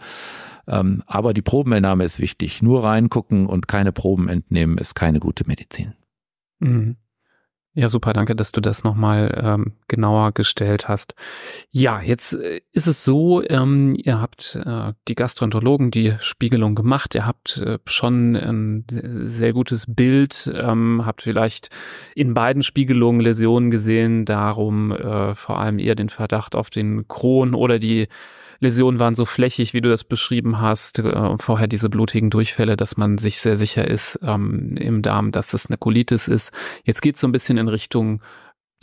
Ähm, 0.67 1.03
aber 1.05 1.33
die 1.33 1.41
Probenentnahme 1.41 2.03
ist 2.03 2.19
wichtig. 2.19 2.61
Nur 2.61 2.83
reingucken 2.83 3.47
und 3.47 3.67
keine 3.67 3.91
Proben 3.91 4.29
entnehmen 4.29 4.77
ist 4.77 4.95
keine 4.95 5.19
gute 5.19 5.45
Medizin. 5.47 5.93
Mhm. 6.59 6.97
Ja, 7.77 7.89
super, 7.89 8.13
danke, 8.13 8.37
dass 8.37 8.53
du 8.53 8.61
das 8.61 8.85
nochmal 8.85 9.37
ähm, 9.43 9.73
genauer 9.89 10.31
gestellt 10.31 10.87
hast. 10.87 11.13
Ja, 11.71 11.99
jetzt 11.99 12.31
äh, 12.31 12.61
ist 12.71 12.87
es 12.87 13.03
so, 13.03 13.43
ähm, 13.43 13.97
ihr 13.97 14.21
habt 14.21 14.57
äh, 14.65 14.93
die 15.09 15.15
Gastroenterologen 15.15 15.91
die 15.91 16.15
Spiegelung 16.19 16.75
gemacht, 16.75 17.15
ihr 17.15 17.25
habt 17.25 17.57
äh, 17.57 17.79
schon 17.85 18.37
ein 18.37 18.85
sehr 19.25 19.51
gutes 19.51 19.87
Bild, 19.93 20.49
ähm, 20.55 21.05
habt 21.05 21.21
vielleicht 21.23 21.69
in 22.15 22.33
beiden 22.33 22.63
Spiegelungen 22.63 23.19
Läsionen 23.19 23.71
gesehen, 23.71 24.23
darum 24.23 24.93
äh, 24.93 25.35
vor 25.35 25.59
allem 25.59 25.77
eher 25.77 25.95
den 25.95 26.07
Verdacht 26.07 26.55
auf 26.55 26.69
den 26.69 27.09
Kron 27.09 27.53
oder 27.53 27.77
die 27.77 28.07
Läsionen 28.59 28.99
waren 28.99 29.15
so 29.15 29.25
flächig, 29.25 29.73
wie 29.73 29.81
du 29.81 29.89
das 29.89 30.03
beschrieben 30.03 30.59
hast, 30.59 30.99
äh, 30.99 31.37
vorher 31.37 31.67
diese 31.67 31.89
blutigen 31.89 32.29
Durchfälle, 32.29 32.77
dass 32.77 32.97
man 32.97 33.17
sich 33.17 33.39
sehr 33.39 33.57
sicher 33.57 33.87
ist 33.87 34.19
ähm, 34.23 34.75
im 34.77 35.01
Darm, 35.01 35.31
dass 35.31 35.51
das 35.51 35.67
eine 35.67 35.77
Colitis 35.77 36.27
ist. 36.27 36.53
Jetzt 36.83 37.01
geht 37.01 37.15
es 37.15 37.21
so 37.21 37.27
ein 37.27 37.31
bisschen 37.31 37.57
in 37.57 37.67
Richtung 37.67 38.21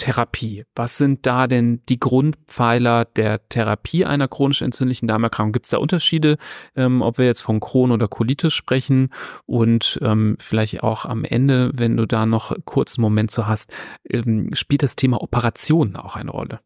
Therapie. 0.02 0.64
Was 0.74 0.96
sind 0.96 1.26
da 1.26 1.46
denn 1.46 1.82
die 1.88 2.00
Grundpfeiler 2.00 3.04
der 3.04 3.48
Therapie 3.48 4.04
einer 4.04 4.26
chronisch 4.26 4.62
entzündlichen 4.62 5.06
Darmerkrankung? 5.06 5.52
Gibt 5.52 5.66
es 5.66 5.70
da 5.70 5.78
Unterschiede, 5.78 6.38
ähm, 6.74 7.02
ob 7.02 7.18
wir 7.18 7.26
jetzt 7.26 7.42
von 7.42 7.60
Crohn 7.60 7.92
oder 7.92 8.08
Colitis 8.08 8.52
sprechen? 8.52 9.10
Und 9.46 10.00
ähm, 10.02 10.36
vielleicht 10.40 10.82
auch 10.82 11.04
am 11.04 11.24
Ende, 11.24 11.70
wenn 11.74 11.96
du 11.96 12.06
da 12.06 12.26
noch 12.26 12.52
kurz 12.64 12.98
einen 12.98 13.02
Moment 13.02 13.30
so 13.30 13.46
hast, 13.46 13.72
ähm, 14.08 14.50
spielt 14.54 14.82
das 14.82 14.96
Thema 14.96 15.22
Operationen 15.22 15.96
auch 15.96 16.16
eine 16.16 16.30
Rolle? 16.30 16.60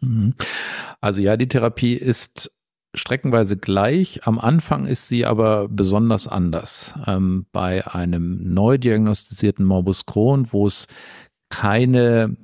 Mhm. 0.00 0.34
Also 1.00 1.20
ja, 1.20 1.36
die 1.36 1.48
Therapie 1.48 1.94
ist 1.94 2.50
streckenweise 2.94 3.56
gleich. 3.56 4.26
Am 4.26 4.38
Anfang 4.38 4.86
ist 4.86 5.08
sie 5.08 5.26
aber 5.26 5.68
besonders 5.68 6.26
anders. 6.26 6.98
Ähm, 7.06 7.46
bei 7.52 7.86
einem 7.86 8.52
neu 8.52 8.78
diagnostizierten 8.78 9.64
Morbus 9.64 10.06
Crohn, 10.06 10.52
wo 10.52 10.66
es 10.66 10.86
keine 11.50 12.36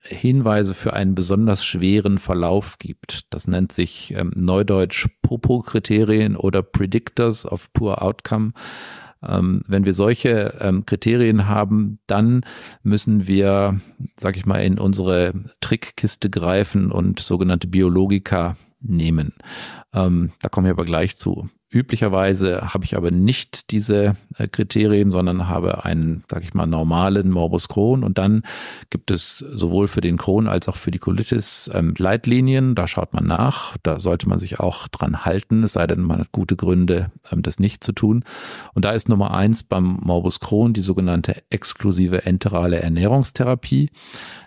Hinweise 0.00 0.74
für 0.74 0.92
einen 0.92 1.14
besonders 1.14 1.64
schweren 1.64 2.18
Verlauf 2.18 2.78
gibt. 2.78 3.24
Das 3.30 3.48
nennt 3.48 3.72
sich 3.72 4.14
ähm, 4.16 4.32
neudeutsch 4.36 5.08
Popo-Kriterien 5.22 6.36
oder 6.36 6.62
Predictors 6.62 7.44
of 7.44 7.72
Poor 7.72 8.02
Outcome. 8.02 8.52
Ähm, 9.22 9.62
wenn 9.66 9.84
wir 9.84 9.94
solche 9.94 10.54
ähm, 10.60 10.86
Kriterien 10.86 11.48
haben, 11.48 11.98
dann 12.06 12.42
müssen 12.82 13.26
wir, 13.26 13.80
sag 14.16 14.36
ich 14.36 14.46
mal, 14.46 14.58
in 14.58 14.78
unsere 14.78 15.32
Trickkiste 15.60 16.30
greifen 16.30 16.90
und 16.90 17.20
sogenannte 17.20 17.66
Biologika 17.66 18.56
nehmen. 18.80 19.34
Ähm, 19.92 20.32
da 20.40 20.48
kommen 20.48 20.66
wir 20.66 20.72
aber 20.72 20.84
gleich 20.84 21.16
zu. 21.16 21.48
Üblicherweise 21.76 22.72
habe 22.72 22.86
ich 22.86 22.96
aber 22.96 23.10
nicht 23.10 23.70
diese 23.70 24.16
äh, 24.38 24.48
Kriterien, 24.48 25.10
sondern 25.10 25.46
habe 25.46 25.84
einen, 25.84 26.24
sag 26.30 26.42
ich 26.42 26.54
mal, 26.54 26.64
normalen 26.64 27.28
Morbus 27.28 27.68
Crohn. 27.68 28.02
Und 28.02 28.16
dann 28.16 28.44
gibt 28.88 29.10
es 29.10 29.40
sowohl 29.40 29.86
für 29.86 30.00
den 30.00 30.16
Crohn 30.16 30.48
als 30.48 30.70
auch 30.70 30.76
für 30.76 30.90
die 30.90 30.98
Colitis 30.98 31.70
ähm, 31.74 31.92
Leitlinien. 31.98 32.74
Da 32.74 32.86
schaut 32.86 33.12
man 33.12 33.26
nach. 33.26 33.76
Da 33.82 34.00
sollte 34.00 34.26
man 34.26 34.38
sich 34.38 34.58
auch 34.58 34.88
dran 34.88 35.26
halten, 35.26 35.64
es 35.64 35.74
sei 35.74 35.86
denn, 35.86 36.00
man 36.00 36.20
hat 36.20 36.32
gute 36.32 36.56
Gründe, 36.56 37.10
ähm, 37.30 37.42
das 37.42 37.58
nicht 37.58 37.84
zu 37.84 37.92
tun. 37.92 38.24
Und 38.72 38.86
da 38.86 38.92
ist 38.92 39.10
Nummer 39.10 39.34
eins 39.34 39.62
beim 39.62 39.98
Morbus 40.00 40.40
Crohn 40.40 40.72
die 40.72 40.80
sogenannte 40.80 41.42
exklusive 41.50 42.24
enterale 42.24 42.80
Ernährungstherapie. 42.80 43.90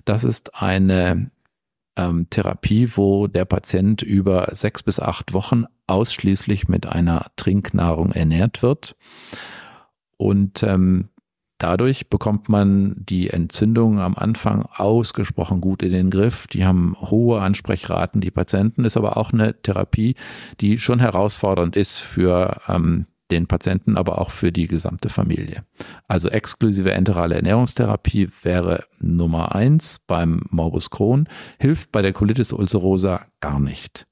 Das 0.03 0.23
ist 0.23 0.55
eine 0.55 1.30
ähm, 1.95 2.27
Therapie, 2.32 2.89
wo 2.95 3.27
der 3.27 3.45
Patient 3.45 4.01
über 4.01 4.47
sechs 4.53 4.82
bis 4.82 4.99
acht 4.99 5.34
Wochen 5.34 5.65
ausschließlich 5.89 6.67
mit 6.67 6.85
einer 6.85 7.27
Trinknahrung 7.35 8.11
ernährt 8.11 8.61
wird. 8.61 8.95
Und 10.17 10.63
ähm, 10.63 11.09
dadurch 11.57 12.09
bekommt 12.09 12.49
man 12.49 12.95
die 12.97 13.29
Entzündung 13.29 13.99
am 13.99 14.15
Anfang 14.15 14.63
ausgesprochen 14.63 15.61
gut 15.61 15.83
in 15.83 15.91
den 15.91 16.09
Griff. 16.09 16.47
Die 16.47 16.65
haben 16.65 16.95
hohe 16.99 17.41
Ansprechraten, 17.41 18.21
die 18.21 18.31
Patienten, 18.31 18.85
ist 18.85 18.97
aber 18.97 19.17
auch 19.17 19.31
eine 19.31 19.61
Therapie, 19.61 20.15
die 20.59 20.77
schon 20.77 20.99
herausfordernd 20.99 21.75
ist 21.75 21.99
für 21.99 22.59
ähm, 22.67 23.05
den 23.31 23.47
Patienten, 23.47 23.95
aber 23.97 24.19
auch 24.19 24.31
für 24.31 24.51
die 24.51 24.67
gesamte 24.67 25.09
Familie. 25.09 25.63
Also 26.07 26.29
exklusive 26.29 26.93
enterale 26.93 27.35
Ernährungstherapie 27.35 28.29
wäre 28.41 28.85
Nummer 28.99 29.53
eins 29.55 29.99
beim 30.07 30.41
Morbus 30.49 30.89
Crohn, 30.89 31.27
hilft 31.59 31.91
bei 31.91 32.01
der 32.01 32.13
Colitis 32.13 32.53
ulcerosa 32.53 33.21
gar 33.39 33.59
nicht. 33.59 34.09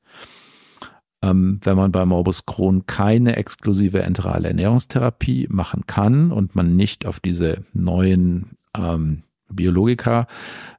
Ähm, 1.22 1.60
wenn 1.64 1.76
man 1.76 1.92
bei 1.92 2.06
Morbus 2.06 2.46
Crohn 2.46 2.86
keine 2.86 3.36
exklusive 3.36 4.02
enterale 4.02 4.50
Ernährungstherapie 4.50 5.48
machen 5.50 5.84
kann 5.88 6.32
und 6.32 6.56
man 6.56 6.76
nicht 6.76 7.06
auf 7.06 7.20
diese 7.20 7.64
neuen 7.74 8.58
ähm, 8.76 9.24
Biologika 9.50 10.28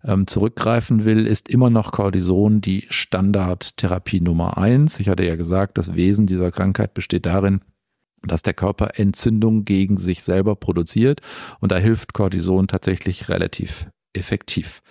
ähm, 0.04 0.26
zurückgreifen 0.26 1.04
will, 1.04 1.26
ist 1.26 1.48
immer 1.48 1.70
noch 1.70 1.90
Cortison 1.90 2.60
die 2.60 2.86
Standardtherapie 2.90 4.20
Nummer 4.20 4.58
eins. 4.58 5.00
Ich 5.00 5.08
hatte 5.08 5.24
ja 5.24 5.36
gesagt, 5.36 5.78
das 5.78 5.94
Wesen 5.94 6.26
dieser 6.26 6.50
Krankheit 6.50 6.94
besteht 6.94 7.26
darin, 7.26 7.60
dass 8.22 8.42
der 8.42 8.54
Körper 8.54 8.98
Entzündung 8.98 9.64
gegen 9.64 9.96
sich 9.96 10.22
selber 10.22 10.56
produziert 10.56 11.20
und 11.60 11.72
da 11.72 11.76
hilft 11.76 12.12
Cortison 12.12 12.68
tatsächlich 12.68 13.28
relativ 13.28 13.88
effektiv. 14.12 14.82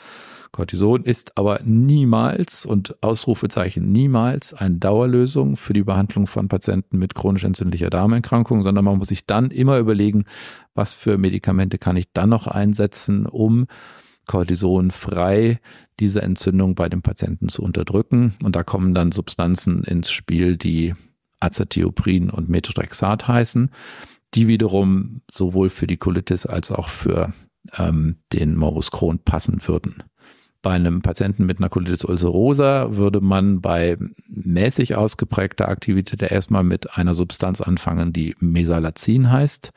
Cortison 0.57 1.03
ist 1.03 1.37
aber 1.37 1.59
niemals 1.63 2.65
und 2.65 2.95
Ausrufezeichen 3.03 3.91
niemals 3.91 4.55
eine 4.55 4.77
Dauerlösung 4.77 5.55
für 5.55 5.73
die 5.73 5.83
Behandlung 5.83 6.25
von 6.25 6.47
Patienten 6.47 6.97
mit 6.97 7.13
chronisch 7.13 7.43
entzündlicher 7.43 7.91
Darmerkrankung, 7.91 8.63
sondern 8.63 8.83
man 8.83 8.97
muss 8.97 9.09
sich 9.09 9.27
dann 9.27 9.51
immer 9.51 9.77
überlegen, 9.77 10.25
was 10.73 10.95
für 10.95 11.19
Medikamente 11.19 11.77
kann 11.77 11.95
ich 11.95 12.11
dann 12.11 12.29
noch 12.29 12.47
einsetzen, 12.47 13.27
um 13.27 13.67
Cortison 14.25 14.89
frei 14.89 15.59
diese 15.99 16.23
Entzündung 16.23 16.73
bei 16.73 16.89
dem 16.89 17.03
Patienten 17.03 17.49
zu 17.49 17.61
unterdrücken. 17.61 18.33
Und 18.41 18.55
da 18.55 18.63
kommen 18.63 18.95
dann 18.95 19.11
Substanzen 19.11 19.83
ins 19.83 20.09
Spiel, 20.09 20.57
die 20.57 20.95
Azathioprin 21.39 22.31
und 22.31 22.49
Methotrexat 22.49 23.27
heißen, 23.27 23.69
die 24.33 24.47
wiederum 24.47 25.21
sowohl 25.29 25.69
für 25.69 25.85
die 25.85 25.97
Colitis 25.97 26.47
als 26.47 26.71
auch 26.71 26.89
für 26.89 27.31
ähm, 27.77 28.15
den 28.33 28.55
Morbus 28.55 28.89
Crohn 28.89 29.19
passen 29.19 29.59
würden. 29.67 30.01
Bei 30.61 30.71
einem 30.71 31.01
Patienten 31.01 31.45
mit 31.45 31.59
einer 31.59 31.69
Colitis 31.69 32.03
ulcerosa 32.03 32.95
würde 32.95 33.21
man 33.21 33.61
bei 33.61 33.97
mäßig 34.27 34.95
ausgeprägter 34.95 35.67
Aktivität 35.67 36.21
erstmal 36.21 36.63
mit 36.63 36.97
einer 36.97 37.13
Substanz 37.13 37.61
anfangen, 37.61 38.13
die 38.13 38.35
Mesalazin 38.39 39.31
heißt. 39.31 39.71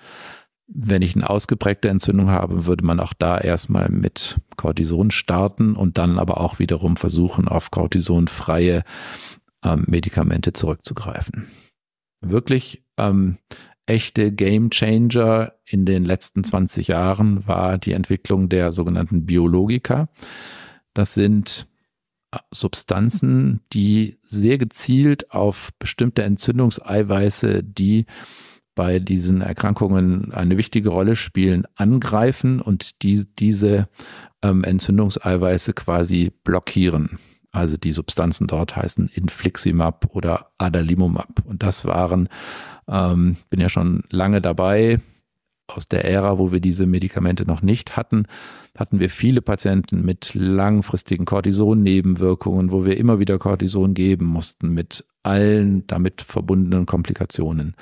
Wenn 0.73 1.03
ich 1.03 1.17
eine 1.17 1.29
ausgeprägte 1.29 1.89
Entzündung 1.89 2.31
habe, 2.31 2.67
würde 2.67 2.85
man 2.85 3.01
auch 3.01 3.13
da 3.13 3.39
erstmal 3.39 3.89
mit 3.89 4.39
Cortison 4.57 5.11
starten 5.11 5.75
und 5.75 5.99
dann 5.99 6.19
aber 6.19 6.41
auch 6.41 6.61
wiederum 6.61 6.97
versuchen, 6.97 7.49
auf 7.49 7.73
cortisonfreie 7.73 8.85
ähm, 9.65 9.85
Medikamente 9.89 10.53
zurückzugreifen. 10.53 11.47
Wirklich 12.21 12.85
ähm, 12.99 13.39
echte 13.87 14.31
Game 14.31 14.71
Changer 14.71 15.55
in 15.65 15.85
den 15.85 16.05
letzten 16.05 16.45
20 16.45 16.89
Jahren 16.89 17.47
war 17.49 17.77
die 17.77 17.93
Entwicklung 17.93 18.49
der 18.49 18.73
sogenannten 18.73 19.27
Biologika. 19.27 20.09
Das 20.95 21.15
sind 21.15 21.67
äh, 22.33 22.39
Substanzen, 22.51 23.61
die 23.73 24.19
sehr 24.27 24.59
gezielt 24.59 25.31
auf 25.31 25.71
bestimmte 25.79 26.23
Entzündungseiweiße, 26.23 27.63
die 27.63 28.07
bei 28.75 28.99
diesen 28.99 29.43
Erkrankungen 29.43 30.33
eine 30.33 30.57
wichtige 30.57 30.91
Rolle 30.91 31.17
spielen, 31.17 31.67
angreifen 31.75 32.61
und 32.61 33.03
die, 33.03 33.27
diese 33.39 33.89
ähm, 34.43 34.65
Entzündungseiweiße 34.65 35.75
quasi 35.75 36.33
blockieren. 36.45 37.19
Also 37.53 37.77
die 37.77 37.93
Substanzen 37.93 38.47
dort 38.47 38.77
heißen 38.77 39.09
Infliximab 39.09 40.07
oder 40.15 40.53
Adalimumab. 40.59 41.45
Und 41.45 41.63
das 41.63 41.85
waren, 41.85 42.29
ähm, 42.89 43.37
bin 43.51 43.61
ja 43.61 43.69
schon 43.69 44.05
lange 44.09 44.41
dabei, 44.41 45.01
aus 45.77 45.87
der 45.87 46.05
Ära, 46.05 46.39
wo 46.39 46.53
wir 46.53 46.61
diese 46.61 46.87
Medikamente 46.87 47.45
noch 47.47 47.63
nicht 47.63 47.97
hatten, 47.97 48.27
hatten 48.77 49.01
wir 49.01 49.11
viele 49.11 49.43
Patienten 49.43 50.05
mit 50.05 50.33
langfristigen 50.35 51.25
Cortison-Nebenwirkungen, 51.25 52.71
wo 52.71 52.85
wir 52.85 52.97
immer 52.97 53.19
wieder 53.19 53.39
Cortison 53.39 53.95
geben 53.95 54.27
mussten 54.27 54.73
mit 54.73 55.05
allen 55.23 55.87
damit 55.87 56.23
verbundenen 56.23 56.87
Komplikationen. 56.87 57.75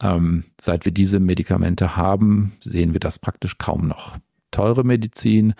Ähm, 0.00 0.44
seit 0.60 0.84
wir 0.84 0.92
diese 0.92 1.20
Medikamente 1.20 1.96
haben, 1.96 2.52
sehen 2.60 2.92
wir 2.92 3.00
das 3.00 3.18
praktisch 3.18 3.58
kaum 3.58 3.86
noch. 3.86 4.18
Teure 4.50 4.84
Medizin, 4.84 5.54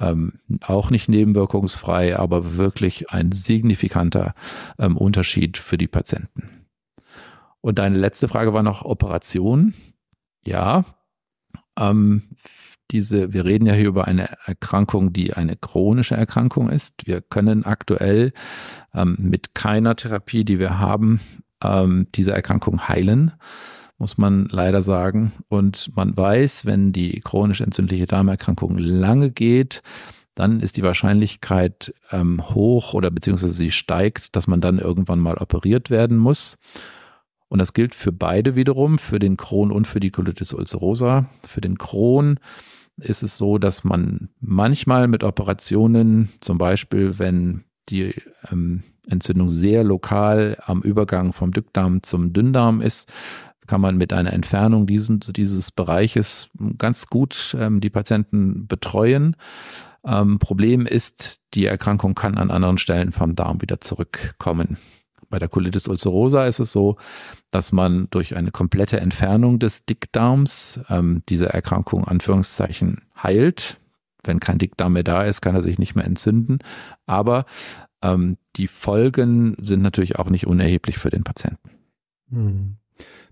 ähm, 0.00 0.34
auch 0.60 0.90
nicht 0.90 1.08
nebenwirkungsfrei, 1.08 2.18
aber 2.18 2.56
wirklich 2.56 3.10
ein 3.10 3.32
signifikanter 3.32 4.34
ähm, 4.78 4.96
Unterschied 4.96 5.56
für 5.58 5.78
die 5.78 5.86
Patienten. 5.86 6.66
Und 7.60 7.78
deine 7.78 7.96
letzte 7.96 8.28
Frage 8.28 8.52
war 8.52 8.62
noch 8.62 8.84
Operation. 8.84 9.72
Ja, 10.44 10.84
ähm, 11.78 12.22
diese, 12.90 13.32
wir 13.32 13.44
reden 13.44 13.66
ja 13.66 13.72
hier 13.74 13.88
über 13.88 14.06
eine 14.06 14.28
Erkrankung, 14.44 15.12
die 15.12 15.32
eine 15.32 15.56
chronische 15.56 16.16
Erkrankung 16.16 16.68
ist. 16.68 17.06
Wir 17.06 17.20
können 17.22 17.64
aktuell 17.64 18.32
ähm, 18.94 19.16
mit 19.18 19.54
keiner 19.54 19.96
Therapie, 19.96 20.44
die 20.44 20.58
wir 20.58 20.78
haben, 20.78 21.20
ähm, 21.62 22.08
diese 22.14 22.32
Erkrankung 22.32 22.86
heilen, 22.86 23.32
muss 23.98 24.18
man 24.18 24.46
leider 24.50 24.82
sagen. 24.82 25.32
Und 25.48 25.90
man 25.96 26.16
weiß, 26.16 26.66
wenn 26.66 26.92
die 26.92 27.20
chronisch 27.20 27.62
entzündliche 27.62 28.06
Darmerkrankung 28.06 28.76
lange 28.76 29.30
geht, 29.30 29.82
dann 30.34 30.60
ist 30.60 30.76
die 30.76 30.82
Wahrscheinlichkeit 30.82 31.94
ähm, 32.10 32.42
hoch 32.54 32.92
oder 32.92 33.10
beziehungsweise 33.10 33.54
sie 33.54 33.70
steigt, 33.70 34.36
dass 34.36 34.46
man 34.46 34.60
dann 34.60 34.78
irgendwann 34.78 35.20
mal 35.20 35.38
operiert 35.38 35.90
werden 35.90 36.18
muss. 36.18 36.58
Und 37.48 37.58
das 37.58 37.72
gilt 37.72 37.94
für 37.94 38.12
beide 38.12 38.56
wiederum, 38.56 38.98
für 38.98 39.18
den 39.18 39.36
Crohn 39.36 39.70
und 39.70 39.86
für 39.86 40.00
die 40.00 40.10
Colitis 40.10 40.52
ulcerosa. 40.52 41.28
Für 41.46 41.60
den 41.60 41.78
Crohn 41.78 42.40
ist 42.96 43.22
es 43.22 43.36
so, 43.36 43.58
dass 43.58 43.84
man 43.84 44.30
manchmal 44.40 45.08
mit 45.08 45.24
Operationen, 45.24 46.30
zum 46.40 46.58
Beispiel 46.58 47.18
wenn 47.18 47.64
die 47.88 48.14
ähm, 48.50 48.82
Entzündung 49.06 49.50
sehr 49.50 49.84
lokal 49.84 50.56
am 50.64 50.80
Übergang 50.82 51.32
vom 51.32 51.52
Dickdarm 51.52 52.02
zum 52.02 52.32
Dünndarm 52.32 52.80
ist, 52.80 53.12
kann 53.66 53.80
man 53.80 53.96
mit 53.96 54.12
einer 54.12 54.32
Entfernung 54.32 54.86
diesen, 54.86 55.20
dieses 55.20 55.70
Bereiches 55.70 56.50
ganz 56.78 57.06
gut 57.06 57.56
ähm, 57.58 57.80
die 57.80 57.90
Patienten 57.90 58.66
betreuen. 58.66 59.36
Ähm, 60.04 60.38
Problem 60.38 60.86
ist, 60.86 61.40
die 61.54 61.66
Erkrankung 61.66 62.14
kann 62.14 62.36
an 62.36 62.50
anderen 62.50 62.78
Stellen 62.78 63.12
vom 63.12 63.34
Darm 63.34 63.62
wieder 63.62 63.80
zurückkommen. 63.80 64.76
Bei 65.34 65.40
der 65.40 65.48
Colitis 65.48 65.88
ulcerosa 65.88 66.46
ist 66.46 66.60
es 66.60 66.70
so, 66.70 66.96
dass 67.50 67.72
man 67.72 68.06
durch 68.10 68.36
eine 68.36 68.52
komplette 68.52 69.00
Entfernung 69.00 69.58
des 69.58 69.84
Dickdarms 69.84 70.78
ähm, 70.88 71.24
diese 71.28 71.52
Erkrankung 71.52 72.04
Anführungszeichen 72.04 73.00
heilt. 73.20 73.80
Wenn 74.22 74.38
kein 74.38 74.58
Dickdarm 74.58 74.92
mehr 74.92 75.02
da 75.02 75.24
ist, 75.24 75.40
kann 75.40 75.56
er 75.56 75.62
sich 75.62 75.80
nicht 75.80 75.96
mehr 75.96 76.04
entzünden. 76.04 76.60
Aber 77.06 77.46
ähm, 78.00 78.36
die 78.54 78.68
Folgen 78.68 79.56
sind 79.60 79.82
natürlich 79.82 80.20
auch 80.20 80.30
nicht 80.30 80.46
unerheblich 80.46 80.98
für 80.98 81.10
den 81.10 81.24
Patienten. 81.24 81.68
Hm. 82.30 82.76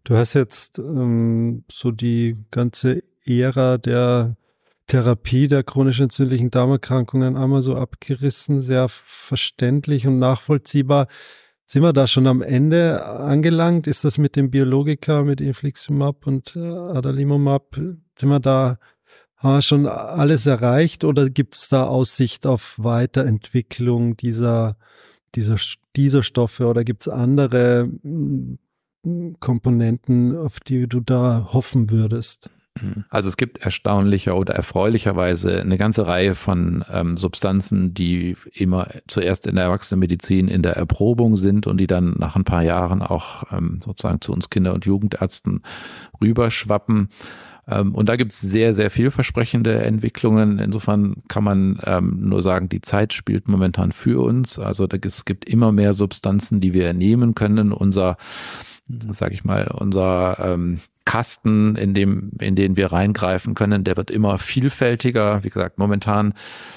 Du 0.03 0.17
hast 0.17 0.35
jetzt 0.35 0.81
ähm, 0.81 1.63
so 1.71 1.93
die 1.93 2.37
ganze 2.51 3.05
Ära 3.25 3.79
der 3.79 4.35
Therapie 4.89 5.47
der 5.47 5.63
chronisch 5.63 6.01
entzündlichen 6.01 6.51
Darmerkrankungen 6.51 7.37
einmal 7.37 7.63
so 7.63 7.77
abgerissen, 7.77 8.61
sehr 8.61 8.89
verständlich 8.89 10.09
und 10.09 10.19
nachvollziehbar. 10.19 11.07
Sind 11.67 11.83
wir 11.83 11.93
da 11.93 12.07
schon 12.07 12.27
am 12.27 12.43
Ende 12.43 13.05
angelangt? 13.07 13.87
Ist 13.87 14.05
das 14.05 14.19
mit 14.19 14.37
dem 14.37 14.51
Biologika, 14.51 15.23
mit 15.23 15.41
Infliximab 15.41 16.27
und 16.27 16.55
äh, 16.57 16.61
Adalimumab, 16.61 17.75
sind 17.75 18.29
wir 18.29 18.41
da 18.41 18.79
haben 19.43 19.55
wir 19.55 19.63
schon 19.63 19.87
alles 19.87 20.47
erreicht 20.47 21.03
oder 21.05 21.29
gibt 21.29 21.57
es 21.57 21.69
da 21.69 21.87
Aussicht 21.87 22.47
auf 22.47 22.77
Weiterentwicklung 22.79 24.17
dieser, 24.17 24.77
dieser, 25.35 25.57
dieser 25.97 26.23
Stoffe 26.23 26.67
oder 26.67 26.85
gibt 26.85 27.03
es 27.03 27.09
andere 27.09 27.91
hm, 28.03 28.59
Komponenten, 29.41 30.37
auf 30.37 30.61
die 30.61 30.87
du 30.87 31.01
da 31.01 31.49
hoffen 31.53 31.91
würdest? 31.91 32.51
Mhm. 32.81 33.05
Also 33.11 33.29
es 33.29 33.37
gibt 33.37 33.59
erstaunlicher 33.59 34.37
oder 34.37 34.55
erfreulicherweise 34.55 35.61
eine 35.61 35.77
ganze 35.77 36.07
Reihe 36.07 36.35
von 36.35 36.85
ähm, 36.91 37.17
Substanzen, 37.17 37.95
die 37.95 38.37
immer 38.53 38.89
zuerst 39.07 39.47
in 39.47 39.57
der 39.57 39.65
Erwachsenenmedizin 39.65 40.49
in 40.49 40.63
der 40.63 40.77
Erprobung 40.77 41.37
sind 41.37 41.67
und 41.67 41.79
die 41.79 41.87
dann 41.87 42.15
nach 42.19 42.37
ein 42.37 42.45
paar 42.45 42.63
Jahren 42.63 43.03
auch 43.03 43.53
ähm, 43.53 43.81
sozusagen 43.85 44.21
zu 44.21 44.33
uns 44.33 44.51
Kinder- 44.51 44.75
und 44.75 44.87
Jugendärzten 44.87 45.63
rüberschwappen. 46.23 47.11
Ähm, 47.69 47.95
und 47.95 48.09
da 48.09 48.17
gibt 48.17 48.33
es 48.33 48.41
sehr, 48.41 48.75
sehr 48.75 48.91
vielversprechende 48.91 49.83
Entwicklungen. 49.83 50.59
Insofern 50.59 51.23
kann 51.29 51.45
man 51.45 51.79
ähm, 51.85 52.17
nur 52.21 52.43
sagen, 52.43 52.69
die 52.69 52.81
Zeit 52.81 53.13
spielt 53.13 53.49
momentan 53.49 53.93
für 53.93 54.23
uns. 54.23 54.59
Also 54.59 54.87
da, 54.87 54.97
es 55.05 55.25
gibt 55.25 55.45
immer 55.45 55.73
mehr 55.73 55.93
Substanzen, 55.93 56.61
die 56.61 56.73
wir 56.73 56.93
nehmen 56.95 57.35
können. 57.35 57.73
Unser 57.73 58.17
sag 58.89 59.33
ich 59.33 59.45
mal, 59.45 59.69
unser 59.69 60.39
ähm, 60.41 60.81
Kasten, 61.05 61.75
in 61.77 61.95
dem, 61.95 62.31
in 62.41 62.55
den 62.55 62.77
wir 62.77 62.93
reingreifen 62.93 63.55
können, 63.55 63.83
der 63.85 63.97
wird 63.97 64.11
immer 64.11 64.39
vielfältiger. 64.39 65.43
Wie 65.43 65.49
gesagt, 65.49 65.79
momentan 65.79 66.35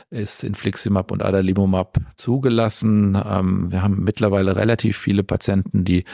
ist 0.09 0.43
Infliximab 0.43 1.11
und 1.11 1.23
Adalimumab 1.23 1.99
zugelassen. 2.15 3.15
Ähm, 3.23 3.71
wir 3.71 3.83
haben 3.83 4.03
mittlerweile 4.03 4.55
relativ 4.55 4.97
viele 4.97 5.23
Patienten, 5.23 5.85
die 5.85 6.05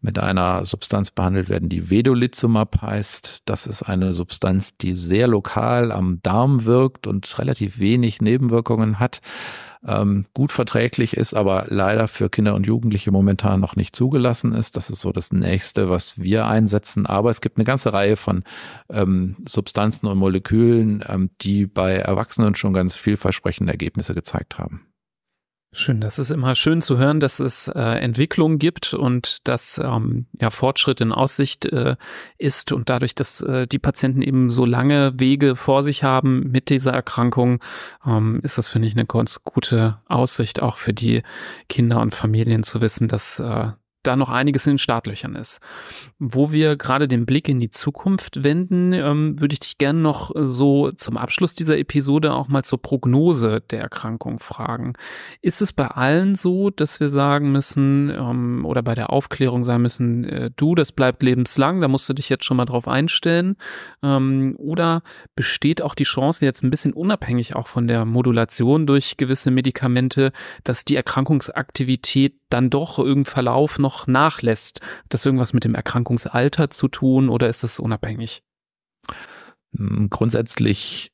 mit 0.00 0.18
einer 0.18 0.64
Substanz 0.64 1.10
behandelt 1.10 1.48
werden, 1.48 1.68
die 1.68 1.90
Vedolizumab 1.90 2.80
heißt. 2.80 3.42
Das 3.44 3.66
ist 3.66 3.82
eine 3.82 4.12
Substanz, 4.12 4.76
die 4.76 4.96
sehr 4.96 5.28
lokal 5.28 5.92
am 5.92 6.20
Darm 6.22 6.64
wirkt 6.64 7.06
und 7.06 7.38
relativ 7.38 7.78
wenig 7.78 8.22
Nebenwirkungen 8.22 8.98
hat. 8.98 9.20
Ähm, 9.86 10.26
gut 10.34 10.52
verträglich 10.52 11.16
ist, 11.16 11.34
aber 11.34 11.66
leider 11.68 12.08
für 12.08 12.28
Kinder 12.28 12.54
und 12.54 12.66
Jugendliche 12.66 13.10
momentan 13.10 13.60
noch 13.60 13.76
nicht 13.76 13.96
zugelassen 13.96 14.52
ist. 14.52 14.76
Das 14.76 14.90
ist 14.90 15.00
so 15.00 15.12
das 15.12 15.32
nächste, 15.32 15.88
was 15.88 16.18
wir 16.18 16.46
einsetzen. 16.46 17.06
Aber 17.06 17.30
es 17.30 17.40
gibt 17.40 17.56
eine 17.56 17.64
ganze 17.64 17.92
Reihe 17.92 18.16
von 18.16 18.44
ähm, 18.90 19.36
Substanzen 19.46 20.06
und 20.06 20.18
Molekülen, 20.18 21.04
ähm, 21.08 21.30
die 21.40 21.66
bei 21.66 21.94
Erwachsenen 21.94 22.54
schon 22.54 22.72
ganz 22.72 22.94
vielversprechende 22.94 23.72
Ergebnisse 23.72 24.14
gezeigt 24.14 24.58
haben. 24.58 24.89
Schön, 25.72 26.00
das 26.00 26.18
ist 26.18 26.30
immer 26.30 26.56
schön 26.56 26.82
zu 26.82 26.98
hören, 26.98 27.20
dass 27.20 27.38
es 27.38 27.68
äh, 27.68 27.80
Entwicklung 27.80 28.58
gibt 28.58 28.92
und 28.92 29.38
dass 29.46 29.78
ähm, 29.78 30.26
ja 30.40 30.50
Fortschritt 30.50 31.00
in 31.00 31.12
Aussicht 31.12 31.64
äh, 31.66 31.94
ist 32.38 32.72
und 32.72 32.90
dadurch, 32.90 33.14
dass 33.14 33.40
äh, 33.40 33.68
die 33.68 33.78
Patienten 33.78 34.20
eben 34.20 34.50
so 34.50 34.64
lange 34.64 35.12
Wege 35.20 35.54
vor 35.54 35.84
sich 35.84 36.02
haben 36.02 36.50
mit 36.50 36.70
dieser 36.70 36.92
Erkrankung, 36.92 37.62
ähm, 38.04 38.40
ist 38.42 38.58
das 38.58 38.68
finde 38.68 38.88
ich 38.88 38.94
eine 38.94 39.06
ganz 39.06 39.44
gute 39.44 40.00
Aussicht 40.08 40.60
auch 40.60 40.76
für 40.76 40.92
die 40.92 41.22
Kinder 41.68 42.00
und 42.00 42.16
Familien 42.16 42.64
zu 42.64 42.80
wissen, 42.80 43.06
dass 43.06 43.38
äh, 43.38 43.68
da 44.02 44.16
noch 44.16 44.30
einiges 44.30 44.66
in 44.66 44.74
den 44.74 44.78
Startlöchern 44.78 45.34
ist. 45.34 45.60
Wo 46.18 46.52
wir 46.52 46.76
gerade 46.76 47.08
den 47.08 47.26
Blick 47.26 47.48
in 47.48 47.60
die 47.60 47.70
Zukunft 47.70 48.42
wenden, 48.42 48.92
ähm, 48.92 49.40
würde 49.40 49.52
ich 49.52 49.60
dich 49.60 49.78
gerne 49.78 50.00
noch 50.00 50.30
so 50.34 50.90
zum 50.92 51.16
Abschluss 51.16 51.54
dieser 51.54 51.78
Episode 51.78 52.32
auch 52.32 52.48
mal 52.48 52.64
zur 52.64 52.80
Prognose 52.80 53.62
der 53.70 53.80
Erkrankung 53.80 54.38
fragen. 54.38 54.94
Ist 55.42 55.60
es 55.60 55.72
bei 55.72 55.86
allen 55.88 56.34
so, 56.34 56.70
dass 56.70 57.00
wir 57.00 57.10
sagen 57.10 57.52
müssen 57.52 58.10
ähm, 58.10 58.64
oder 58.64 58.82
bei 58.82 58.94
der 58.94 59.10
Aufklärung 59.10 59.64
sagen 59.64 59.82
müssen, 59.82 60.24
äh, 60.24 60.50
du, 60.56 60.74
das 60.74 60.92
bleibt 60.92 61.22
lebenslang, 61.22 61.80
da 61.80 61.88
musst 61.88 62.08
du 62.08 62.14
dich 62.14 62.28
jetzt 62.28 62.44
schon 62.44 62.56
mal 62.56 62.64
drauf 62.64 62.88
einstellen? 62.88 63.56
Ähm, 64.02 64.54
oder 64.58 65.02
besteht 65.36 65.82
auch 65.82 65.94
die 65.94 66.04
Chance 66.04 66.44
jetzt 66.44 66.62
ein 66.62 66.70
bisschen 66.70 66.92
unabhängig 66.92 67.54
auch 67.56 67.66
von 67.66 67.86
der 67.86 68.04
Modulation 68.04 68.86
durch 68.86 69.16
gewisse 69.16 69.50
Medikamente, 69.50 70.32
dass 70.64 70.84
die 70.84 70.96
Erkrankungsaktivität 70.96 72.34
dann 72.50 72.68
doch 72.68 72.98
irgendein 72.98 73.32
Verlauf 73.32 73.78
noch 73.78 73.89
nachlässt. 74.06 74.80
Hat 74.80 75.06
das 75.10 75.26
irgendwas 75.26 75.52
mit 75.52 75.64
dem 75.64 75.74
Erkrankungsalter 75.74 76.70
zu 76.70 76.88
tun 76.88 77.28
oder 77.28 77.48
ist 77.48 77.62
das 77.62 77.78
unabhängig? 77.78 78.42
Hm, 79.76 80.08
grundsätzlich 80.10 81.12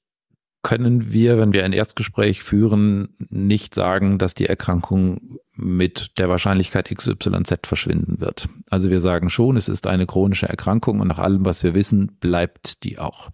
können 0.67 1.13
wir, 1.13 1.39
wenn 1.39 1.53
wir 1.53 1.65
ein 1.65 1.73
Erstgespräch 1.73 2.43
führen, 2.43 3.11
nicht 3.29 3.73
sagen, 3.73 4.19
dass 4.19 4.35
die 4.35 4.47
Erkrankung 4.47 5.39
mit 5.55 6.19
der 6.19 6.29
Wahrscheinlichkeit 6.29 6.93
XYZ 6.93 7.61
verschwinden 7.63 8.21
wird. 8.21 8.49
Also 8.69 8.91
wir 8.91 9.01
sagen 9.01 9.31
schon, 9.31 9.57
es 9.57 9.69
ist 9.69 9.87
eine 9.87 10.07
chronische 10.07 10.49
Erkrankung 10.49 10.99
und 10.99 11.07
nach 11.07 11.21
allem, 11.21 11.45
was 11.45 11.63
wir 11.63 11.75
wissen, 11.75 12.17
bleibt 12.19 12.83
die 12.83 12.99
auch. 12.99 13.31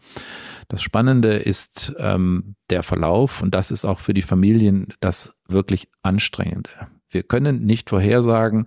Das 0.68 0.82
Spannende 0.82 1.36
ist 1.36 1.94
ähm, 1.98 2.54
der 2.68 2.82
Verlauf 2.82 3.40
und 3.40 3.54
das 3.54 3.70
ist 3.70 3.86
auch 3.86 3.98
für 3.98 4.12
die 4.12 4.20
Familien 4.20 4.88
das 5.00 5.34
wirklich 5.48 5.88
Anstrengende. 6.02 6.68
Wir 7.12 7.22
können 7.22 7.64
nicht 7.64 7.90
vorhersagen, 7.90 8.66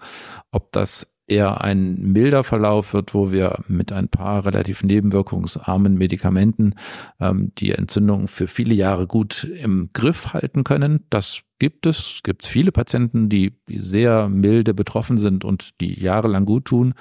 ob 0.51 0.71
das 0.71 1.15
eher 1.27 1.61
ein 1.61 1.95
milder 1.95 2.43
Verlauf 2.43 2.93
wird, 2.93 3.13
wo 3.13 3.31
wir 3.31 3.63
mit 3.67 3.91
ein 3.91 4.09
paar 4.09 4.45
relativ 4.45 4.83
nebenwirkungsarmen 4.83 5.95
Medikamenten 5.95 6.75
ähm, 7.19 7.51
die 7.57 7.71
Entzündung 7.71 8.27
für 8.27 8.47
viele 8.47 8.75
Jahre 8.75 9.07
gut 9.07 9.43
im 9.43 9.89
Griff 9.93 10.33
halten 10.33 10.63
können. 10.63 11.05
Das 11.09 11.41
gibt 11.57 11.85
es. 11.85 11.97
Es 11.97 12.23
gibt 12.23 12.45
viele 12.45 12.71
Patienten, 12.71 13.29
die, 13.29 13.57
die 13.67 13.79
sehr 13.79 14.29
milde 14.29 14.73
betroffen 14.73 15.17
sind 15.17 15.43
und 15.43 15.81
die 15.81 15.99
jahrelang 15.99 16.45
gut 16.45 16.65
tun. 16.65 16.93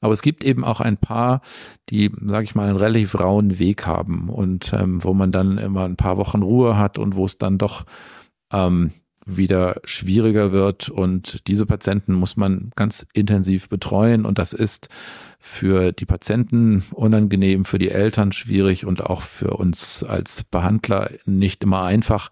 Aber 0.00 0.12
es 0.12 0.22
gibt 0.22 0.44
eben 0.44 0.64
auch 0.64 0.80
ein 0.80 0.98
paar, 0.98 1.40
die, 1.88 2.12
sage 2.26 2.44
ich 2.44 2.54
mal, 2.54 2.68
einen 2.68 2.76
relativ 2.76 3.18
rauen 3.18 3.58
Weg 3.58 3.86
haben 3.86 4.28
und 4.28 4.72
ähm, 4.72 5.02
wo 5.02 5.14
man 5.14 5.32
dann 5.32 5.58
immer 5.58 5.84
ein 5.84 5.96
paar 5.96 6.18
Wochen 6.18 6.42
Ruhe 6.42 6.76
hat 6.76 6.98
und 6.98 7.16
wo 7.16 7.24
es 7.24 7.38
dann 7.38 7.58
doch 7.58 7.86
ähm, 8.52 8.90
wieder 9.26 9.80
schwieriger 9.84 10.52
wird. 10.52 10.88
Und 10.88 11.46
diese 11.48 11.66
Patienten 11.66 12.14
muss 12.14 12.36
man 12.36 12.70
ganz 12.76 13.06
intensiv 13.12 13.68
betreuen. 13.68 14.24
Und 14.24 14.38
das 14.38 14.52
ist 14.52 14.88
für 15.38 15.92
die 15.92 16.06
Patienten 16.06 16.84
unangenehm, 16.92 17.64
für 17.64 17.78
die 17.78 17.90
Eltern 17.90 18.32
schwierig 18.32 18.86
und 18.86 19.04
auch 19.04 19.22
für 19.22 19.56
uns 19.56 20.02
als 20.02 20.44
Behandler 20.44 21.10
nicht 21.26 21.62
immer 21.62 21.84
einfach, 21.84 22.30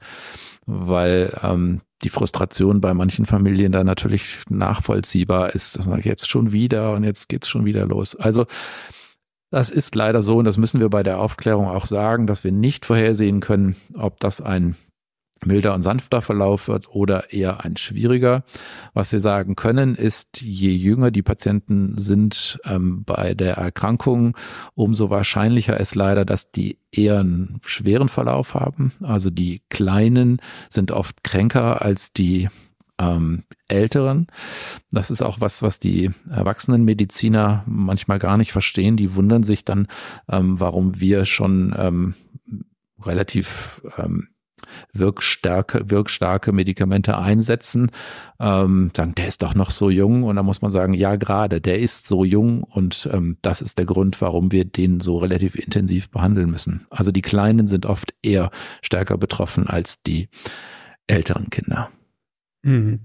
weil 0.66 1.38
ähm, 1.43 1.82
die 2.05 2.09
Frustration 2.09 2.80
bei 2.80 2.95
manchen 2.95 3.26
Familien 3.26 3.72
da 3.72 3.84
natürlich 3.84 4.38
nachvollziehbar 4.49 5.55
ist. 5.55 5.78
Das 5.78 5.86
war 5.86 6.01
jetzt 6.01 6.30
schon 6.30 6.53
wieder 6.53 6.95
und 6.95 7.05
jetzt 7.05 7.28
geht's 7.28 7.49
schon 7.49 7.64
wieder 7.64 7.86
los. 7.86 8.16
Also 8.16 8.47
das 9.51 9.70
ist 9.70 9.95
leider 9.95 10.22
so 10.22 10.38
und 10.38 10.47
das 10.47 10.57
müssen 10.57 10.80
wir 10.80 10.88
bei 10.88 11.03
der 11.03 11.20
Aufklärung 11.20 11.68
auch 11.68 11.84
sagen, 11.84 12.26
dass 12.26 12.43
wir 12.43 12.53
nicht 12.53 12.86
vorhersehen 12.86 13.40
können, 13.40 13.76
ob 13.95 14.18
das 14.20 14.40
ein 14.40 14.76
milder 15.45 15.74
und 15.74 15.82
sanfter 15.82 16.22
Verlauf 16.22 16.68
wird 16.68 16.88
oder 16.88 17.32
eher 17.32 17.64
ein 17.64 17.76
schwieriger. 17.76 18.45
Was 18.95 19.12
wir 19.12 19.20
sagen 19.20 19.57
können, 19.57 19.95
ist, 19.95 20.40
je 20.40 20.70
jünger 20.70 21.11
die 21.11 21.22
Patienten 21.22 21.99
sind 21.99 22.61
ähm, 22.64 23.05
bei 23.05 23.34
der 23.34 23.55
Erkrankung, 23.55 24.36
umso 24.74 25.11
wahrscheinlicher 25.11 25.78
ist 25.78 25.95
leider, 25.95 26.24
dass 26.24 26.51
die 26.51 26.78
eher 26.90 27.20
einen 27.20 27.61
schweren 27.64 28.09
Verlauf 28.09 28.55
haben. 28.55 28.93
Also 29.01 29.30
die 29.30 29.62
Kleinen 29.70 30.40
sind 30.68 30.90
oft 30.90 31.24
kränker 31.24 31.82
als 31.82 32.12
die 32.12 32.49
ähm, 32.99 33.45
Älteren. 33.68 34.26
Das 34.90 35.11
ist 35.11 35.22
auch 35.22 35.40
was, 35.40 35.62
was 35.62 35.78
die 35.78 36.11
Erwachsenenmediziner 36.30 37.64
manchmal 37.66 38.18
gar 38.18 38.36
nicht 38.36 38.53
verstehen. 38.53 38.97
Die 38.97 39.14
wundern 39.14 39.43
sich 39.43 39.64
dann, 39.64 39.88
ähm, 40.28 40.61
warum 40.61 41.01
wir 41.01 41.24
schon 41.24 41.74
ähm, 41.76 42.14
relativ 43.05 43.82
ähm, 43.97 44.28
wirkstarke, 44.92 45.90
wirkstarke 45.90 46.52
Medikamente 46.52 47.18
einsetzen, 47.18 47.90
ähm, 48.40 48.90
sagen, 48.96 49.14
der 49.14 49.28
ist 49.28 49.42
doch 49.42 49.54
noch 49.54 49.70
so 49.70 49.90
jung 49.90 50.22
und 50.22 50.36
da 50.36 50.42
muss 50.42 50.62
man 50.62 50.70
sagen, 50.70 50.94
ja 50.94 51.16
gerade, 51.16 51.60
der 51.60 51.78
ist 51.78 52.06
so 52.06 52.24
jung 52.24 52.62
und 52.62 53.08
ähm, 53.12 53.38
das 53.42 53.62
ist 53.62 53.78
der 53.78 53.86
Grund, 53.86 54.20
warum 54.20 54.52
wir 54.52 54.64
den 54.64 55.00
so 55.00 55.18
relativ 55.18 55.54
intensiv 55.54 56.10
behandeln 56.10 56.50
müssen. 56.50 56.86
Also 56.90 57.12
die 57.12 57.22
Kleinen 57.22 57.66
sind 57.66 57.86
oft 57.86 58.14
eher 58.22 58.50
stärker 58.82 59.18
betroffen 59.18 59.66
als 59.66 60.02
die 60.02 60.28
älteren 61.06 61.50
Kinder. 61.50 61.90
Mhm. 62.62 63.00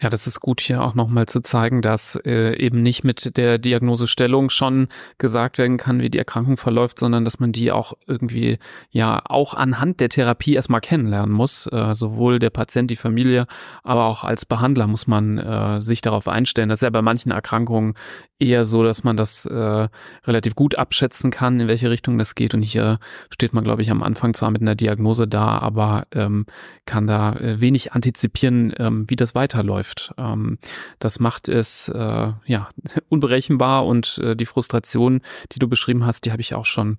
Ja, 0.00 0.10
das 0.10 0.26
ist 0.26 0.40
gut 0.40 0.60
hier 0.60 0.82
auch 0.82 0.94
nochmal 0.94 1.26
zu 1.26 1.40
zeigen, 1.40 1.82
dass 1.82 2.16
äh, 2.24 2.56
eben 2.56 2.82
nicht 2.82 3.04
mit 3.04 3.36
der 3.36 3.58
Diagnosestellung 3.58 4.50
schon 4.50 4.88
gesagt 5.18 5.58
werden 5.58 5.76
kann, 5.76 6.00
wie 6.00 6.10
die 6.10 6.18
Erkrankung 6.18 6.56
verläuft, 6.56 6.98
sondern 6.98 7.24
dass 7.24 7.40
man 7.40 7.52
die 7.52 7.72
auch 7.72 7.94
irgendwie 8.06 8.58
ja 8.90 9.22
auch 9.24 9.54
anhand 9.54 10.00
der 10.00 10.08
Therapie 10.08 10.54
erstmal 10.54 10.80
kennenlernen 10.80 11.34
muss. 11.34 11.66
Äh, 11.66 11.94
sowohl 11.94 12.38
der 12.38 12.50
Patient, 12.50 12.90
die 12.90 12.96
Familie, 12.96 13.46
aber 13.82 14.06
auch 14.06 14.24
als 14.24 14.44
Behandler 14.44 14.86
muss 14.86 15.06
man 15.06 15.38
äh, 15.38 15.80
sich 15.80 16.00
darauf 16.00 16.28
einstellen. 16.28 16.68
Das 16.68 16.78
ist 16.78 16.82
ja 16.82 16.90
bei 16.90 17.02
manchen 17.02 17.32
Erkrankungen 17.32 17.94
eher 18.38 18.64
so, 18.64 18.82
dass 18.82 19.04
man 19.04 19.16
das 19.16 19.46
äh, 19.46 19.88
relativ 20.24 20.54
gut 20.54 20.76
abschätzen 20.76 21.30
kann, 21.30 21.58
in 21.60 21.68
welche 21.68 21.90
Richtung 21.90 22.18
das 22.18 22.34
geht. 22.34 22.54
Und 22.54 22.62
hier 22.62 22.98
steht 23.30 23.52
man, 23.52 23.64
glaube 23.64 23.82
ich, 23.82 23.90
am 23.90 24.02
Anfang 24.02 24.34
zwar 24.34 24.50
mit 24.50 24.60
einer 24.60 24.74
Diagnose 24.74 25.26
da, 25.26 25.58
aber 25.58 26.06
ähm, 26.12 26.46
kann 26.84 27.06
da 27.06 27.34
äh, 27.34 27.60
wenig 27.60 27.92
antizipieren, 27.92 28.74
ähm, 28.78 29.06
wie 29.08 29.16
das 29.16 29.34
weiterläuft. 29.56 30.12
Ähm, 30.18 30.58
das 30.98 31.18
macht 31.18 31.48
es 31.48 31.88
äh, 31.88 32.32
ja 32.46 32.68
unberechenbar 33.08 33.86
und 33.86 34.18
äh, 34.22 34.36
die 34.36 34.46
Frustration, 34.46 35.20
die 35.52 35.58
du 35.58 35.68
beschrieben 35.68 36.06
hast, 36.06 36.24
die 36.24 36.32
habe 36.32 36.42
ich 36.42 36.54
auch 36.54 36.64
schon 36.64 36.98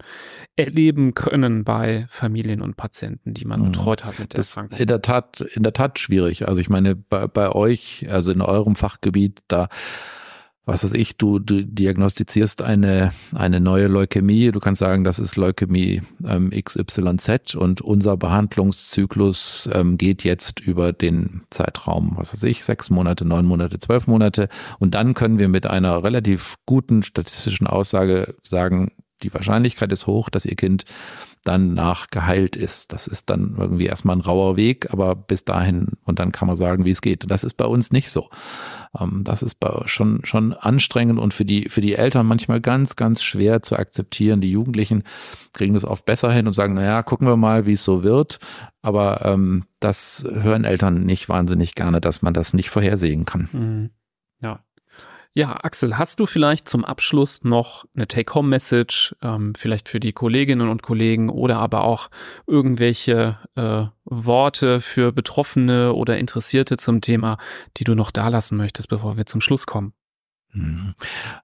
erleben 0.55 1.13
können 1.13 1.63
bei 1.63 2.05
Familien 2.09 2.61
und 2.61 2.77
Patienten, 2.77 3.33
die 3.33 3.45
man 3.45 3.61
mhm. 3.61 3.71
betreut 3.71 4.05
hat 4.05 4.19
mit 4.19 4.33
der 4.33 4.37
das 4.37 4.49
Erkrankung. 4.49 4.79
In 4.79 4.87
der 4.87 5.01
Tat, 5.01 5.41
in 5.41 5.63
der 5.63 5.73
Tat 5.73 5.99
schwierig. 5.99 6.47
Also 6.47 6.61
ich 6.61 6.69
meine, 6.69 6.95
bei, 6.95 7.27
bei 7.27 7.51
euch, 7.51 8.07
also 8.09 8.31
in 8.31 8.41
eurem 8.41 8.75
Fachgebiet, 8.75 9.41
da 9.47 9.69
was 10.68 10.84
weiß 10.84 10.93
ich, 10.93 11.15
du, 11.15 11.39
du 11.39 11.63
diagnostizierst 11.65 12.61
eine, 12.61 13.13
eine 13.34 13.61
neue 13.61 13.88
Leukämie, 13.88 14.51
du 14.51 14.59
kannst 14.59 14.80
sagen, 14.80 15.05
das 15.05 15.18
ist 15.18 15.38
Leukämie 15.38 16.01
ähm, 16.26 16.51
XYZ 16.51 17.55
und 17.55 17.80
unser 17.80 18.18
Behandlungszyklus 18.18 19.70
ähm, 19.74 19.97
geht 19.97 20.26
jetzt 20.26 20.59
über 20.59 20.91
den 20.91 21.43
Zeitraum, 21.49 22.13
was 22.18 22.34
weiß 22.34 22.43
ich, 22.43 22.65
sechs 22.65 22.89
Monate, 22.89 23.24
neun 23.24 23.45
Monate, 23.45 23.80
zwölf 23.80 24.07
Monate 24.07 24.49
und 24.78 24.93
dann 24.93 25.13
können 25.13 25.39
wir 25.39 25.47
mit 25.47 25.65
einer 25.65 26.03
relativ 26.03 26.57
guten 26.65 27.01
statistischen 27.01 27.65
Aussage 27.65 28.36
sagen, 28.43 28.91
die 29.24 29.34
Wahrscheinlichkeit 29.34 29.91
ist 29.93 30.05
hoch, 30.05 30.30
dass 30.30 30.45
ihr 30.45 30.55
Kind 30.55 30.84
dann 31.43 31.74
nach 31.74 32.09
geheilt 32.09 32.55
ist. 32.57 32.91
Das 32.91 33.07
ist 33.07 33.30
dann 33.30 33.55
irgendwie 33.57 33.86
erstmal 33.86 34.18
ein 34.18 34.22
rauer 34.22 34.57
Weg, 34.57 34.91
aber 34.91 35.15
bis 35.15 35.45
dahin 35.45 35.93
und 36.03 36.20
dann 36.20 36.34
kann 36.34 36.47
man 36.47 36.57
sagen, 36.57 36.84
wie 36.84 36.91
es 36.91 37.01
geht. 37.01 37.30
Das 37.32 37.45
ist 37.45 37.55
bei 37.55 37.65
uns 37.65 37.91
nicht 37.91 38.11
so. 38.11 38.30
Ähm, 38.99 39.23
das 39.23 39.43
ist 39.43 39.57
schon, 39.85 40.21
schon 40.23 40.53
anstrengend 40.53 41.19
und 41.19 41.33
für 41.33 41.45
die, 41.45 41.69
für 41.69 41.81
die 41.81 41.95
Eltern 41.95 42.25
manchmal 42.25 42.61
ganz, 42.61 42.95
ganz 42.95 43.23
schwer 43.23 43.61
zu 43.61 43.77
akzeptieren. 43.77 44.41
Die 44.41 44.51
Jugendlichen 44.51 45.03
kriegen 45.53 45.73
das 45.73 45.85
oft 45.85 46.05
besser 46.05 46.31
hin 46.31 46.47
und 46.47 46.53
sagen, 46.53 46.73
naja, 46.73 47.03
gucken 47.03 47.27
wir 47.27 47.37
mal, 47.37 47.65
wie 47.65 47.73
es 47.73 47.83
so 47.83 48.03
wird. 48.03 48.39
Aber 48.81 49.25
ähm, 49.25 49.65
das 49.79 50.25
hören 50.29 50.63
Eltern 50.63 51.05
nicht 51.05 51.29
wahnsinnig 51.29 51.75
gerne, 51.75 52.01
dass 52.01 52.21
man 52.21 52.33
das 52.33 52.53
nicht 52.53 52.69
vorhersehen 52.69 53.25
kann. 53.25 53.49
Mhm. 53.51 53.89
Ja. 55.38 55.63
Axel, 55.63 55.99
hast 55.99 56.19
du 56.19 56.25
vielleicht 56.25 56.67
zum 56.67 56.83
Abschluss 56.83 57.43
noch 57.43 57.85
eine 57.95 58.07
Take-Home-Message, 58.07 59.15
ähm, 59.21 59.53
vielleicht 59.53 59.88
für 59.88 59.99
die 59.99 60.11
Kolleginnen 60.11 60.67
und 60.67 60.81
Kollegen 60.81 61.29
oder 61.29 61.59
aber 61.59 61.83
auch 61.83 62.09
irgendwelche 62.47 63.38
äh, 63.53 63.85
Worte 64.03 64.81
für 64.81 65.11
Betroffene 65.11 65.93
oder 65.93 66.17
Interessierte 66.17 66.77
zum 66.77 67.01
Thema, 67.01 67.38
die 67.77 67.83
du 67.83 67.93
noch 67.93 68.09
da 68.09 68.29
lassen 68.29 68.57
möchtest, 68.57 68.89
bevor 68.89 69.15
wir 69.15 69.27
zum 69.27 69.39
Schluss 69.39 69.67
kommen? 69.67 69.93
Mhm. 70.53 70.95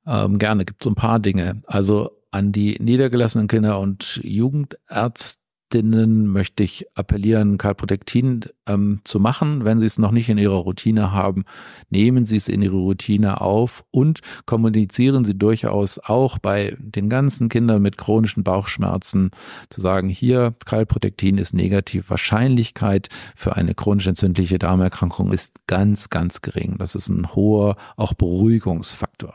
Ähm, 0.08 0.40
gerne, 0.40 0.66
gibt 0.66 0.84
so 0.84 0.90
ein 0.90 0.96
paar 0.96 1.20
Dinge. 1.20 1.62
Also 1.68 2.20
an 2.32 2.52
die 2.52 2.78
niedergelassenen 2.80 3.48
Kinder- 3.48 3.80
und 3.80 4.20
Jugendärzte 4.24 5.43
Ärztinnen 5.74 6.28
möchte 6.28 6.62
ich 6.62 6.86
appellieren, 6.94 7.58
Kalprotektin 7.58 8.42
ähm, 8.68 9.02
zu 9.06 9.20
machen. 9.20 9.66
Wenn 9.66 9.80
Sie 9.80 9.88
es 9.88 9.98
noch 9.98 10.12
nicht 10.12 10.30
in 10.30 10.38
Ihrer 10.38 10.58
Routine 10.58 11.12
haben, 11.12 11.46
nehmen 11.90 12.28
Sie 12.28 12.36
es 12.36 12.48
in 12.48 12.62
Ihre 12.62 12.76
Routine 12.76 13.42
auf 13.42 13.84
und 13.90 14.20
kommunizieren 14.46 15.26
Sie 15.26 15.34
durchaus 15.34 15.98
auch 15.98 16.38
bei 16.38 16.78
den 16.80 17.10
ganzen 17.10 17.50
Kindern 17.50 17.82
mit 17.82 17.98
chronischen 17.98 18.44
Bauchschmerzen 18.44 19.32
zu 19.72 19.82
sagen, 19.82 20.10
hier 20.10 20.54
Kalprotektin 20.64 21.40
ist 21.40 21.56
negativ. 21.56 22.08
Wahrscheinlichkeit 22.12 23.10
für 23.36 23.56
eine 23.56 23.74
chronisch 23.74 24.06
entzündliche 24.06 24.60
Darmerkrankung 24.60 25.32
ist 25.32 25.66
ganz, 25.66 26.12
ganz 26.12 26.42
gering. 26.42 26.76
Das 26.78 26.94
ist 26.94 27.08
ein 27.08 27.34
hoher 27.34 27.78
auch 27.98 28.14
Beruhigungsfaktor. 28.14 29.34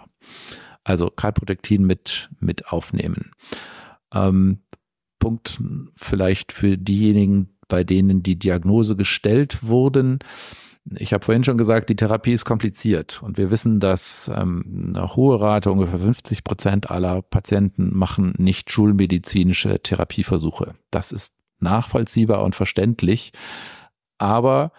Also 0.84 1.10
Kalprotektin 1.10 1.84
mit, 1.84 2.30
mit 2.38 2.68
aufnehmen. 2.68 3.32
Ähm, 4.14 4.60
Punkt 5.18 5.60
vielleicht 5.96 6.52
für 6.52 6.76
diejenigen, 6.78 7.50
bei 7.68 7.84
denen 7.84 8.22
die 8.22 8.38
Diagnose 8.38 8.96
gestellt 8.96 9.62
wurden. 9.62 10.20
Ich 10.96 11.12
habe 11.12 11.24
vorhin 11.24 11.44
schon 11.44 11.58
gesagt, 11.58 11.90
die 11.90 11.96
Therapie 11.96 12.32
ist 12.32 12.46
kompliziert 12.46 13.22
und 13.22 13.36
wir 13.36 13.50
wissen, 13.50 13.78
dass 13.78 14.30
ähm, 14.34 14.94
eine 14.94 15.16
hohe 15.16 15.38
Rate, 15.40 15.70
ungefähr 15.70 15.98
50 15.98 16.44
Prozent 16.44 16.90
aller 16.90 17.20
Patienten 17.20 17.94
machen 17.94 18.32
nicht 18.38 18.72
schulmedizinische 18.72 19.80
Therapieversuche. 19.82 20.74
Das 20.90 21.12
ist 21.12 21.34
nachvollziehbar 21.60 22.42
und 22.42 22.54
verständlich, 22.54 23.32
aber 24.16 24.72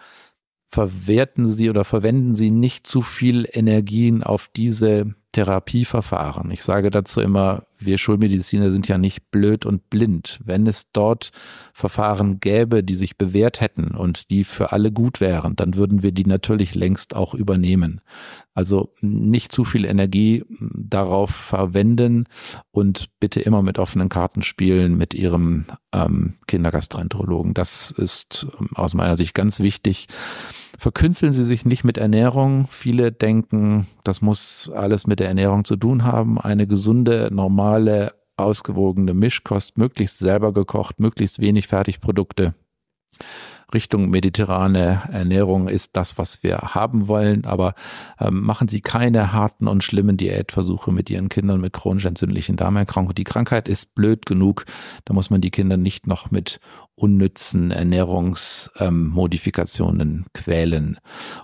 verwerten 0.70 1.46
Sie 1.46 1.70
oder 1.70 1.84
verwenden 1.84 2.34
Sie 2.34 2.50
nicht 2.50 2.86
zu 2.86 3.02
viel 3.02 3.48
Energien 3.50 4.22
auf 4.22 4.50
diese 4.54 5.14
Therapieverfahren. 5.32 6.50
Ich 6.50 6.62
sage 6.64 6.90
dazu 6.90 7.20
immer, 7.20 7.64
wir 7.78 7.98
Schulmediziner 7.98 8.70
sind 8.70 8.88
ja 8.88 8.98
nicht 8.98 9.30
blöd 9.30 9.64
und 9.64 9.88
blind. 9.88 10.40
Wenn 10.44 10.66
es 10.66 10.90
dort 10.92 11.30
Verfahren 11.72 12.40
gäbe, 12.40 12.82
die 12.82 12.94
sich 12.94 13.16
bewährt 13.16 13.60
hätten 13.60 13.94
und 13.94 14.30
die 14.30 14.44
für 14.44 14.72
alle 14.72 14.90
gut 14.90 15.20
wären, 15.20 15.54
dann 15.56 15.76
würden 15.76 16.02
wir 16.02 16.12
die 16.12 16.26
natürlich 16.26 16.74
längst 16.74 17.14
auch 17.14 17.34
übernehmen. 17.34 18.00
Also 18.54 18.92
nicht 19.00 19.52
zu 19.52 19.64
viel 19.64 19.84
Energie 19.84 20.44
darauf 20.58 21.30
verwenden 21.30 22.26
und 22.72 23.08
bitte 23.20 23.40
immer 23.40 23.62
mit 23.62 23.78
offenen 23.78 24.08
Karten 24.08 24.42
spielen 24.42 24.96
mit 24.96 25.14
Ihrem 25.14 25.66
ähm, 25.92 26.34
Kindergastroenterologen. 26.48 27.54
Das 27.54 27.92
ist 27.92 28.46
ähm, 28.58 28.70
aus 28.74 28.94
meiner 28.94 29.16
Sicht 29.16 29.34
ganz 29.34 29.60
wichtig 29.60 30.08
verkünsteln 30.80 31.32
Sie 31.34 31.44
sich 31.44 31.66
nicht 31.66 31.84
mit 31.84 31.98
Ernährung. 31.98 32.66
Viele 32.68 33.12
denken, 33.12 33.86
das 34.02 34.22
muss 34.22 34.70
alles 34.74 35.06
mit 35.06 35.20
der 35.20 35.28
Ernährung 35.28 35.64
zu 35.64 35.76
tun 35.76 36.04
haben. 36.04 36.40
Eine 36.40 36.66
gesunde, 36.66 37.28
normale, 37.30 38.14
ausgewogene 38.36 39.12
Mischkost, 39.12 39.76
möglichst 39.76 40.18
selber 40.18 40.52
gekocht, 40.54 40.98
möglichst 40.98 41.38
wenig 41.38 41.68
Fertigprodukte. 41.68 42.54
Richtung 43.72 44.10
mediterrane 44.10 45.02
Ernährung 45.12 45.68
ist 45.68 45.96
das, 45.96 46.18
was 46.18 46.42
wir 46.42 46.58
haben 46.58 47.08
wollen. 47.08 47.44
Aber 47.44 47.74
ähm, 48.18 48.40
machen 48.42 48.68
Sie 48.68 48.80
keine 48.80 49.32
harten 49.32 49.68
und 49.68 49.84
schlimmen 49.84 50.16
Diätversuche 50.16 50.92
mit 50.92 51.10
Ihren 51.10 51.28
Kindern 51.28 51.60
mit 51.60 51.72
chronisch 51.72 52.04
entzündlichen 52.04 52.56
Darmerkrankungen. 52.56 53.14
Die 53.14 53.24
Krankheit 53.24 53.68
ist 53.68 53.94
blöd 53.94 54.26
genug. 54.26 54.64
Da 55.04 55.14
muss 55.14 55.30
man 55.30 55.40
die 55.40 55.50
Kinder 55.50 55.76
nicht 55.76 56.06
noch 56.06 56.30
mit 56.30 56.58
unnützen 57.00 57.70
Ernährungsmodifikationen 57.70 60.10
ähm, 60.10 60.26
quälen. 60.34 60.98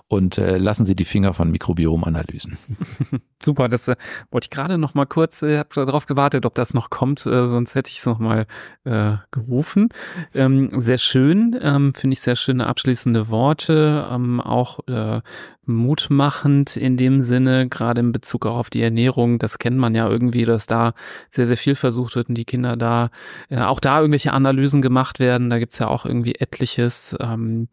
Und 0.07 0.37
äh, 0.37 0.57
lassen 0.57 0.85
Sie 0.85 0.95
die 0.95 1.05
Finger 1.05 1.33
von 1.33 1.49
Mikrobiomanalysen. 1.49 2.59
Super, 3.43 3.67
das 3.67 3.87
äh, 3.87 3.95
wollte 4.29 4.45
ich 4.45 4.51
gerade 4.51 4.77
noch 4.77 4.93
mal 4.93 5.05
kurz, 5.05 5.41
äh, 5.41 5.57
habe 5.57 5.69
darauf 5.73 6.05
gewartet, 6.05 6.45
ob 6.45 6.53
das 6.53 6.75
noch 6.75 6.91
kommt, 6.91 7.25
äh, 7.25 7.47
sonst 7.47 7.75
hätte 7.75 7.89
ich 7.89 7.99
es 7.99 8.05
noch 8.05 8.19
mal 8.19 8.45
äh, 8.83 9.15
gerufen. 9.31 9.89
Ähm, 10.33 10.79
sehr 10.79 10.99
schön, 10.99 11.57
ähm, 11.59 11.93
finde 11.95 12.13
ich 12.13 12.21
sehr 12.21 12.35
schöne 12.35 12.67
abschließende 12.67 13.29
Worte, 13.29 14.07
ähm, 14.11 14.39
auch 14.39 14.87
äh, 14.87 15.21
mutmachend 15.67 16.77
in 16.77 16.97
dem 16.97 17.21
Sinne, 17.21 17.67
gerade 17.67 17.99
in 18.01 18.11
Bezug 18.11 18.45
auch 18.45 18.57
auf 18.57 18.69
die 18.69 18.81
Ernährung. 18.81 19.39
Das 19.39 19.59
kennt 19.59 19.77
man 19.77 19.95
ja 19.95 20.09
irgendwie, 20.09 20.45
dass 20.45 20.65
da 20.65 20.93
sehr, 21.29 21.47
sehr 21.47 21.57
viel 21.57 21.75
versucht 21.75 22.15
wird 22.15 22.29
und 22.29 22.35
die 22.35 22.45
Kinder 22.45 22.77
da, 22.77 23.09
äh, 23.49 23.59
auch 23.59 23.79
da 23.79 23.99
irgendwelche 23.99 24.33
Analysen 24.33 24.81
gemacht 24.81 25.19
werden. 25.19 25.49
Da 25.49 25.59
gibt's 25.59 25.79
ja 25.79 25.87
auch 25.87 26.05
irgendwie 26.05 26.35
etliches. 26.35 27.15
Ähm, 27.19 27.67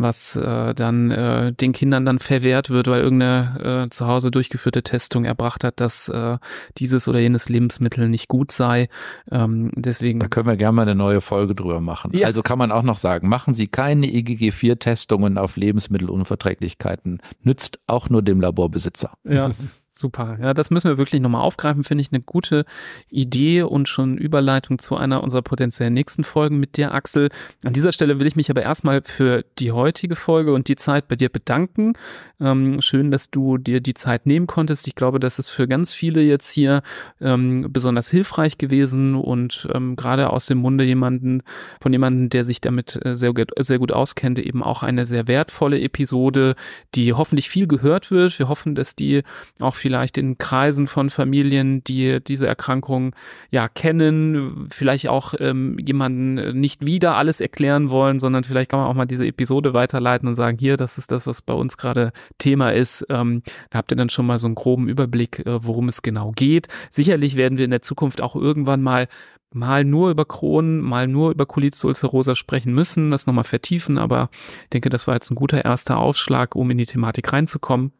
was 0.00 0.36
äh, 0.36 0.74
dann 0.74 1.10
äh, 1.10 1.52
den 1.52 1.72
Kindern 1.72 2.04
dann 2.04 2.18
verwehrt 2.18 2.70
wird, 2.70 2.88
weil 2.88 3.02
irgendeine 3.02 3.86
äh, 3.86 3.90
zu 3.90 4.06
Hause 4.06 4.30
durchgeführte 4.30 4.82
Testung 4.82 5.24
erbracht 5.24 5.64
hat, 5.64 5.80
dass 5.80 6.08
äh, 6.08 6.38
dieses 6.78 7.08
oder 7.08 7.20
jenes 7.20 7.48
Lebensmittel 7.48 8.08
nicht 8.08 8.28
gut 8.28 8.52
sei. 8.52 8.88
Ähm, 9.30 9.70
deswegen. 9.74 10.20
Da 10.20 10.28
können 10.28 10.46
wir 10.46 10.56
gerne 10.56 10.72
mal 10.72 10.82
eine 10.82 10.94
neue 10.94 11.20
Folge 11.20 11.54
drüber 11.54 11.80
machen. 11.80 12.12
Ja. 12.14 12.26
Also 12.26 12.42
kann 12.42 12.58
man 12.58 12.72
auch 12.72 12.82
noch 12.82 12.98
sagen, 12.98 13.28
machen 13.28 13.54
Sie 13.54 13.68
keine 13.68 14.06
IgG4-Testungen 14.06 15.38
auf 15.38 15.56
Lebensmittelunverträglichkeiten. 15.56 17.20
Nützt 17.42 17.80
auch 17.86 18.10
nur 18.10 18.22
dem 18.22 18.40
Laborbesitzer. 18.40 19.14
Ja. 19.24 19.50
Super. 20.00 20.38
Ja, 20.40 20.54
das 20.54 20.70
müssen 20.70 20.88
wir 20.88 20.96
wirklich 20.96 21.20
nochmal 21.20 21.42
aufgreifen. 21.42 21.84
Finde 21.84 22.00
ich 22.00 22.10
eine 22.10 22.22
gute 22.22 22.64
Idee 23.10 23.60
und 23.60 23.86
schon 23.86 24.16
Überleitung 24.16 24.78
zu 24.78 24.96
einer 24.96 25.22
unserer 25.22 25.42
potenziellen 25.42 25.92
nächsten 25.92 26.24
Folgen 26.24 26.58
mit 26.58 26.78
dir, 26.78 26.94
Axel. 26.94 27.28
An 27.62 27.74
dieser 27.74 27.92
Stelle 27.92 28.18
will 28.18 28.26
ich 28.26 28.34
mich 28.34 28.48
aber 28.48 28.62
erstmal 28.62 29.02
für 29.02 29.44
die 29.58 29.72
heutige 29.72 30.16
Folge 30.16 30.54
und 30.54 30.68
die 30.68 30.76
Zeit 30.76 31.06
bei 31.06 31.16
dir 31.16 31.28
bedanken. 31.28 31.92
Ähm, 32.40 32.80
schön, 32.80 33.10
dass 33.10 33.30
du 33.30 33.58
dir 33.58 33.82
die 33.82 33.92
Zeit 33.92 34.24
nehmen 34.24 34.46
konntest. 34.46 34.88
Ich 34.88 34.94
glaube, 34.94 35.20
das 35.20 35.38
ist 35.38 35.50
für 35.50 35.68
ganz 35.68 35.92
viele 35.92 36.22
jetzt 36.22 36.48
hier 36.48 36.80
ähm, 37.20 37.66
besonders 37.70 38.08
hilfreich 38.08 38.56
gewesen 38.56 39.14
und 39.14 39.68
ähm, 39.74 39.96
gerade 39.96 40.30
aus 40.30 40.46
dem 40.46 40.58
Munde 40.58 40.84
jemanden, 40.84 41.42
von 41.82 41.92
jemandem, 41.92 42.30
der 42.30 42.44
sich 42.44 42.62
damit 42.62 42.98
äh, 43.04 43.16
sehr, 43.16 43.34
sehr 43.58 43.78
gut 43.78 43.92
auskennt, 43.92 44.38
eben 44.38 44.62
auch 44.62 44.82
eine 44.82 45.04
sehr 45.04 45.28
wertvolle 45.28 45.78
Episode, 45.78 46.54
die 46.94 47.12
hoffentlich 47.12 47.50
viel 47.50 47.66
gehört 47.66 48.10
wird. 48.10 48.38
Wir 48.38 48.48
hoffen, 48.48 48.74
dass 48.74 48.96
die 48.96 49.24
auch 49.58 49.74
vielleicht 49.90 50.16
in 50.18 50.38
Kreisen 50.38 50.86
von 50.86 51.10
Familien, 51.10 51.82
die 51.82 52.22
diese 52.22 52.46
Erkrankung 52.46 53.12
ja 53.50 53.66
kennen, 53.66 54.68
vielleicht 54.70 55.08
auch 55.08 55.34
ähm, 55.40 55.80
jemanden 55.84 56.60
nicht 56.60 56.86
wieder 56.86 57.16
alles 57.16 57.40
erklären 57.40 57.90
wollen, 57.90 58.20
sondern 58.20 58.44
vielleicht 58.44 58.70
kann 58.70 58.78
man 58.78 58.88
auch 58.88 58.94
mal 58.94 59.06
diese 59.06 59.26
Episode 59.26 59.74
weiterleiten 59.74 60.28
und 60.28 60.36
sagen, 60.36 60.58
hier, 60.58 60.76
das 60.76 60.96
ist 60.96 61.10
das, 61.10 61.26
was 61.26 61.42
bei 61.42 61.54
uns 61.54 61.76
gerade 61.76 62.12
Thema 62.38 62.72
ist. 62.72 63.04
Ähm, 63.08 63.42
da 63.70 63.78
habt 63.78 63.90
ihr 63.90 63.96
dann 63.96 64.10
schon 64.10 64.26
mal 64.26 64.38
so 64.38 64.46
einen 64.46 64.54
groben 64.54 64.88
Überblick, 64.88 65.40
äh, 65.40 65.64
worum 65.64 65.88
es 65.88 66.02
genau 66.02 66.30
geht. 66.30 66.68
Sicherlich 66.88 67.34
werden 67.34 67.58
wir 67.58 67.64
in 67.64 67.72
der 67.72 67.82
Zukunft 67.82 68.20
auch 68.20 68.36
irgendwann 68.36 68.82
mal 68.82 69.08
mal 69.52 69.84
nur 69.84 70.12
über 70.12 70.24
Crohn, 70.24 70.80
mal 70.80 71.08
nur 71.08 71.32
über 71.32 71.46
Colitis 71.46 71.84
ulcerosa 71.84 72.36
sprechen 72.36 72.72
müssen, 72.72 73.10
das 73.10 73.26
nochmal 73.26 73.42
vertiefen, 73.42 73.98
aber 73.98 74.30
ich 74.62 74.70
denke, 74.70 74.90
das 74.90 75.08
war 75.08 75.14
jetzt 75.14 75.28
ein 75.32 75.34
guter 75.34 75.64
erster 75.64 75.98
Aufschlag, 75.98 76.54
um 76.54 76.70
in 76.70 76.78
die 76.78 76.86
Thematik 76.86 77.32
reinzukommen. 77.32 77.90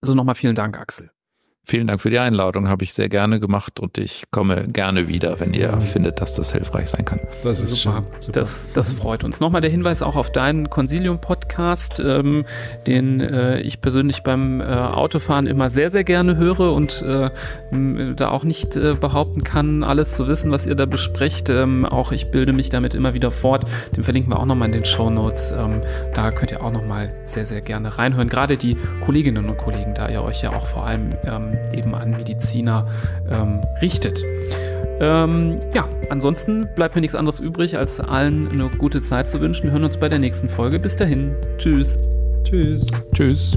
Also 0.00 0.14
nochmal 0.14 0.34
vielen 0.34 0.54
Dank, 0.54 0.78
Axel. 0.78 1.10
Vielen 1.70 1.86
Dank 1.86 2.00
für 2.00 2.08
die 2.08 2.18
Einladung, 2.18 2.66
habe 2.66 2.82
ich 2.82 2.94
sehr 2.94 3.10
gerne 3.10 3.40
gemacht 3.40 3.78
und 3.78 3.98
ich 3.98 4.30
komme 4.30 4.68
gerne 4.68 5.06
wieder, 5.06 5.38
wenn 5.38 5.52
ihr 5.52 5.78
findet, 5.82 6.18
dass 6.22 6.32
das 6.32 6.50
hilfreich 6.50 6.88
sein 6.88 7.04
kann. 7.04 7.20
Das 7.42 7.60
ist 7.60 7.82
super. 7.82 8.04
super. 8.20 8.32
Das, 8.32 8.72
das 8.72 8.94
freut 8.94 9.22
uns. 9.22 9.38
Nochmal 9.38 9.60
der 9.60 9.70
Hinweis 9.70 10.00
auch 10.00 10.16
auf 10.16 10.32
deinen 10.32 10.70
Consilium-Podcast, 10.70 12.00
ähm, 12.00 12.46
den 12.86 13.20
äh, 13.20 13.60
ich 13.60 13.82
persönlich 13.82 14.22
beim 14.22 14.62
äh, 14.62 14.64
Autofahren 14.64 15.46
immer 15.46 15.68
sehr, 15.68 15.90
sehr 15.90 16.04
gerne 16.04 16.38
höre 16.38 16.72
und 16.72 17.02
äh, 17.02 17.28
da 18.16 18.30
auch 18.30 18.44
nicht 18.44 18.74
äh, 18.78 18.94
behaupten 18.94 19.44
kann, 19.44 19.84
alles 19.84 20.16
zu 20.16 20.26
wissen, 20.26 20.50
was 20.50 20.66
ihr 20.66 20.74
da 20.74 20.86
besprecht. 20.86 21.50
Ähm, 21.50 21.84
auch 21.84 22.12
ich 22.12 22.30
bilde 22.30 22.54
mich 22.54 22.70
damit 22.70 22.94
immer 22.94 23.12
wieder 23.12 23.30
fort. 23.30 23.66
Den 23.94 24.04
verlinken 24.04 24.32
wir 24.32 24.40
auch 24.40 24.46
nochmal 24.46 24.68
in 24.68 24.72
den 24.72 24.86
Show 24.86 25.10
Notes. 25.10 25.50
Ähm, 25.52 25.82
da 26.14 26.30
könnt 26.30 26.50
ihr 26.50 26.64
auch 26.64 26.72
nochmal 26.72 27.12
sehr, 27.24 27.44
sehr 27.44 27.60
gerne 27.60 27.98
reinhören. 27.98 28.30
Gerade 28.30 28.56
die 28.56 28.78
Kolleginnen 29.04 29.46
und 29.46 29.58
Kollegen, 29.58 29.92
da 29.94 30.08
ihr 30.08 30.22
euch 30.22 30.40
ja 30.40 30.56
auch 30.56 30.64
vor 30.64 30.86
allem 30.86 31.10
ähm, 31.26 31.57
eben 31.72 31.94
an 31.94 32.10
Mediziner 32.10 32.86
ähm, 33.30 33.60
richtet. 33.80 34.22
Ähm, 35.00 35.56
ja, 35.74 35.88
ansonsten 36.10 36.68
bleibt 36.74 36.94
mir 36.94 37.00
nichts 37.00 37.14
anderes 37.14 37.40
übrig, 37.40 37.78
als 37.78 38.00
allen 38.00 38.48
eine 38.48 38.68
gute 38.68 39.00
Zeit 39.00 39.28
zu 39.28 39.40
wünschen. 39.40 39.64
Wir 39.64 39.72
hören 39.72 39.84
uns 39.84 39.96
bei 39.96 40.08
der 40.08 40.18
nächsten 40.18 40.48
Folge. 40.48 40.78
Bis 40.78 40.96
dahin. 40.96 41.34
Tschüss. 41.58 41.98
Tschüss. 42.44 42.86
Tschüss. 43.12 43.56